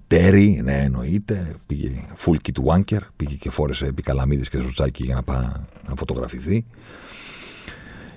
Τέρι, 0.08 0.60
ναι, 0.64 0.78
εννοείται. 0.78 1.54
Πήγε 1.66 1.90
full 2.24 2.36
kit 2.42 2.64
wanker. 2.64 3.00
Πήγε 3.16 3.34
και 3.34 3.50
φόρεσε 3.50 3.86
επικαλαμίδη 3.86 4.48
και 4.48 4.58
ζουτσάκι 4.58 5.04
για 5.04 5.14
να 5.14 5.22
πάει 5.22 5.44
να 5.88 5.94
φωτογραφηθεί. 5.96 6.64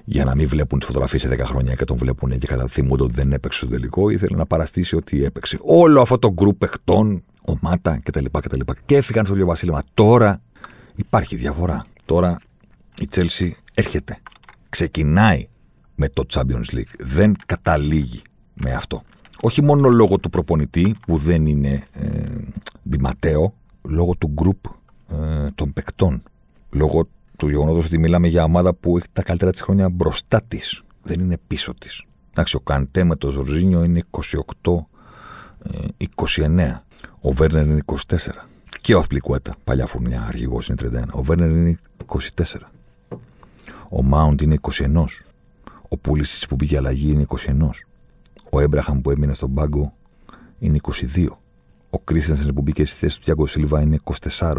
Για 0.06 0.26
να 0.26 0.36
μην 0.36 0.48
βλέπουν 0.48 0.80
τις 0.80 0.88
φωτογραφίες 0.88 1.22
σε 1.22 1.30
10 1.30 1.40
χρόνια 1.40 1.76
και 1.76 1.86
τον 1.86 1.98
βλέπουν 1.98 2.40
και 2.40 2.48
καταθυμούνται 2.48 3.04
ότι 3.04 3.14
δεν 3.14 3.32
έπαιξε 3.32 3.58
στο 3.58 3.68
τελικό. 3.68 4.10
Ήθελε 4.10 4.38
να 4.38 4.46
παραστήσει 4.46 4.96
ότι 4.96 5.24
έπαιξε. 5.24 5.58
Όλο 5.62 6.02
αυτό 6.02 6.20
το 6.20 6.32
γκρουπ 6.34 6.58
παιχτών, 6.58 7.24
ο 7.48 7.54
Μάτα 7.62 8.00
κτλ. 8.04 8.26
κτλ. 8.32 8.60
Και 8.86 8.96
έφυγαν 8.96 9.26
στο 9.26 9.46
Βασίλεμα. 9.46 9.84
Τώρα 9.94 10.42
υπάρχει 10.96 11.36
διαφορά. 11.36 11.86
Τώρα 12.06 12.38
η 13.00 13.08
Τσέλσι 13.08 13.56
έρχεται. 13.74 14.18
Ξεκινάει 14.70 15.48
με 15.96 16.10
το 16.10 16.26
Champions 16.34 16.76
League. 16.76 16.94
Δεν 17.00 17.36
καταλήγει 17.46 18.22
με 18.54 18.72
αυτό. 18.72 19.04
Όχι 19.42 19.64
μόνο 19.64 19.90
λόγω 19.90 20.18
του 20.18 20.30
προπονητή 20.30 20.96
που 21.08 21.18
δεν 21.18 21.46
είναι 21.46 21.84
ε, 21.94 22.24
διματέο, 22.84 23.54
λόγω 23.82 24.16
του 24.16 24.28
γκρουπ 24.28 24.66
ε, 25.12 25.48
των 25.56 25.74
παικτών. 25.74 26.24
Λόγω 26.70 27.08
του 27.38 27.50
γεγονότος 27.50 27.86
ότι 27.86 27.98
μιλάμε 27.98 28.28
για 28.28 28.44
ομάδα 28.44 28.74
που 28.74 28.98
έχει 28.98 29.08
τα 29.14 29.24
καλύτερα 29.24 29.52
της 29.52 29.62
χρόνια 29.62 29.90
μπροστά 29.90 30.42
της. 30.48 30.84
Δεν 31.02 31.20
είναι 31.20 31.38
πίσω 31.48 31.74
της. 31.74 32.04
Εντάξει, 32.32 32.56
ο 32.56 32.60
Καντέ 32.60 33.04
με 33.04 33.16
το 33.16 33.32
Ζορζίνιο 33.32 33.84
είναι 33.84 34.04
28-29. 34.68 34.78
Ε, 36.58 36.76
ο 37.22 37.32
Βέρνερ 37.32 37.66
είναι 37.66 37.84
24. 37.86 37.94
Και 38.82 38.96
ο 38.96 39.00
Αθλικουέτα, 39.00 39.56
παλιά 39.64 39.86
φουρνιά, 39.86 40.22
αρχηγός 40.28 40.68
είναι 40.68 40.78
31. 40.82 41.04
Ο 41.12 41.24
Βέρνερ 41.24 41.50
είναι 41.50 41.80
24. 42.06 42.20
Ο 43.90 44.04
Μάουντ 44.04 44.42
είναι 44.42 44.58
21. 44.62 45.06
Ο 45.90 45.98
Πούληση 45.98 46.48
που 46.48 46.56
πήγε 46.56 46.78
αλλαγή 46.78 47.12
είναι 47.12 47.26
21. 47.28 47.70
Ο 48.54 48.60
Έμπραχαμ 48.60 49.02
που 49.02 49.12
έμεινε 49.12 49.34
στον 49.34 49.54
πάγκο 49.54 49.94
είναι 50.60 50.78
22. 51.16 51.28
Ο 51.90 52.00
Κρίστενσεν 52.00 52.54
που 52.54 52.62
μπήκε 52.62 52.86
στη 52.86 53.00
θέση 53.00 53.16
του 53.16 53.22
Τιάγκο 53.24 53.48
Σίλβα 53.48 53.82
είναι 53.82 53.98
24. 54.30 54.54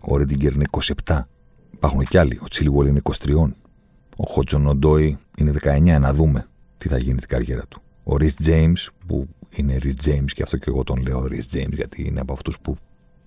Ο 0.00 0.16
Ρέντιγκερ 0.16 0.52
είναι 0.52 0.64
27. 1.04 1.20
Υπάρχουν 1.70 2.04
κι 2.04 2.18
άλλοι. 2.18 2.38
Ο 2.42 2.48
Τσίλιγουολ 2.48 2.86
είναι 2.86 3.00
23. 3.02 3.50
Ο 4.16 4.24
Χότσον 4.26 4.66
Οντόι 4.66 5.18
είναι 5.36 5.52
19. 5.62 5.98
Να 6.00 6.12
δούμε 6.12 6.46
τι 6.78 6.88
θα 6.88 6.98
γίνει 6.98 7.16
στην 7.16 7.28
καριέρα 7.28 7.66
του. 7.68 7.82
Ο 8.04 8.16
Ρις 8.16 8.34
Τζέιμς, 8.34 8.90
που 9.06 9.28
είναι 9.50 9.76
Ρις 9.76 9.96
Τζέιμς 9.96 10.32
και 10.32 10.42
αυτό 10.42 10.56
και 10.56 10.64
εγώ 10.68 10.84
τον 10.84 11.02
λέω 11.02 11.26
Ρις 11.26 11.46
Τζέιμς, 11.46 11.76
γιατί 11.76 12.02
είναι 12.06 12.20
από 12.20 12.32
αυτούς 12.32 12.58
που 12.58 12.76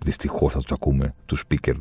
δυστυχώς 0.05 0.53
θα 0.53 0.59
τους 0.59 0.71
ακούμε, 0.71 1.13
τους 1.25 1.43
speaker, 1.47 1.75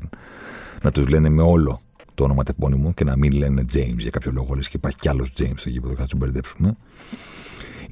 να 0.83 0.91
τους 0.91 1.09
λένε 1.09 1.29
με 1.29 1.43
όλο 1.43 1.81
το 2.15 2.25
όνομα 2.25 2.43
τεπώνυμο 2.43 2.93
και 2.93 3.05
να 3.05 3.17
μην 3.17 3.33
λένε 3.33 3.65
James 3.73 3.97
για 3.97 4.11
κάποιο 4.11 4.33
λόγο. 4.33 4.55
Λες 4.55 4.69
και 4.69 4.77
υπάρχει 4.77 4.99
κι 4.99 5.09
άλλος 5.09 5.33
James 5.39 5.55
στο 5.57 5.69
γήπεδο, 5.69 5.95
θα 5.95 6.05
τους 6.05 6.19
μπερδέψουμε. 6.19 6.77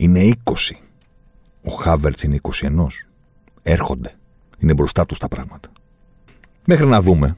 Είναι 0.00 0.32
20. 0.44 0.52
Ο 1.62 1.70
Χάβερτς 1.70 2.22
είναι 2.22 2.38
21. 2.42 2.86
Έρχονται. 3.62 4.14
Είναι 4.58 4.74
μπροστά 4.74 5.06
τους 5.06 5.18
τα 5.18 5.28
πράγματα. 5.28 5.68
Μέχρι 6.64 6.86
να 6.86 7.02
δούμε 7.02 7.36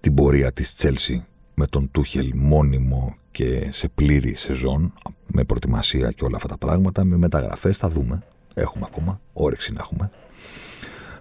την 0.00 0.14
πορεία 0.14 0.52
της 0.52 0.74
Τσέλσι 0.74 1.24
με 1.54 1.66
τον 1.66 1.90
Τούχελ 1.90 2.32
μόνιμο 2.34 3.16
και 3.30 3.68
σε 3.72 3.88
πλήρη 3.88 4.34
σεζόν, 4.34 4.92
με 5.26 5.44
προετοιμασία 5.44 6.10
και 6.10 6.24
όλα 6.24 6.36
αυτά 6.36 6.48
τα 6.48 6.56
πράγματα, 6.56 7.04
με 7.04 7.16
μεταγραφές, 7.16 7.78
θα 7.78 7.88
δούμε. 7.88 8.22
Έχουμε 8.54 8.86
ακόμα, 8.88 9.20
όρεξη 9.32 9.72
να 9.72 9.80
έχουμε. 9.80 10.10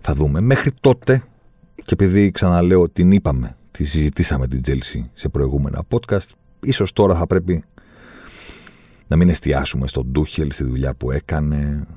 Θα 0.01 0.13
δούμε. 0.13 0.41
Μέχρι 0.41 0.71
τότε, 0.82 1.23
και 1.75 1.93
επειδή 1.93 2.32
ξαναλέω 2.32 2.89
την 2.89 3.11
είπαμε, 3.11 3.55
τη 3.71 3.84
συζητήσαμε 3.84 4.47
την 4.47 4.61
Τσέλσι 4.61 5.09
σε 5.13 5.30
προηγούμενα 5.30 5.84
podcast, 5.89 6.27
ίσως 6.59 6.93
τώρα 6.93 7.15
θα 7.15 7.27
πρέπει 7.27 7.63
να 9.10 9.16
μην 9.16 9.30
εστιάσουμε 9.30 9.88
στον 9.88 10.12
Τούχελ, 10.12 10.51
στη 10.51 10.64
δουλειά 10.64 10.93
που 10.93 11.12
έκανε, 11.12 11.88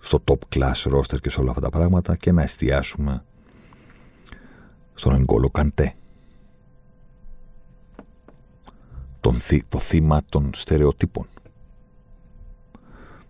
στο 0.00 0.22
top 0.24 0.38
class 0.56 0.92
roster 0.92 1.20
και 1.20 1.30
σε 1.30 1.40
όλα 1.40 1.50
αυτά 1.50 1.62
τα 1.62 1.70
πράγματα 1.70 2.16
και 2.16 2.32
να 2.32 2.42
εστιάσουμε 2.42 3.24
στον 4.94 5.14
Εγκόλο 5.14 5.50
Καντέ. 5.50 5.94
Τον, 9.20 9.36
το 9.68 9.78
θύμα 9.78 10.22
των 10.28 10.50
στερεοτύπων. 10.54 11.26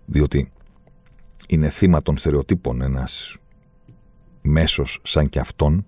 Διότι 0.06 0.52
είναι 1.48 1.68
θύμα 1.68 2.02
των 2.02 2.16
στερεοτύπων 2.16 2.82
ένας 2.82 3.36
μέσος 4.42 5.00
σαν 5.02 5.28
και 5.28 5.38
αυτόν 5.38 5.86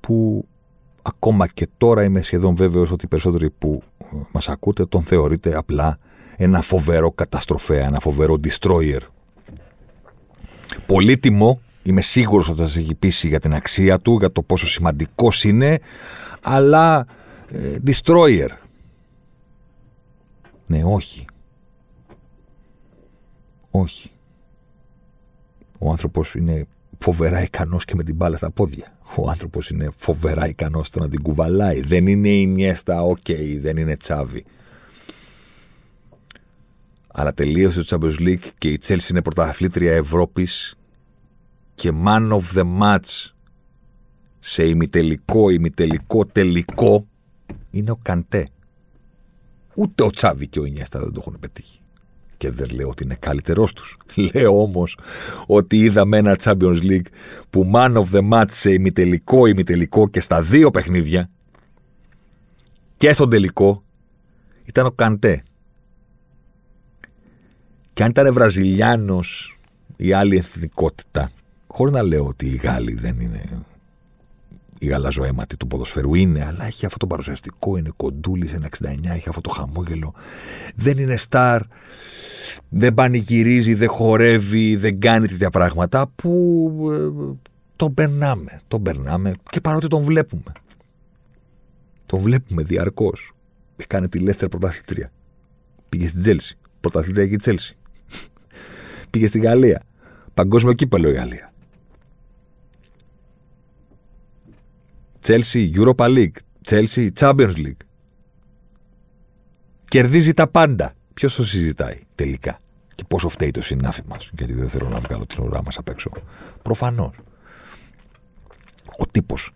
που 0.00 0.46
ακόμα 1.02 1.46
και 1.46 1.68
τώρα 1.78 2.04
είμαι 2.04 2.20
σχεδόν 2.20 2.56
βέβαιος 2.56 2.90
ότι 2.90 3.04
οι 3.04 3.08
περισσότεροι 3.08 3.50
που 3.50 3.82
μας 4.32 4.48
ακούτε 4.48 4.86
τον 4.86 5.02
θεωρείτε 5.04 5.56
απλά 5.56 5.98
ένα 6.36 6.60
φοβερό 6.60 7.10
καταστροφέα, 7.10 7.86
ένα 7.86 8.00
φοβερό 8.00 8.40
destroyer. 8.44 9.00
Πολύτιμο, 10.86 11.60
είμαι 11.82 12.00
σίγουρος 12.00 12.48
ότι 12.48 12.58
θα 12.58 12.66
σας 12.66 12.76
έχει 12.76 12.94
πείσει 12.94 13.28
για 13.28 13.40
την 13.40 13.54
αξία 13.54 14.00
του, 14.00 14.16
για 14.18 14.32
το 14.32 14.42
πόσο 14.42 14.66
σημαντικός 14.66 15.44
είναι, 15.44 15.78
αλλά 16.42 17.06
ε, 17.48 17.76
destroyer. 17.86 18.48
Ναι, 20.66 20.84
όχι. 20.84 21.24
Όχι. 23.70 24.10
Ο 25.78 25.90
άνθρωπος 25.90 26.34
είναι 26.34 26.66
φοβερά 27.02 27.42
ικανός 27.42 27.84
και 27.84 27.94
με 27.94 28.02
την 28.02 28.14
μπάλα 28.14 28.36
στα 28.36 28.50
πόδια. 28.50 28.98
Ο 29.16 29.28
άνθρωπος 29.28 29.70
είναι 29.70 29.90
φοβερά 29.96 30.48
ικανός 30.48 30.86
στο 30.86 31.00
να 31.00 31.08
την 31.08 31.22
κουβαλάει. 31.22 31.80
Δεν 31.80 32.06
είναι 32.06 32.28
Ινιέστα, 32.28 33.02
ok, 33.02 33.16
okay, 33.26 33.58
δεν 33.60 33.76
είναι 33.76 33.96
Τσάβι. 33.96 34.44
Αλλά 37.06 37.34
τελείωσε 37.34 37.82
το 37.82 37.98
Champions 38.00 38.20
League 38.20 38.50
και 38.58 38.68
η 38.68 38.80
Chelsea 38.86 39.10
είναι 39.10 39.22
πρωταθλήτρια 39.22 39.92
Ευρώπης 39.92 40.74
και 41.74 41.92
man 42.04 42.32
of 42.32 42.58
the 42.58 42.80
match 42.80 43.30
σε 44.38 44.64
ημιτελικό, 44.64 45.50
ημιτελικό, 45.50 46.26
τελικό 46.26 47.06
είναι 47.70 47.90
ο 47.90 47.98
Καντέ. 48.02 48.46
Ούτε 49.74 50.02
ο 50.02 50.10
Τσάβι 50.10 50.48
και 50.48 50.60
ο 50.60 50.64
Ινιέστα 50.64 50.98
δεν 50.98 51.12
το 51.12 51.20
έχουν 51.20 51.38
πετύχει 51.40 51.81
και 52.42 52.50
δεν 52.50 52.68
λέω 52.74 52.88
ότι 52.88 53.04
είναι 53.04 53.16
καλύτερός 53.20 53.72
τους. 53.72 53.96
Λέω 54.34 54.62
όμως 54.62 54.98
ότι 55.46 55.78
είδαμε 55.78 56.16
ένα 56.16 56.36
Champions 56.42 56.82
League 56.82 57.06
που 57.50 57.70
man 57.74 57.92
of 57.92 58.04
the 58.12 58.30
match 58.32 58.50
σε 58.50 58.72
ημιτελικό, 58.72 59.46
ημιτελικό 59.46 60.08
και 60.08 60.20
στα 60.20 60.42
δύο 60.42 60.70
παιχνίδια 60.70 61.30
και 62.96 63.12
στον 63.12 63.30
τελικό 63.30 63.82
ήταν 64.64 64.86
ο 64.86 64.90
Καντέ. 64.90 65.42
Και 67.92 68.02
αν 68.02 68.10
ήταν 68.10 68.32
Βραζιλιάνος 68.32 69.58
ή 69.96 70.12
άλλη 70.12 70.36
εθνικότητα, 70.36 71.30
χωρίς 71.66 71.92
να 71.92 72.02
λέω 72.02 72.26
ότι 72.26 72.46
οι 72.46 72.56
Γάλλοι 72.56 72.94
δεν 72.94 73.20
είναι 73.20 73.42
η 74.82 74.86
γαλαζοαίματη 74.86 75.56
του 75.56 75.66
ποδοσφαιρού 75.66 76.14
είναι, 76.14 76.44
αλλά 76.44 76.64
έχει 76.64 76.86
αυτό 76.86 76.98
το 76.98 77.06
παρουσιαστικό, 77.06 77.76
είναι 77.76 77.90
κοντούλης, 77.96 78.52
ένα 78.52 78.68
69, 78.82 78.88
έχει 79.04 79.28
αυτό 79.28 79.40
το 79.40 79.50
χαμόγελο. 79.50 80.14
Δεν 80.74 80.98
είναι 80.98 81.16
σταρ, 81.16 81.62
δεν 82.68 82.94
πανηγυρίζει, 82.94 83.74
δεν 83.74 83.88
χορεύει, 83.88 84.76
δεν 84.76 85.00
κάνει 85.00 85.28
τέτοια 85.28 85.50
πράγματα 85.50 86.06
που 86.14 86.30
ε, 86.92 87.36
τον 87.76 87.94
περνάμε. 87.94 88.60
Τον 88.68 88.82
περνάμε 88.82 89.32
και 89.50 89.60
παρότι 89.60 89.86
τον 89.86 90.02
βλέπουμε. 90.02 90.52
Τον 92.06 92.20
βλέπουμε 92.20 92.62
διαρκώς. 92.62 93.34
Κάνει 93.86 94.08
τη 94.08 94.18
Λέστερ 94.18 94.48
πρωταθλήτρια. 94.48 95.12
Πήγε 95.88 96.08
στην 96.08 96.20
Τσέλσι. 96.20 96.58
Πρωταθλήτρια 96.80 97.26
και 97.26 97.34
η 97.34 97.36
Τσέλσι. 97.36 97.76
Πήγε 99.10 99.26
στη 99.26 99.38
Γαλλία. 99.38 99.82
Παγκόσμιο 100.34 100.72
κύπελλο 100.72 101.08
η 101.08 101.12
Γαλλία. 101.12 101.51
Chelsea 105.26 105.70
Europa 105.74 106.06
League, 106.08 106.36
Chelsea 106.70 107.08
Champions 107.20 107.56
League. 107.56 107.82
Κερδίζει 109.84 110.34
τα 110.34 110.46
πάντα. 110.46 110.94
Ποιος 111.14 111.34
το 111.34 111.44
συζητάει 111.44 111.98
τελικά; 112.14 112.58
Και 112.94 113.04
πόσο 113.08 113.28
φταίει 113.28 113.50
το 113.50 113.62
συνάφι 113.62 114.02
μας; 114.08 114.30
Γιατί 114.38 114.52
δεν 114.52 114.68
θέλω 114.68 114.88
να 114.88 115.00
βγάλω 115.00 115.26
την 115.26 115.44
ουρά 115.44 115.62
μας 115.62 115.76
απ' 115.78 115.88
έξω. 115.88 116.10
Προφανώς. 116.62 117.16
Ο 118.98 119.06
τύπος 119.06 119.50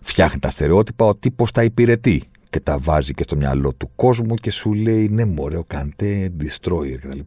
φτιάχνει 0.00 0.40
τα 0.40 0.50
στερεότυπα, 0.50 1.04
ο 1.04 1.14
τύπος 1.14 1.52
τα 1.52 1.64
υπηρετεί 1.64 2.22
και 2.50 2.60
τα 2.60 2.78
βάζει 2.78 3.14
και 3.14 3.22
στο 3.22 3.36
μυαλό 3.36 3.72
του 3.72 3.90
κόσμου 3.94 4.34
και 4.34 4.50
σου 4.50 4.72
λέει 4.72 5.08
ναι, 5.08 5.24
μωρέ, 5.24 5.56
ο 5.56 5.64
Καντέ, 5.64 6.32
destroyer 6.40 6.96
κτλ. 7.00 7.18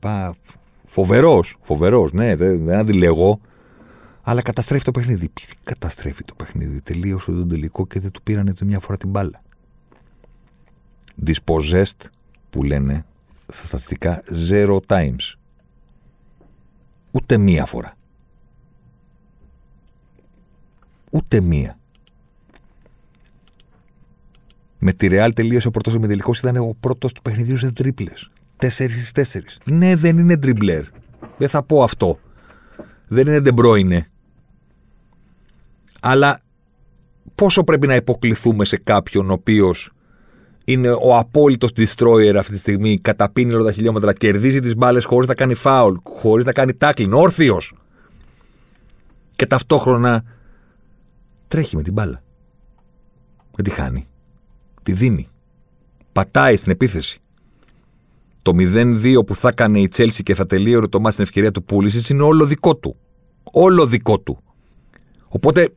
Φοβερός, 0.85 1.57
φοβερός, 1.61 2.11
ναι, 2.11 2.35
δεν, 2.35 2.65
δεν 2.65 2.77
αντιλέγω. 2.77 3.39
Αλλά 4.29 4.41
καταστρέφει 4.41 4.83
το 4.83 4.91
παιχνίδι. 4.91 5.29
Τι 5.29 5.45
καταστρέφει 5.63 6.23
το 6.23 6.33
παιχνίδι. 6.33 6.81
Τελείωσε 6.81 7.31
τον 7.31 7.49
τελικό 7.49 7.87
και 7.87 7.99
δεν 7.99 8.11
του 8.11 8.21
πήρανε 8.21 8.53
το 8.53 8.65
μια 8.65 8.79
φορά 8.79 8.97
την 8.97 9.09
μπάλα. 9.09 9.41
Dispossessed 11.25 12.09
που 12.49 12.63
λένε 12.63 13.05
στα 13.47 13.65
στατιστικά 13.65 14.23
zero 14.49 14.79
times. 14.87 15.35
Ούτε 17.11 17.37
μία 17.37 17.65
φορά. 17.65 17.93
Ούτε 21.11 21.41
μία. 21.41 21.77
Με 24.79 24.93
τη 24.93 25.07
Real 25.11 25.29
τελείωσε 25.35 25.67
ο 25.67 25.71
πρώτος 25.71 25.93
ημιτελικό, 25.93 26.31
ήταν 26.37 26.57
ο 26.57 26.75
πρώτος 26.79 27.13
του 27.13 27.21
παιχνιδιού 27.21 27.57
σε 27.57 27.71
τρίπλες. 27.71 28.31
4 28.57 28.69
στις 28.69 29.11
4. 29.11 29.41
Ναι, 29.65 29.95
δεν 29.95 30.17
είναι 30.17 30.37
τριμπλερ. 30.37 30.83
Δεν 31.37 31.49
θα 31.49 31.63
πω 31.63 31.83
αυτό 31.83 32.19
Δεν 33.07 33.27
είναι 33.27 33.41
De 33.43 33.51
Αλλά 36.01 36.39
πόσο 37.35 37.63
πρέπει 37.63 37.87
να 37.87 37.95
υποκληθούμε 37.95 38.65
σε 38.65 38.77
κάποιον 38.77 39.29
ο 39.29 39.33
οποίος 39.33 39.91
είναι 40.65 40.89
ο 40.89 41.17
απόλυτος 41.17 41.71
destroyer 41.77 42.35
αυτή 42.37 42.51
τη 42.51 42.57
στιγμή, 42.57 42.99
καταπίνει 42.99 43.53
όλα 43.53 43.63
τα 43.63 43.71
χιλιόμετρα, 43.71 44.13
κερδίζει 44.13 44.59
τις 44.59 44.75
μπάλες 44.75 45.05
χωρίς 45.05 45.27
να 45.27 45.35
κάνει 45.35 45.55
foul, 45.63 45.93
χωρίς 46.03 46.45
να 46.45 46.51
κάνει 46.51 46.71
tackling, 46.79 47.09
όρθιος. 47.11 47.73
Και 49.35 49.45
ταυτόχρονα 49.45 50.23
τρέχει 51.47 51.75
με 51.75 51.81
την 51.81 51.93
μπάλα. 51.93 52.23
Δεν 53.55 53.65
τη 53.65 53.71
χάνει. 53.71 54.07
Τη 54.83 54.91
δίνει. 54.91 55.27
Πατάει 56.11 56.55
στην 56.55 56.71
επίθεση. 56.71 57.21
Το 58.41 58.51
0-2 58.55 59.25
που 59.25 59.35
θα 59.35 59.47
έκανε 59.47 59.79
η 59.79 59.87
Τσέλση 59.87 60.23
και 60.23 60.35
θα 60.35 60.45
τελείωρε 60.45 60.87
το 60.87 60.99
μάτι 60.99 61.11
στην 61.11 61.23
ευκαιρία 61.23 61.51
του 61.51 61.63
Πούληση 61.63 62.13
είναι 62.13 62.23
όλο 62.23 62.45
δικό 62.45 62.75
του. 62.75 62.95
Όλο 63.43 63.85
δικό 63.85 64.19
του. 64.19 64.43
Οπότε, 65.37 65.69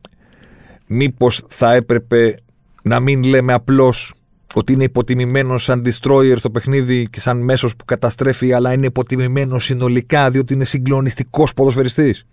μήπως 0.87 1.45
θα 1.49 1.73
έπρεπε 1.73 2.35
να 2.83 3.01
μην 3.01 3.23
λέμε 3.23 3.53
απλώς 3.53 4.15
ότι 4.55 4.73
είναι 4.73 4.85
υποτιμημένο 4.85 5.59
σαν 5.59 5.83
destroyer 5.87 6.35
στο 6.37 6.51
παιχνίδι 6.51 7.09
και 7.11 7.21
σαν 7.21 7.41
μέσος 7.41 7.77
που 7.77 7.85
καταστρέφει, 7.85 8.53
αλλά 8.53 8.73
είναι 8.73 8.87
υποτιμημένο 8.87 9.59
συνολικά 9.59 10.31
διότι 10.31 10.55
είναι 10.55 10.65
συγκλονιστικός 10.65 11.53
ποδοσφαιριστής. 11.55 12.27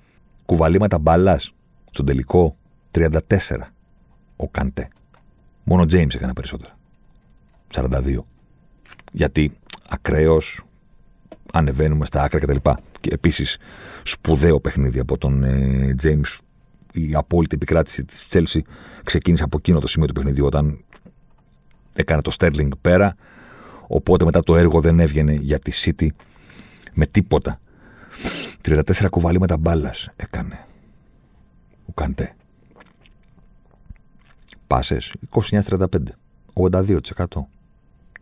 Κουβαλήματα 0.46 0.98
μπάλας 0.98 1.54
στον 1.92 2.06
τελικό 2.06 2.56
34. 2.92 3.20
Ο 4.36 4.48
Καντέ. 4.48 4.88
Μόνο 5.64 5.82
ο 5.82 5.86
James 5.90 6.16
έκανε 6.16 6.34
περισσότερα. 6.34 6.78
42. 7.74 8.18
Γιατί 9.12 9.52
ακραίος 9.90 10.62
ανεβαίνουμε 11.54 12.06
στα 12.06 12.22
άκρα 12.22 12.40
κτλ. 12.40 12.56
Και, 12.56 12.76
και 13.02 13.10
επίσης 13.14 13.58
σπουδαίο 14.04 14.60
παιχνίδι 14.60 15.00
από 15.00 15.18
τον 15.18 15.44
ε, 15.44 15.96
James. 16.04 16.38
Η 16.98 17.16
απόλυτη 17.16 17.56
επικράτηση 17.56 18.06
της 18.06 18.28
Chelsea 18.32 18.60
ξεκίνησε 19.04 19.44
από 19.44 19.58
εκείνο 19.58 19.80
το 19.80 19.88
σημείο 19.88 20.08
του 20.08 20.14
παιχνιδιού 20.14 20.46
όταν 20.46 20.84
έκανε 21.94 22.22
το 22.22 22.36
Sterling 22.40 22.70
πέρα. 22.82 23.16
Οπότε 23.88 24.26
μετά 24.26 24.44
το 24.44 24.56
έργο 24.56 24.82
δεν 24.82 25.00
έβγαινε 25.00 25.34
για 25.34 25.60
τη 25.60 25.72
City 25.76 26.08
με 26.94 27.06
τίποτα. 27.06 27.60
34 28.62 29.08
κουβαλήματα 29.10 29.58
μπάλας 29.58 30.10
έκανε 30.16 30.66
ο 31.86 31.92
Καντέ. 31.94 32.36
Πάσες 34.68 35.14
29-35. 35.50 35.88
82%. 36.54 37.00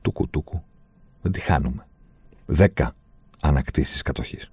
Τούκου 0.02 0.30
τούκου. 0.30 0.64
Δεν 1.22 1.32
τη 1.32 1.40
χάνουμε. 1.40 1.88
10 2.56 2.68
ανακτήσεις 3.42 4.02
κατοχής. 4.02 4.52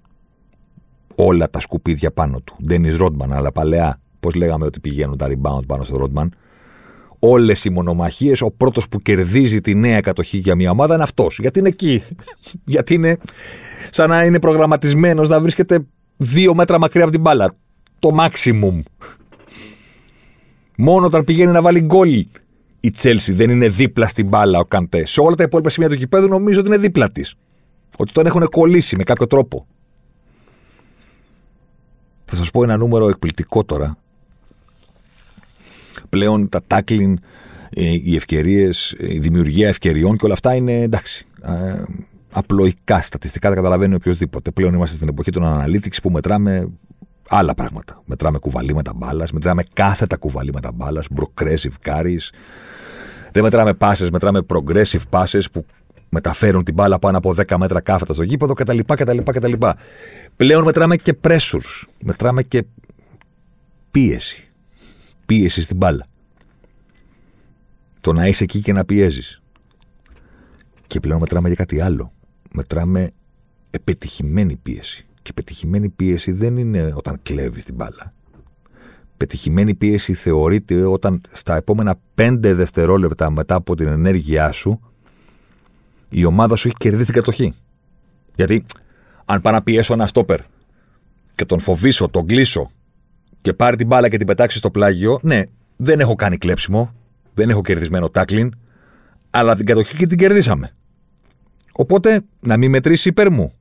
Όλα 1.16 1.50
τα 1.50 1.60
σκουπίδια 1.60 2.10
πάνω 2.10 2.40
του. 2.40 2.56
Ντένι 2.64 2.90
Ρότμαν, 2.90 3.32
αλλά 3.32 3.52
παλαιά, 3.52 4.00
πώς 4.22 4.34
λέγαμε 4.34 4.64
ότι 4.64 4.80
πηγαίνουν 4.80 5.16
τα 5.16 5.28
rebound 5.28 5.66
πάνω 5.66 5.84
στο 5.84 5.96
Ρότμαν. 5.96 6.34
Όλες 7.18 7.64
οι 7.64 7.70
μονομαχίες, 7.70 8.40
ο 8.40 8.50
πρώτος 8.50 8.88
που 8.88 9.00
κερδίζει 9.00 9.60
τη 9.60 9.74
νέα 9.74 10.00
κατοχή 10.00 10.38
για 10.38 10.54
μια 10.54 10.70
ομάδα 10.70 10.94
είναι 10.94 11.02
αυτός. 11.02 11.38
Γιατί 11.40 11.58
είναι 11.58 11.68
εκεί. 11.68 12.02
Γιατί 12.74 12.94
είναι 12.94 13.18
σαν 13.90 14.08
να 14.08 14.24
είναι 14.24 14.38
προγραμματισμένος 14.38 15.28
να 15.28 15.40
βρίσκεται 15.40 15.86
δύο 16.16 16.54
μέτρα 16.54 16.78
μακριά 16.78 17.02
από 17.02 17.12
την 17.12 17.20
μπάλα. 17.20 17.52
Το 17.98 18.10
maximum. 18.18 18.80
Μόνο 20.76 21.06
όταν 21.06 21.24
πηγαίνει 21.24 21.52
να 21.52 21.62
βάλει 21.62 21.80
γκολ 21.80 22.26
η 22.80 22.90
Τσέλσι 22.90 23.32
δεν 23.32 23.50
είναι 23.50 23.68
δίπλα 23.68 24.06
στην 24.06 24.26
μπάλα 24.26 24.58
ο 24.58 24.64
Καντέ. 24.64 25.06
Σε 25.06 25.20
όλα 25.20 25.34
τα 25.34 25.42
υπόλοιπα 25.42 25.70
σημεία 25.70 25.88
του 25.88 25.96
κηπέδου 25.96 26.28
νομίζω 26.28 26.60
ότι 26.60 26.68
είναι 26.68 26.78
δίπλα 26.78 27.10
της. 27.10 27.34
Ότι 27.96 28.12
τον 28.12 28.26
έχουν 28.26 28.48
κολλήσει 28.48 28.96
με 28.96 29.02
κάποιο 29.02 29.26
τρόπο. 29.26 29.66
Θα 32.24 32.36
σας 32.36 32.50
πω 32.50 32.62
ένα 32.62 32.76
νούμερο 32.76 33.08
εκπληκτικό 33.08 33.64
τώρα. 33.64 33.96
Πλέον 36.09 36.49
τα 36.49 36.61
τάκλιν, 36.66 37.18
ε, 37.70 37.93
οι 38.03 38.16
ευκαιρίες, 38.16 38.95
η 38.99 39.18
δημιουργία 39.18 39.68
ευκαιριών 39.68 40.16
και 40.16 40.24
όλα 40.24 40.34
αυτά 40.34 40.55
είναι 40.55 40.80
εντάξει. 40.80 41.26
Ε, 41.43 41.82
απλοϊκά 42.32 43.01
στατιστικά 43.01 43.49
τα 43.49 43.55
καταλαβαίνει 43.55 43.95
οποιοδήποτε. 43.95 44.51
Πλέον 44.51 44.74
είμαστε 44.74 44.97
στην 44.97 45.09
εποχή 45.09 45.30
των 45.30 45.43
analytics 45.45 45.97
που 46.03 46.11
μετράμε 46.11 46.68
άλλα 47.28 47.55
πράγματα. 47.55 48.03
Μετράμε 48.05 48.38
κουβαλήματα 48.38 48.93
μπάλας, 48.97 49.32
μετράμε 49.32 49.64
κάθετα 49.72 50.16
κουβαλήματα 50.16 50.72
μπάλας, 50.72 51.07
progressive 51.16 51.90
carries. 51.90 52.30
Δεν 53.32 53.43
μετράμε 53.43 53.72
passes, 53.78 54.09
μετράμε 54.12 54.40
progressive 54.47 55.03
passes 55.11 55.43
που 55.53 55.66
μεταφέρουν 56.09 56.64
την 56.64 56.74
μπάλα 56.74 56.99
πάνω 56.99 57.18
από 57.18 57.34
10 57.36 57.57
μέτρα 57.57 57.80
κάθετα 57.80 58.12
στο 58.12 58.22
γήπεδο 58.22 58.53
κτλ. 58.53 58.78
κτλ, 58.86 59.18
κτλ. 59.24 59.53
Πλέον 60.36 60.64
μετράμε 60.64 60.97
και 60.97 61.16
pressures. 61.20 61.86
Μετράμε 62.01 62.43
και 62.43 62.64
πίεση. 63.90 64.51
Πίεση 65.33 65.62
στην 65.62 65.76
μπάλα. 65.76 66.07
Το 68.01 68.12
να 68.12 68.26
είσαι 68.26 68.45
εκεί 68.45 68.61
και 68.61 68.72
να 68.72 68.85
πιέζεις. 68.85 69.43
Και 70.87 71.01
πλέον 71.01 71.20
μετράμε 71.20 71.47
για 71.49 71.57
κάτι 71.57 71.80
άλλο. 71.80 72.12
Μετράμε 72.53 73.11
επιτυχημένη 73.70 74.57
πίεση. 74.57 75.07
Και 75.22 75.33
πετυχημένη 75.33 75.89
πίεση 75.89 76.33
δεν 76.33 76.57
είναι 76.57 76.93
όταν 76.95 77.18
κλέβει 77.22 77.62
την 77.62 77.74
μπάλα. 77.74 78.12
Πετυχημένη 79.16 79.74
πίεση 79.74 80.14
θεωρείται 80.14 80.85
όταν 80.85 81.20
στα 81.33 81.57
επόμενα 81.57 81.99
πέντε 82.14 82.55
δευτερόλεπτα 82.55 83.30
μετά 83.30 83.55
από 83.55 83.76
την 83.76 83.87
ενέργειά 83.87 84.53
σου 84.53 84.80
η 86.09 86.24
ομάδα 86.24 86.57
σου 86.57 86.68
έχει 86.68 86.76
κερδίσει 86.76 87.05
την 87.05 87.14
κατοχή. 87.14 87.55
Γιατί 88.35 88.64
αν 89.24 89.41
πάω 89.41 89.53
να 89.53 89.62
πιέσω 89.62 89.93
ένα 89.93 90.07
στόπερ 90.07 90.41
και 91.35 91.45
τον 91.45 91.61
φοβήσω, 91.61 92.09
τον 92.09 92.26
κλείσω 92.26 92.70
και 93.43 93.53
πάρει 93.53 93.76
την 93.76 93.86
μπάλα 93.86 94.09
και 94.09 94.16
την 94.16 94.26
πετάξει 94.26 94.59
στο 94.59 94.70
πλάγιο, 94.70 95.18
ναι, 95.22 95.43
δεν 95.76 96.01
έχω 96.01 96.14
κάνει 96.14 96.38
κλέψιμο, 96.38 96.95
δεν 97.34 97.51
έχω 97.51 97.62
κερδισμένο 97.62 98.09
τάκλιν, 98.09 98.53
αλλά 99.30 99.57
την 99.57 99.66
κατοχή 99.66 99.97
και 99.97 100.07
την 100.07 100.18
κερδίσαμε. 100.18 100.74
Οπότε 101.72 102.22
να 102.40 102.57
μην 102.57 102.70
μετρήσει 102.70 103.09
υπέρ 103.09 103.30
μου. 103.30 103.53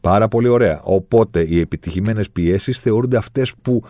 Πάρα 0.00 0.28
πολύ 0.28 0.48
ωραία. 0.48 0.80
Οπότε 0.82 1.46
οι 1.48 1.60
επιτυχημένες 1.60 2.30
πιέσεις 2.30 2.80
θεωρούνται 2.80 3.16
αυτές 3.16 3.52
που 3.62 3.84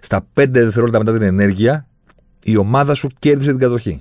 στα 0.00 0.26
5 0.34 0.48
δευτερόλεπτα 0.48 0.98
μετά 0.98 1.12
την 1.12 1.22
ενέργεια 1.22 1.86
η 2.42 2.56
ομάδα 2.56 2.94
σου 2.94 3.08
κέρδισε 3.18 3.50
την 3.50 3.58
κατοχή. 3.58 4.00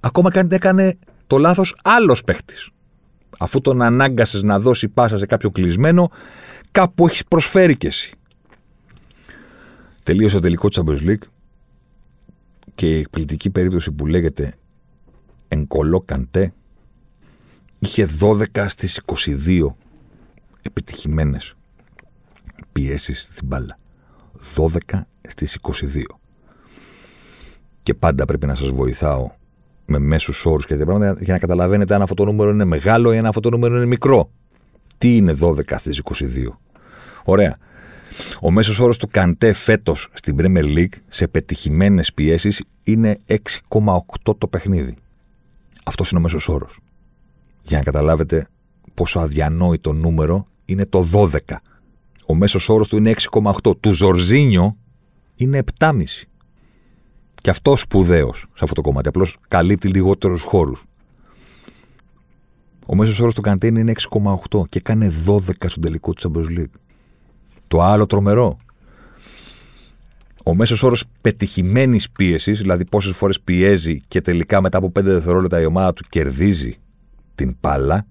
Ακόμα 0.00 0.30
και 0.30 0.38
αν 0.38 0.48
έκανε 0.50 0.98
το 1.26 1.38
λάθος 1.38 1.76
άλλος 1.82 2.24
παίχτης. 2.24 2.70
Αφού 3.38 3.60
τον 3.60 3.82
ανάγκασες 3.82 4.42
να 4.42 4.58
δώσει 4.58 4.88
πάσα 4.88 5.18
σε 5.18 5.26
κάποιο 5.26 5.50
κλεισμένο, 5.50 6.10
κάπου 6.70 7.06
έχεις 7.06 7.24
προσφέρει 7.24 7.76
κι 7.76 7.86
εσύ. 7.86 8.12
Τελείωσε 10.02 10.34
το 10.34 10.40
τελικό 10.40 10.68
Champions 10.72 11.00
League 11.00 11.26
και 12.74 12.96
η 12.96 12.98
εκπληκτική 12.98 13.50
περίπτωση 13.50 13.92
που 13.92 14.06
λέγεται 14.06 14.54
Εγκολό 15.48 16.00
Καντέ 16.00 16.52
είχε 17.78 18.08
12 18.20 18.64
στις 18.68 19.00
22 19.46 19.66
επιτυχημένες 20.62 21.54
πιέσεις 22.72 23.22
στην 23.22 23.46
μπάλα. 23.46 23.78
12 24.56 25.00
στις 25.28 25.58
22. 25.62 26.02
Και 27.82 27.94
πάντα 27.94 28.24
πρέπει 28.24 28.46
να 28.46 28.54
σας 28.54 28.68
βοηθάω 28.68 29.30
με 29.86 29.98
μέσους 29.98 30.46
όρους 30.46 30.66
και 30.66 30.76
τέτοια 30.76 30.86
πράγματα 30.86 31.16
για 31.22 31.32
να 31.32 31.38
καταλαβαίνετε 31.38 31.94
αν 31.94 32.02
αυτό 32.02 32.14
το 32.14 32.24
νούμερο 32.24 32.50
είναι 32.50 32.64
μεγάλο 32.64 33.12
ή 33.12 33.18
αν 33.18 33.26
αυτό 33.26 33.40
το 33.40 33.50
νούμερο 33.50 33.76
είναι 33.76 33.86
μικρό. 33.86 34.30
Τι 34.98 35.16
είναι 35.16 35.34
12 35.40 35.60
στις 35.76 36.02
22. 36.04 36.58
Ωραία. 37.24 37.58
Ο 38.40 38.50
μέσος 38.50 38.78
όρος 38.78 38.96
του 38.96 39.08
Καντέ 39.10 39.52
φέτος 39.52 40.08
στην 40.12 40.36
Premier 40.38 40.64
League 40.64 40.94
σε 41.08 41.26
πετυχημένες 41.26 42.12
πιέσεις 42.12 42.62
είναι 42.82 43.18
6,8 43.26 44.34
το 44.38 44.46
παιχνίδι. 44.46 44.94
Αυτός 45.84 46.10
είναι 46.10 46.20
ο 46.20 46.22
μέσος 46.22 46.48
όρος. 46.48 46.80
Για 47.62 47.76
να 47.78 47.82
καταλάβετε 47.82 48.46
πόσο 48.94 49.18
αδιανόητο 49.18 49.92
νούμερο 49.92 50.46
είναι 50.64 50.86
το 50.86 51.08
12. 51.12 51.60
Ο 52.26 52.34
μέσος 52.34 52.68
όρος 52.68 52.88
του 52.88 52.96
είναι 52.96 53.10
6,8. 53.10 53.76
Του 53.80 53.90
Ζορζίνιο 53.92 54.76
είναι 55.36 55.58
7,5. 55.58 56.26
Και 57.34 57.50
αυτός 57.50 57.80
σπουδαίος 57.80 58.38
σε 58.38 58.60
αυτό 58.60 58.74
το 58.74 58.80
κομμάτι. 58.80 59.08
Απλώς 59.08 59.36
καλύπτει 59.48 59.88
λιγότερους 59.88 60.42
χώρους. 60.42 60.84
Ο 62.86 62.94
μέσος 62.94 63.20
όρος 63.20 63.34
του 63.34 63.40
Καντέιν 63.40 63.76
είναι 63.76 63.90
6,8 63.90 64.68
και 64.68 64.78
έκανε 64.78 65.12
12 65.26 65.68
στον 65.68 65.82
τελικό 65.82 66.12
του 66.12 66.32
Champions 66.34 66.58
League. 66.58 66.74
Το 67.72 67.82
άλλο 67.82 68.06
τρομερό. 68.06 68.56
Ο 70.44 70.54
μέσος 70.54 70.82
όρος 70.82 71.04
πετυχημένης 71.20 72.10
πίεσης, 72.10 72.60
δηλαδή 72.60 72.84
πόσες 72.84 73.16
φορές 73.16 73.40
πιέζει 73.40 74.00
και 74.08 74.20
τελικά 74.20 74.60
μετά 74.60 74.78
από 74.78 74.86
5 74.86 75.02
δευτερόλεπτα 75.02 75.60
η 75.60 75.64
ομάδα 75.64 75.92
του 75.92 76.04
κερδίζει 76.08 76.78
την 77.34 77.56
πάλα, 77.60 78.06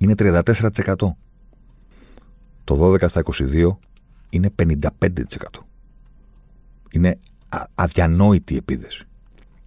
είναι 0.00 0.14
34%. 0.18 0.42
Το 2.64 2.74
12 2.74 3.08
στα 3.08 3.22
22 3.22 3.76
είναι 4.30 4.50
55%. 4.62 4.80
Είναι 6.90 7.18
αδιανόητη 7.74 8.54
η 8.54 8.56
επίδεση. 8.56 9.04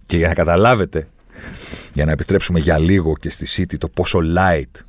Και 0.06 0.16
για 0.16 0.28
να 0.28 0.34
καταλάβετε, 0.34 1.08
για 1.94 2.04
να 2.04 2.12
επιστρέψουμε 2.12 2.58
για 2.58 2.78
λίγο 2.78 3.16
και 3.16 3.30
στη 3.30 3.46
City 3.56 3.78
το 3.78 3.88
πόσο 3.88 4.18
light 4.36 4.80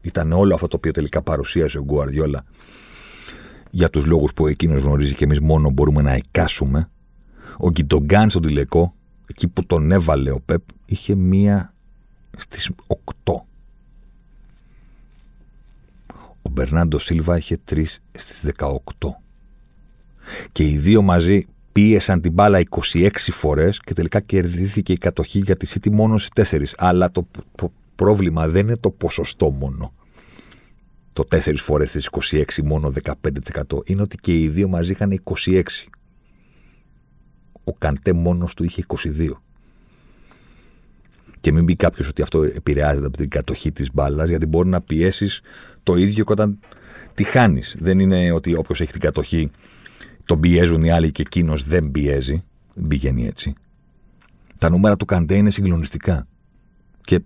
ήταν 0.00 0.32
όλο 0.32 0.54
αυτό 0.54 0.68
το 0.68 0.76
οποίο 0.76 0.90
τελικά 0.90 1.22
παρουσίασε 1.22 1.78
ο 1.78 1.82
Γκουαρδιόλα 1.82 2.44
για 3.74 3.90
τους 3.90 4.06
λόγους 4.06 4.32
που 4.32 4.46
εκείνος 4.46 4.82
γνωρίζει 4.82 5.14
και 5.14 5.24
εμείς 5.24 5.40
μόνο 5.40 5.70
μπορούμε 5.70 6.02
να 6.02 6.14
εικάσουμε, 6.14 6.90
ο 7.58 7.70
Γκιντογκάν 7.70 8.30
στον 8.30 8.42
τηλεκό, 8.42 8.94
εκεί 9.26 9.48
που 9.48 9.66
τον 9.66 9.92
έβαλε 9.92 10.30
ο 10.30 10.40
Πεπ, 10.40 10.62
είχε 10.86 11.14
μία 11.14 11.74
στις 12.36 12.70
8. 13.24 13.32
Ο 16.42 16.50
Μπερνάντο 16.50 16.98
Σίλβα 16.98 17.36
είχε 17.36 17.58
3 17.70 17.84
στις 18.12 18.44
18. 18.58 18.68
Και 20.52 20.68
οι 20.68 20.76
δύο 20.76 21.02
μαζί 21.02 21.46
πίεσαν 21.72 22.20
την 22.20 22.32
μπάλα 22.32 22.60
26 22.92 23.08
φορές 23.16 23.80
και 23.80 23.92
τελικά 23.92 24.20
κερδίθηκε 24.20 24.92
η 24.92 24.98
κατοχή 24.98 25.38
για 25.38 25.56
τη 25.56 25.72
City 25.74 25.90
μόνο 25.90 26.18
στις 26.18 26.50
4. 26.52 26.64
Αλλά 26.76 27.10
το 27.10 27.26
πρόβλημα 27.94 28.48
δεν 28.48 28.66
είναι 28.66 28.76
το 28.76 28.90
ποσοστό 28.90 29.50
μόνο. 29.50 29.92
Το 31.12 31.24
4 31.30 31.54
φορές 31.56 31.88
στις 31.88 32.08
26 32.30 32.62
μόνο 32.64 32.92
15%. 33.02 33.78
Είναι 33.84 34.02
ότι 34.02 34.16
και 34.16 34.38
οι 34.38 34.48
δύο 34.48 34.68
μαζί 34.68 34.92
είχαν 34.92 35.20
26. 35.46 35.62
Ο 37.64 37.72
Καντέ 37.72 38.12
μόνος 38.12 38.54
του 38.54 38.64
είχε 38.64 38.84
22. 38.86 39.28
Και 41.40 41.52
μην 41.52 41.64
πει 41.64 41.76
κάποιος 41.76 42.08
ότι 42.08 42.22
αυτό 42.22 42.42
επηρεάζεται 42.42 43.06
από 43.06 43.16
την 43.16 43.28
κατοχή 43.28 43.72
της 43.72 43.92
μπάλας, 43.92 44.28
γιατί 44.28 44.46
μπορεί 44.46 44.68
να 44.68 44.80
πιέσεις 44.80 45.40
το 45.82 45.96
ίδιο 45.96 46.24
και 46.24 46.32
όταν 46.32 46.58
τη 47.14 47.24
χάνεις. 47.24 47.76
Δεν 47.80 47.98
είναι 47.98 48.32
ότι 48.32 48.54
όποιος 48.54 48.80
έχει 48.80 48.92
την 48.92 49.00
κατοχή 49.00 49.50
τον 50.24 50.40
πιέζουν 50.40 50.82
οι 50.82 50.90
άλλοι 50.90 51.12
και 51.12 51.22
εκείνος 51.22 51.64
δεν 51.64 51.90
πιέζει. 51.90 52.42
Δεν 52.74 52.86
πηγαίνει 52.86 53.26
έτσι. 53.26 53.54
Τα 54.58 54.70
νούμερα 54.70 54.96
του 54.96 55.04
Καντέ 55.04 55.36
είναι 55.36 55.50
συγκλονιστικά. 55.50 56.26
Και 57.00 57.20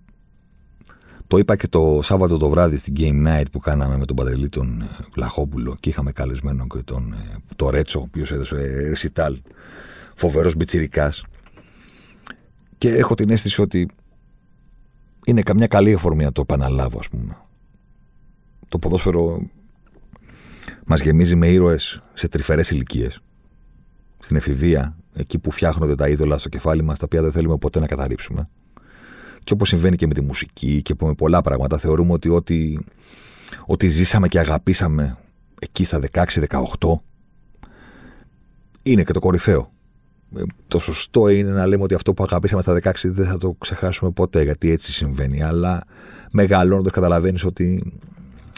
το 1.27 1.39
είπα 1.39 1.57
και 1.57 1.69
το 1.69 2.01
Σάββατο 2.03 2.37
το 2.37 2.49
βράδυ 2.49 2.77
στην 2.77 2.95
Game 2.97 3.27
Night 3.27 3.45
που 3.53 3.59
κάναμε 3.59 3.97
με 3.97 4.07
τον 4.07 4.17
Παντελή 4.17 4.49
τον 4.49 4.89
Βλαχόπουλο 5.13 5.77
και 5.81 5.89
είχαμε 5.89 6.13
καλεσμένο 6.13 6.67
και 6.67 6.83
τον 6.83 7.15
το 7.57 7.71
Ρέτσο, 7.71 7.99
ο 7.99 8.03
οποίος 8.03 8.33
έδωσε 8.33 8.57
ρεσιτάλ. 8.89 9.41
Φοβερός 10.15 10.55
μπιτσυρικά. 10.55 11.13
Και 12.79 12.95
έχω 12.95 13.15
την 13.15 13.31
αίσθηση 13.31 13.63
ότι 13.63 13.89
είναι 15.27 15.43
καμιά 15.43 15.67
καλή 15.67 15.95
αφορμή 15.95 16.25
να 16.25 16.33
το 16.33 16.41
επαναλάβω, 16.41 16.99
ας 16.99 17.09
πούμε. 17.09 17.37
Το 18.69 18.79
ποδόσφαιρο 18.79 19.43
μας 20.87 21.01
γεμίζει 21.01 21.35
με 21.35 21.49
ήρωες 21.49 22.03
σε 22.15 22.29
τρυφερές 22.29 22.71
ηλικίες. 22.71 23.21
Στην 24.19 24.37
εφηβεία, 24.37 24.97
εκεί 25.15 25.39
που 25.39 25.51
φτιάχνονται 25.51 25.95
τα 25.95 26.09
είδωλα 26.09 26.39
στο 26.39 26.49
κεφάλι 26.49 26.83
μας, 26.83 26.99
τα 26.99 27.05
οποία 27.05 27.23
δεν 27.23 27.33
θέλουμε 27.33 27.57
ποτέ 27.57 27.81
να 27.81 27.87
καταρρύψουμε. 27.87 28.49
Και 29.47 29.53
όπως 29.53 29.69
συμβαίνει 29.69 29.97
και 29.97 30.07
με 30.07 30.15
τη 30.15 30.21
μουσική 30.21 30.83
και 30.83 30.95
με 31.01 31.15
πολλά 31.15 31.43
πράγματα, 31.43 31.79
θεωρούμε 31.79 32.13
ότι 32.13 32.29
ό,τι, 32.29 32.79
ό,τι 33.67 33.89
ζήσαμε 33.89 34.29
και 34.29 34.39
αγαπήσαμε 34.39 35.17
εκεί 35.61 35.85
στα 35.85 36.01
16-18 36.13 36.25
είναι 38.83 39.03
και 39.03 39.13
το 39.13 39.21
κορυφαίο. 39.21 39.73
Ε, 40.37 40.43
το 40.69 40.79
σωστό 40.79 41.29
είναι 41.29 41.51
να 41.51 41.67
λέμε 41.67 41.83
ότι 41.83 41.95
αυτό 41.95 42.15
που 42.15 42.23
αγαπήσαμε 42.23 42.63
στα 42.63 42.79
16 42.83 42.93
δεν 43.05 43.27
θα 43.27 43.39
το 43.39 43.57
ξεχάσουμε 43.59 44.11
ποτέ, 44.11 44.43
γιατί 44.43 44.71
έτσι 44.71 44.93
συμβαίνει. 44.93 45.43
Αλλά 45.43 45.85
μεγαλώνοντας 46.31 46.93
καταλαβαίνεις 46.93 47.45
ότι 47.45 47.93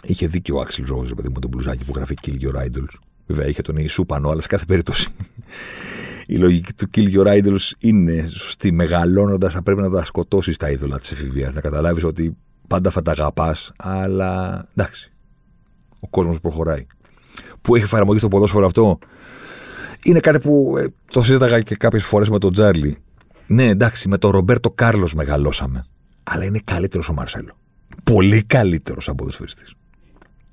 είχε 0.05 0.26
δίκιο 0.26 0.57
ο 0.57 0.61
Άξιλ 0.61 0.84
Ρόζ, 0.86 1.11
παιδί 1.11 1.28
μου, 1.28 1.39
το 1.39 1.49
μπλουζάκι 1.49 1.84
που 1.84 1.93
γράφει 1.97 2.14
Kill 2.26 2.36
Your 2.43 2.64
Idols. 2.64 2.95
Βέβαια 3.26 3.47
είχε 3.47 3.62
τον 3.62 3.76
Ιησού 3.76 4.07
πάνω, 4.07 4.30
αλλά 4.30 4.41
σε 4.41 4.49
κάθε 4.49 4.64
περίπτωση 4.64 5.09
η 6.31 6.37
λογική 6.37 6.72
του 6.72 6.89
Kill 6.95 7.14
Your 7.14 7.43
Idols 7.43 7.70
είναι 7.79 8.26
σωστή. 8.26 8.72
Μεγαλώνοντας 8.72 9.53
θα 9.53 9.62
πρέπει 9.62 9.81
να 9.81 9.91
τα 9.91 10.05
σκοτώσεις 10.05 10.57
τα 10.57 10.70
είδωλα 10.70 10.99
της 10.99 11.11
εφηβείας. 11.11 11.55
Να 11.55 11.61
καταλάβεις 11.61 12.05
ότι 12.05 12.37
πάντα 12.66 12.91
θα 12.91 13.03
τα 13.03 13.11
αγαπάς, 13.11 13.72
αλλά 13.76 14.64
εντάξει. 14.74 15.12
Ο 16.01 16.09
κόσμος 16.09 16.41
προχωράει. 16.41 16.87
Που 17.61 17.74
έχει 17.74 17.85
εφαρμογή 17.85 18.18
στο 18.18 18.29
ποδόσφαιρο 18.29 18.66
αυτό, 18.66 18.99
είναι 20.03 20.20
κάτι 20.20 20.39
που 20.39 20.74
ε, 20.79 20.87
το 21.11 21.22
συζήταγα 21.22 21.61
και 21.61 21.76
κάποιες 21.76 22.05
φορές 22.05 22.29
με 22.29 22.39
τον 22.39 22.53
Τζάρλι. 22.53 22.99
Ναι, 23.47 23.64
εντάξει, 23.68 24.09
με 24.09 24.18
τον 24.18 24.31
Ρομπέρτο 24.31 24.70
Κάρλος 24.70 25.14
μεγαλώσαμε. 25.14 25.87
Αλλά 26.22 26.45
είναι 26.45 26.61
καλύτερος 26.64 27.09
ο 27.09 27.12
Μαρσέλο. 27.12 27.53
Πολύ 28.05 28.43
καλύτερος 28.43 29.09
από 29.09 29.16
ποδοσφαιριστή. 29.16 29.64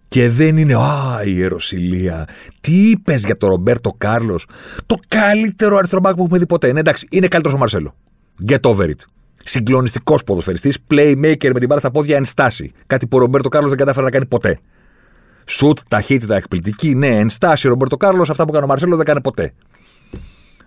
Και 0.08 0.30
δεν 0.30 0.58
είναι, 0.58 0.76
Α, 0.76 1.24
η 1.26 1.32
Ιεροσιλία. 1.36 2.28
Τι 2.62 2.89
είπες 2.89 3.24
για 3.24 3.38
τον 3.38 3.49
Ρομπέρτο 3.49 3.95
Κάρλος. 3.97 4.47
Το 4.86 4.97
καλύτερο 5.08 5.78
αριστερό 5.78 6.01
που 6.01 6.08
έχουμε 6.08 6.38
δει 6.38 6.45
ποτέ. 6.45 6.72
Ναι, 6.72 6.80
εντάξει, 6.80 7.08
είναι 7.10 7.28
καλύτερος 7.28 7.58
ο 7.58 7.60
Μαρσέλο. 7.60 7.95
Get 8.47 8.62
over 8.62 8.86
it. 8.86 8.99
Συγκλονιστικός 9.43 10.24
ποδοσφαιριστής, 10.24 10.78
playmaker 10.89 11.49
με 11.53 11.60
την 11.60 11.68
μπάλα 11.68 11.80
στα 11.80 11.91
πόδια 11.91 12.16
ενστάση. 12.16 12.72
Κάτι 12.88 13.08
που 13.08 13.18
ο 13.18 13.20
Ρομπέρτο 13.20 13.49
Κάρλος 13.49 13.70
δεν 13.70 13.80
κατάφερε 13.80 14.06
να 14.06 14.12
κάνει 14.12 14.26
ποτέ. 14.26 14.60
Σουτ, 15.45 15.80
ταχύτητα, 15.88 16.36
εκπληκτική. 16.36 16.95
Ναι, 16.95 17.08
ενστάσει 17.08 17.68
ο 17.68 17.70
Ρομπέρτο 17.70 17.97
Κάρλος, 17.97 18.30
αυτά 18.30 18.45
που 18.45 18.51
κάνει 18.51 18.66
ο 18.66 18.68
Μαρσέλο 18.68 18.95
δεν 18.95 19.06
κάνει 19.06 19.22
ποτέ. 19.22 19.53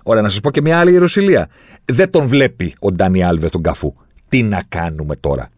Ωραία, 0.03 0.22
να 0.22 0.28
σας 0.28 0.41
πω 0.41 0.51
και 0.51 0.61
μια 0.61 0.78
άλλη 0.78 0.93
Ιερουσιλία. 0.93 1.49
Δεν 1.84 2.11
τον 2.11 2.26
βλέπει 2.26 2.74
ο 2.78 2.93
Ντάνι 2.93 3.24
Άλβες 3.24 3.51
τον 3.51 3.62
καφού. 3.62 3.95
Τι 4.28 4.43
να 4.43 4.62
κάνουμε 4.68 5.16
τώρα. 5.16 5.49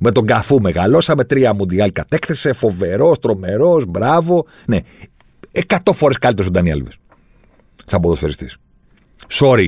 Με 0.00 0.12
τον 0.12 0.26
καφού 0.26 0.60
μεγαλώσαμε, 0.60 1.24
τρία 1.24 1.54
μουντιάλ 1.54 1.92
κατέκτησε, 1.92 2.52
φοβερός, 2.52 3.18
τρομερός, 3.18 3.84
μπράβο. 3.84 4.46
Ναι, 4.66 4.78
εκατό 5.52 5.92
φορές 5.92 6.18
καλύτερος 6.18 6.50
ο 6.50 6.52
Ντάνι 6.52 6.72
Άλβες. 6.72 6.98
Σαν 7.84 8.00
ποδοσφαιριστής. 8.00 8.56
Sorry. 9.30 9.66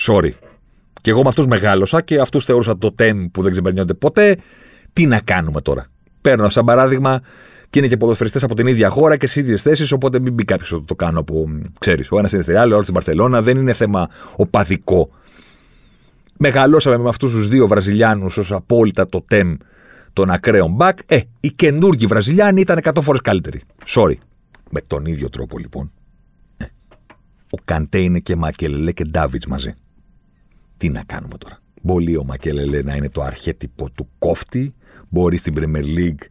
Sorry. 0.00 0.30
Και 1.00 1.10
εγώ 1.10 1.22
με 1.22 1.28
αυτούς 1.28 1.46
μεγάλωσα 1.46 2.02
και 2.02 2.20
αυτούς 2.20 2.44
θεωρούσα 2.44 2.78
το 2.78 2.92
τέμ 2.92 3.26
που 3.32 3.42
δεν 3.42 3.50
ξεπερνιόνται 3.50 3.94
ποτέ. 3.94 4.36
Τι 4.92 5.06
να 5.06 5.20
κάνουμε 5.20 5.60
τώρα; 5.60 5.86
Παίρνω 6.20 6.48
σαν 6.48 6.64
παράδειγμα 6.64 7.20
και 7.70 7.78
είναι 7.78 7.88
και 7.88 7.96
ποδοσφαιριστές 7.96 8.42
από 8.42 8.54
την 8.54 8.66
ίδια 8.66 8.90
χώρα 8.90 9.16
και 9.16 9.26
στις 9.26 9.42
ίδιες 9.42 9.62
θέσεις. 9.62 9.92
Οπότε 9.92 10.20
μην 10.20 10.32
μπει 10.32 10.44
κάποιος 10.44 10.72
ότι 10.72 10.84
το 10.84 10.94
κάνω 10.94 11.20
από. 11.20 11.48
ξέρεις, 11.78 12.10
ο 12.10 12.18
ένας 12.18 12.32
είναι 12.32 12.42
στη 12.42 12.52
Ρεάλ, 12.52 12.70
ο 12.70 12.72
άλλος 12.72 12.82
στην 12.82 12.94
Παρσελώνα. 12.94 13.42
Δεν 13.42 13.56
είναι 13.56 13.72
θέμα 13.72 14.08
οπαδικό. 14.36 15.10
Μεγαλώσαμε 16.38 16.98
με 16.98 17.08
αυτούς 17.08 17.32
τους 17.32 17.48
δύο 17.48 17.66
Βραζιλιάνους 17.66 18.36
ως 18.36 18.52
απόλυτα 18.52 19.08
το 19.08 19.24
τεμ 19.28 19.56
των 20.12 20.30
ακραίων 20.30 20.72
μπακ. 20.72 20.98
Ε, 21.06 21.20
οι 21.40 21.50
καινούργοι 21.50 22.06
Βραζιλιάνοι 22.06 22.60
ήταν 22.60 22.78
100 22.82 22.90
φορές 23.02 23.20
καλύτεροι. 23.20 23.62
Sorry. 23.86 24.14
Με 24.70 24.80
τον 24.80 25.06
ίδιο 25.06 25.28
τρόπο 25.28 25.58
λοιπόν. 25.58 25.92
Ε, 26.56 26.64
ο 27.50 27.58
Καντέ 27.64 27.98
είναι 27.98 28.18
και 28.18 28.36
Μακελελέ 28.36 28.92
και 28.92 29.04
Ντάβιτς 29.04 29.46
μαζί. 29.46 29.72
Τι 30.76 30.88
να 30.88 31.02
κάνουμε 31.06 31.38
τώρα. 31.38 31.58
Μπορεί 31.82 32.16
ο 32.16 32.24
Μακελελέ 32.24 32.82
να 32.82 32.94
είναι 32.94 33.08
το 33.08 33.22
αρχέτυπο 33.22 33.90
του 33.90 34.08
κόφτη. 34.18 34.74
Μπορεί 35.08 35.36
στην 35.36 35.54
Premier 35.56 35.84
League 35.98 36.24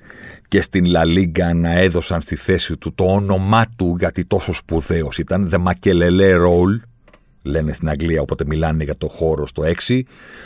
και 0.47 0.61
στην 0.61 0.85
La 0.87 1.03
Liga 1.17 1.55
να 1.55 1.71
έδωσαν 1.71 2.21
στη 2.21 2.35
θέση 2.35 2.77
του 2.77 2.93
το 2.93 3.03
όνομά 3.05 3.65
του 3.75 3.95
γιατί 3.99 4.25
τόσο 4.25 4.53
σπουδαίος 4.53 5.17
ήταν. 5.17 5.49
The 5.51 5.63
Makelele 5.63 6.35
Role, 6.35 6.79
λένε 7.45 7.73
στην 7.73 7.89
Αγγλία, 7.89 8.21
οπότε 8.21 8.45
μιλάνε 8.47 8.83
για 8.83 8.97
το 8.97 9.07
χώρο 9.07 9.47
στο 9.47 9.63
6. 9.87 10.01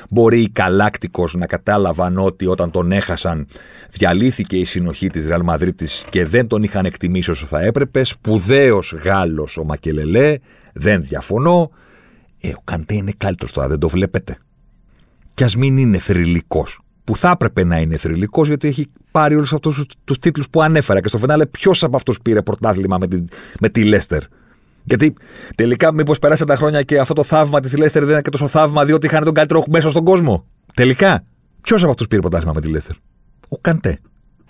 Μπορεί 0.10 0.42
οι 0.42 0.50
Καλάκτικος 0.50 1.34
να 1.34 1.46
κατάλαβαν 1.46 2.18
ότι 2.18 2.46
όταν 2.46 2.72
τον 2.72 2.92
έχασαν 2.92 3.48
διαλύθηκε 3.92 4.58
η 4.58 4.66
συνοχή 4.66 5.08
της 5.08 5.28
Real 5.30 5.54
Madrid 5.54 5.70
και 6.10 6.26
δεν 6.26 6.48
τον 6.48 6.64
είχαν 6.64 6.86
εκτιμήσει 6.86 7.32
όσο 7.32 7.46
θα 7.46 7.62
έπρεπε. 7.62 8.04
Σπουδαίος 8.04 8.96
Γάλλος 9.04 9.58
ο 9.58 9.64
Μακελελέ, 9.64 10.38
δεν 10.74 11.04
διαφωνώ. 11.04 11.72
Ε, 12.42 12.50
ο 12.50 12.62
Καντέ 12.64 12.94
είναι 12.94 13.14
καλύτερος 13.18 13.54
τώρα, 13.54 13.68
δεν 13.68 13.80
το 13.80 13.90
βλέπετε. 13.90 14.38
Κι 15.34 15.44
ας 15.44 15.56
μην 15.56 15.78
είναι 15.78 15.98
θρυλικός 15.98 16.82
που 17.04 17.16
θα 17.16 17.30
έπρεπε 17.30 17.64
να 17.64 17.78
είναι 17.80 17.98
θρυλικός, 17.98 18.48
γιατί 18.48 18.68
έχει 18.68 18.88
πάρει 19.12 19.36
όλους 19.36 19.54
αυτούς 19.54 19.86
τους 20.04 20.20
τίτλους 20.20 20.50
που 20.50 20.62
ανέφερα. 20.62 21.02
Και 21.02 21.08
στο 21.08 21.18
φινάλε, 21.18 21.46
ποιος 21.46 21.84
από 21.84 21.96
αυτούς 21.96 22.22
πήρε 22.22 22.42
πρωτάθλημα 22.42 22.98
με 22.98 23.08
τη, 23.08 23.24
με 23.60 23.70
τη 23.70 23.84
Λέστερ. 23.84 24.22
Γιατί 24.84 25.14
τελικά, 25.56 25.94
μήπως 25.94 26.20
περάσαν 26.20 26.48
τα 26.48 26.56
χρόνια 26.56 26.82
και 26.82 27.00
αυτό 27.00 27.14
το 27.14 27.24
θαύμα 27.24 27.60
της 27.60 27.78
Λέστερ 27.78 28.04
δεν 28.04 28.12
είναι 28.12 28.22
και 28.22 28.30
τόσο 28.30 28.48
θαύμα, 28.48 28.86
διότι 28.86 29.06
είχαν 29.06 29.24
τον 29.24 29.34
καλύτερο 29.34 29.64
μέσο 29.70 29.90
στον 29.90 30.04
κόσμο. 30.04 30.46
Τελικά, 30.74 31.24
ποιος 31.62 31.82
από 31.82 31.92
αυτούς 31.92 32.08
πήρε 32.08 32.22
πρωτάθλημα 32.22 32.54
με 32.56 32.62
τη 32.62 32.68
Λέστερ; 32.68 32.96
Ο 33.50 33.58
Καντέ. 33.62 34.00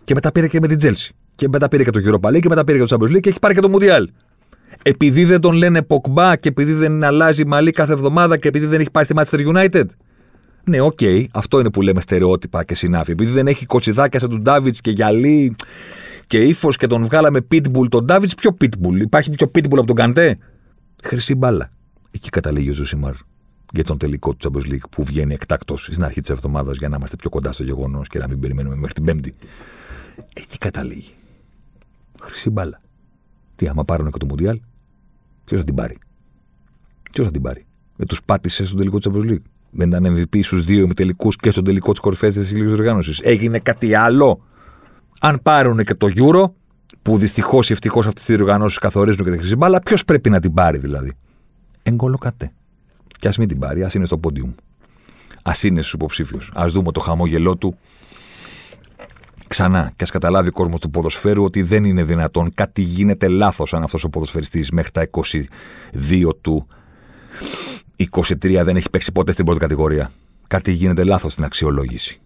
Και 0.03 0.13
μετά 0.13 0.31
πήρε 0.31 0.47
και 0.47 0.59
με 0.59 0.67
την 0.67 0.77
Τσέλσι. 0.77 1.13
Και 1.35 1.47
μετά 1.47 1.67
πήρε 1.67 1.83
και 1.83 1.91
το 1.91 1.99
Europa 2.05 2.29
League 2.29 2.39
και 2.39 2.49
μετά 2.49 2.63
πήρε 2.63 2.77
και 2.77 2.85
το 2.85 2.95
Champions 2.95 3.15
League 3.15 3.19
και 3.19 3.29
έχει 3.29 3.39
πάρει 3.39 3.53
και 3.53 3.61
το 3.61 3.69
Μουντιάλ. 3.69 4.09
Επειδή 4.83 5.23
δεν 5.23 5.39
τον 5.41 5.53
λένε 5.53 5.81
Ποκμπά 5.81 6.35
και 6.35 6.49
επειδή 6.49 6.73
δεν 6.73 7.03
αλλάζει 7.03 7.45
μαλλί 7.45 7.71
κάθε 7.71 7.93
εβδομάδα 7.93 8.37
και 8.37 8.47
επειδή 8.47 8.65
δεν 8.65 8.79
έχει 8.79 8.91
πάει 8.91 9.03
στη 9.03 9.13
Manchester 9.17 9.55
United, 9.55 9.85
ναι, 10.63 10.79
οκ, 10.79 10.97
okay, 11.01 11.25
αυτό 11.31 11.59
είναι 11.59 11.69
που 11.69 11.81
λέμε 11.81 12.01
στερεότυπα 12.01 12.63
και 12.63 12.75
συναφή. 12.75 13.11
Επειδή 13.11 13.31
δεν 13.31 13.47
έχει 13.47 13.65
κοτσιδάκια 13.65 14.19
σαν 14.19 14.29
τον 14.29 14.41
Ντάβιντς 14.41 14.75
και 14.81 14.91
γυαλί 14.91 15.55
και 16.29 16.43
ύφος 16.43 16.77
και 16.77 16.87
τον 16.87 17.03
βγάλαμε 17.03 17.39
pitbull 17.51 17.89
τον 17.89 18.05
Ντάβιντς, 18.05 18.31
ποιο 18.37 18.57
pitbull; 18.61 18.99
Υπάρχει 18.99 19.29
πιο 19.29 19.51
pitbull 19.55 19.77
από 19.77 19.85
τον 19.85 19.95
Καντέ. 19.95 20.37
Χρυσή 21.03 21.35
μπάλα. 21.35 21.71
Εκεί 22.11 22.29
καταλήγει 22.29 22.69
ο 22.69 22.73
Ζοσιμάρ 22.73 23.13
για 23.73 23.83
τον 23.83 23.97
τελικό 23.97 24.33
του 24.33 24.51
Champions 24.51 24.71
League 24.71 24.89
που 24.89 25.03
βγαίνει 25.03 25.33
εκτάκτως 25.33 25.83
στην 25.91 26.03
αρχή 26.03 26.21
της 26.21 26.29
εβδομάδας 26.29 26.77
για 26.77 26.89
να 26.89 26.95
είμαστε 26.95 27.15
πιο 27.15 27.29
κοντά 27.29 27.51
στο 27.51 27.63
γεγονός 27.63 28.07
και 28.07 28.19
να 28.19 28.27
μην 28.27 28.39
περιμένουμε 28.39 28.75
μέχρι 28.75 28.93
την 28.93 29.03
Πέμπτη. 29.03 29.35
Εκεί 30.33 30.57
καταλήγει. 30.57 31.13
Χρυσή 32.21 32.49
μπάλα. 32.49 32.81
Τι 33.55 33.67
άμα 33.67 33.85
πάρουν 33.85 34.11
και 34.11 34.17
το 34.17 34.25
Μουντιάλ, 34.25 34.59
ποιος 35.45 35.59
θα 35.59 35.65
την 35.65 35.75
πάρει; 35.75 35.97
Ποιος 37.11 37.25
θα 37.25 37.31
την 37.31 37.41
πάρει; 37.41 37.65
Δεν 37.95 38.07
τους 38.07 38.23
πάτησε 38.23 38.65
στον 38.65 38.77
τελικό 38.77 38.99
του 38.99 39.11
Champions 39.11 39.31
League. 39.31 39.43
Δεν 39.71 39.87
ήταν 39.87 40.15
MVP 40.15 40.43
στους 40.43 40.63
δύο 40.63 40.81
ημιτελικούς 40.83 41.35
και 41.35 41.51
στον 41.51 41.63
τελικό 41.63 41.91
της 41.91 41.99
κορυφαίας 41.99 42.33
της 42.33 42.51
Ελληνική 42.51 42.73
Οργάνωσης. 42.73 43.19
Έγινε 43.19 43.59
κάτι 43.59 43.93
άλλο; 43.95 44.43
Αν 45.19 45.41
πάρουν 45.41 45.83
και 45.83 45.95
το 45.95 46.07
Euro, 46.15 46.51
που 47.01 47.17
δυστυχώς 47.17 47.69
ή 47.69 47.73
ευτυχώς 47.73 48.07
αυτές 48.07 48.25
τι 48.25 48.35
διοργανώσεις 48.35 48.77
καθορίζουν 48.77 49.25
και 49.25 49.31
τη 49.31 49.37
χρυσή 49.37 49.55
μπάλα, 49.55 49.79
ποιος 49.79 50.05
πρέπει 50.05 50.29
να 50.29 50.39
την 50.39 50.53
πάρει 50.53 50.77
δηλαδή; 50.77 51.11
Εγκολοκατέ. 51.83 52.51
Και 53.19 53.27
ας 53.27 53.37
μην 53.37 53.47
την 53.47 53.59
πάρει, 53.59 53.83
ας 53.83 53.93
είναι 53.93 54.05
στο 54.05 54.17
πόντιουμ. 54.17 54.51
Α 55.43 55.51
είναι 55.63 55.81
στους 55.81 55.93
υποψήφιους. 55.93 56.51
Α 56.59 56.67
δούμε 56.67 56.91
το 56.91 56.99
χαμόγελό 56.99 57.57
του 57.57 57.77
ξανά 59.47 59.91
και 59.95 60.03
ας 60.03 60.09
καταλάβει 60.09 60.49
ο 60.49 60.51
κόσμος 60.51 60.79
του 60.79 60.89
ποδοσφαίρου 60.89 61.43
ότι 61.43 61.61
δεν 61.61 61.83
είναι 61.83 62.03
δυνατόν. 62.03 62.53
Κάτι 62.53 62.81
γίνεται 62.81 63.27
λάθος 63.27 63.73
αν 63.73 63.83
αυτός 63.83 64.03
ο 64.03 64.09
ποδοσφαιριστής 64.09 64.71
μέχρι 64.71 64.91
τα 64.91 65.09
22 65.11 66.35
του 66.41 66.67
23 67.97 68.61
δεν 68.63 68.75
έχει 68.75 68.89
παίξει 68.89 69.11
ποτέ 69.11 69.31
στην 69.31 69.45
πρώτη 69.45 69.59
κατηγορία. 69.59 70.11
Κάτι 70.47 70.71
γίνεται 70.71 71.03
λάθος 71.03 71.31
στην 71.31 71.43
αξιολόγηση. 71.43 72.19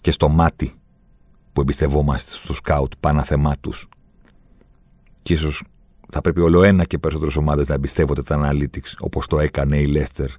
Και 0.00 0.10
στο 0.10 0.28
μάτι 0.28 0.72
που 1.54 1.60
εμπιστευόμαστε 1.60 2.30
στου 2.30 2.54
σκάουτ 2.54 2.92
παναθεμάτου. 3.00 3.72
Και 5.22 5.32
ίσως 5.32 5.62
θα 6.10 6.20
πρέπει 6.20 6.40
όλο 6.40 6.62
ένα 6.62 6.84
και 6.84 6.98
περισσότερες 6.98 7.36
ομάδες 7.36 7.68
να 7.68 7.74
εμπιστεύονται 7.74 8.22
τα 8.22 8.50
analytics 8.50 8.92
όπως 8.98 9.26
το 9.26 9.38
έκανε 9.38 9.76
η 9.76 9.86
Λέστερ 9.86 10.30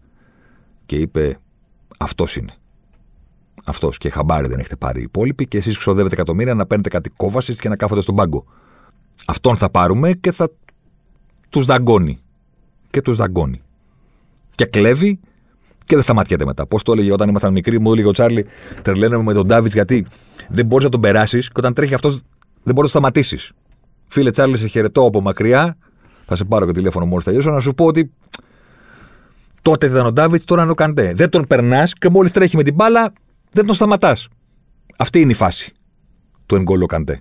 και 0.85 0.95
είπε 0.95 1.39
αυτός 1.97 2.35
είναι. 2.35 2.53
Αυτός 3.65 3.97
και 3.97 4.09
χαμπάρι 4.09 4.47
δεν 4.47 4.59
έχετε 4.59 4.75
πάρει 4.75 4.99
οι 4.99 5.03
υπόλοιποι 5.03 5.47
και 5.47 5.57
εσείς 5.57 5.77
ξοδεύετε 5.77 6.15
εκατομμύρια 6.15 6.53
να 6.53 6.65
παίρνετε 6.65 6.89
κάτι 6.89 7.09
κόβασης 7.09 7.55
και 7.55 7.69
να 7.69 7.75
κάθονται 7.75 8.01
στον 8.01 8.15
πάγκο. 8.15 8.45
Αυτόν 9.25 9.55
θα 9.55 9.69
πάρουμε 9.69 10.13
και 10.13 10.31
θα 10.31 10.49
τους 11.49 11.65
δαγκώνει. 11.65 12.17
Και 12.91 13.01
τους 13.01 13.17
δαγκώνει. 13.17 13.61
Και 14.55 14.65
κλέβει 14.65 15.19
και 15.85 15.95
δεν 15.95 16.01
σταματιέται 16.01 16.45
μετά. 16.45 16.67
Πώς 16.67 16.83
το 16.83 16.91
έλεγε 16.91 17.11
όταν 17.11 17.29
ήμασταν 17.29 17.51
μικροί, 17.51 17.79
μου 17.79 17.91
έλεγε 17.91 18.07
ο 18.07 18.11
Τσάρλι, 18.11 18.45
τρελαίνομαι 18.81 19.23
με 19.23 19.33
τον 19.33 19.45
Ντάβιτ 19.45 19.73
γιατί 19.73 20.05
δεν 20.49 20.65
μπορείς 20.65 20.85
να 20.85 20.91
τον 20.91 21.01
περάσεις 21.01 21.47
και 21.47 21.53
όταν 21.55 21.73
τρέχει 21.73 21.93
αυτός 21.93 22.21
δεν 22.63 22.73
μπορείς 22.73 22.93
να 22.93 23.01
το 23.01 23.07
σταματήσεις. 23.07 23.51
Φίλε 24.07 24.31
Τσάρλι, 24.31 24.57
σε 24.57 24.67
χαιρετώ 24.67 25.05
από 25.05 25.21
μακριά. 25.21 25.77
Θα 26.25 26.35
σε 26.35 26.43
πάρω 26.43 26.65
και 26.65 26.71
τηλέφωνο 26.71 27.05
μόλις 27.05 27.25
τελειώσω 27.25 27.51
να 27.51 27.59
σου 27.59 27.73
πω 27.73 27.85
ότι 27.85 28.11
τότε 29.61 29.87
ήταν 29.87 30.05
ο 30.05 30.11
Ντάβιτ, 30.11 30.41
τώρα 30.45 30.61
είναι 30.61 30.71
ο 30.71 30.75
Καντέ. 30.75 31.13
Δεν 31.15 31.29
τον 31.29 31.47
περνάς 31.47 31.93
και 31.93 32.09
μόλις 32.09 32.31
τρέχει 32.31 32.55
με 32.55 32.63
την 32.63 32.73
μπάλα, 32.73 33.13
δεν 33.51 33.65
τον 33.65 33.75
σταματάς. 33.75 34.27
Αυτή 34.97 35.19
είναι 35.19 35.31
η 35.31 35.35
φάση 35.35 35.73
του 36.45 36.55
Εγκόλο 36.55 36.85
Καντέ. 36.85 37.19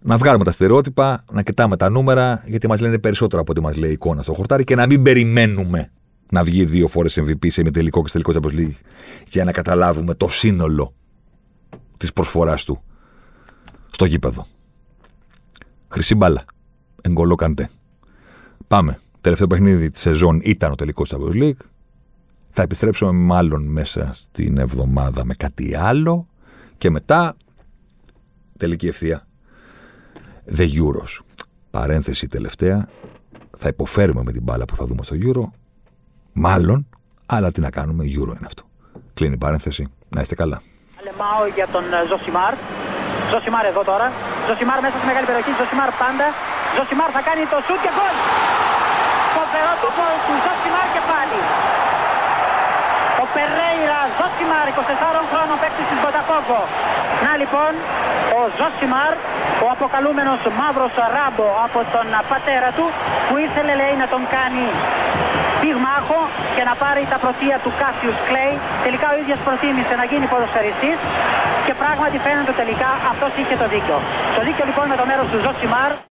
Να 0.00 0.16
βγάλουμε 0.16 0.44
τα 0.44 0.50
στερεότυπα, 0.50 1.24
να 1.32 1.42
κοιτάμε 1.42 1.76
τα 1.76 1.90
νούμερα, 1.90 2.42
γιατί 2.46 2.68
μας 2.68 2.80
λένε 2.80 2.98
περισσότερο 2.98 3.40
από 3.40 3.52
ό,τι 3.52 3.60
μας 3.60 3.76
λέει 3.76 3.90
η 3.90 3.92
εικόνα 3.92 4.22
στο 4.22 4.34
χορτάρι 4.34 4.64
και 4.64 4.74
να 4.74 4.86
μην 4.86 5.02
περιμένουμε 5.02 5.90
να 6.30 6.44
βγει 6.44 6.64
δύο 6.64 6.88
φορές 6.88 7.18
MVP 7.20 7.50
σε 7.50 7.62
τελικό 7.62 8.02
και 8.02 8.10
τελικό 8.10 8.32
Champions 8.34 8.58
League 8.58 8.80
για 9.28 9.44
να 9.44 9.52
καταλάβουμε 9.52 10.14
το 10.14 10.28
σύνολο 10.28 10.94
της 11.96 12.12
προσφοράς 12.12 12.64
του 12.64 12.82
στο 13.90 14.04
γήπεδο. 14.04 14.46
Χρυσή 15.88 16.14
μπάλα. 16.14 16.44
Εγκολό 17.02 17.34
Καντέ. 17.34 17.70
Πάμε. 18.68 18.98
Τελευταίο 19.20 19.46
παιχνίδι 19.46 19.90
της 19.90 20.00
σεζόν 20.00 20.40
ήταν 20.44 20.72
ο 20.72 20.74
τελικός 20.74 21.14
Champions 21.14 21.42
League. 21.42 21.64
Θα 22.50 22.62
επιστρέψουμε 22.62 23.12
μάλλον 23.12 23.62
μέσα 23.62 24.10
στην 24.12 24.58
εβδομάδα 24.58 25.24
με 25.24 25.34
κάτι 25.34 25.76
άλλο 25.76 26.28
και 26.78 26.90
μετά 26.90 27.36
τελική 28.58 28.86
ευθεία. 28.86 29.26
The 30.56 30.68
Euros. 30.72 31.24
Παρένθεση 31.70 32.28
τελευταία. 32.28 32.88
Θα 33.58 33.68
υποφέρουμε 33.68 34.22
με 34.22 34.32
την 34.32 34.42
μπάλα 34.42 34.64
που 34.64 34.76
θα 34.76 34.86
δούμε 34.86 35.02
στο 35.02 35.16
Euro. 35.20 35.65
Μάλλον, 36.38 36.78
αλλά 37.26 37.48
τι 37.52 37.60
να 37.66 37.70
κάνουμε, 37.70 38.02
Euro 38.16 38.32
είναι 38.36 38.48
αυτό. 38.52 38.62
Κλείνει 39.14 39.34
η 39.34 39.42
παρένθεση. 39.46 39.82
Να 40.14 40.20
είστε 40.20 40.34
καλά. 40.42 40.58
Αλεμάω 40.98 41.42
για 41.56 41.66
τον 41.74 41.84
ε, 41.98 41.98
Ζωσιμάρ. 42.10 42.54
Ζωσιμάρ 43.30 43.64
εδώ 43.72 43.82
τώρα. 43.90 44.06
Ζωσιμάρ 44.46 44.78
μέσα 44.84 44.96
στη 44.98 45.06
μεγάλη 45.10 45.26
περιοχή. 45.30 45.52
Ζωσιμάρ 45.60 45.90
πάντα. 46.02 46.26
Ζωσιμάρ 46.76 47.10
θα 47.16 47.22
κάνει 47.28 47.42
το 47.52 47.58
σουτ 47.66 47.80
και 47.84 47.92
γκολ. 47.96 48.14
Φοβερό 49.36 49.72
το 49.82 49.88
γκολ 49.96 50.16
του 50.26 50.34
Ζωσιμάρ 50.44 50.56
και 50.62 50.62
πάλι. 50.66 50.75
Ο 50.75 50.75
Περέιρα 53.36 54.00
Ζωσιμάρ, 54.18 54.66
24 54.72 55.22
χρόνων 55.30 55.56
παίκτη 55.62 55.82
της 55.90 55.98
Μποτακόβο. 56.02 56.60
Να 57.24 57.32
λοιπόν, 57.40 57.72
ο 58.38 58.40
Ζωσιμάρ, 58.58 59.12
ο 59.64 59.66
αποκαλούμενος 59.74 60.40
μαύρος 60.60 60.94
ράμπο 61.14 61.48
από 61.66 61.80
τον 61.94 62.06
πατέρα 62.30 62.70
του, 62.76 62.86
που 63.26 63.34
ήθελε 63.46 63.72
λέει 63.82 63.94
να 64.02 64.06
τον 64.12 64.22
κάνει 64.34 64.64
πυγμάχο 65.60 66.20
και 66.56 66.62
να 66.68 66.74
πάρει 66.82 67.02
τα 67.12 67.18
πρωτεία 67.24 67.56
του 67.64 67.70
Κάσιους 67.80 68.18
Κλέη. 68.28 68.54
Τελικά 68.86 69.06
ο 69.14 69.16
ίδιος 69.22 69.38
προτίμησε 69.46 69.94
να 70.00 70.04
γίνει 70.10 70.26
ποδοσφαιριστής 70.32 70.98
και 71.66 71.74
πράγματι 71.82 72.16
φαίνεται 72.26 72.52
τελικά 72.60 72.90
αυτός 73.12 73.30
είχε 73.40 73.54
το 73.62 73.66
δίκιο. 73.74 73.96
Το 74.36 74.40
δίκιο 74.46 74.64
λοιπόν 74.70 74.84
με 74.92 74.96
το 75.00 75.04
μέρος 75.10 75.26
του 75.32 75.38
Ζοσιμάρ. 75.44 75.90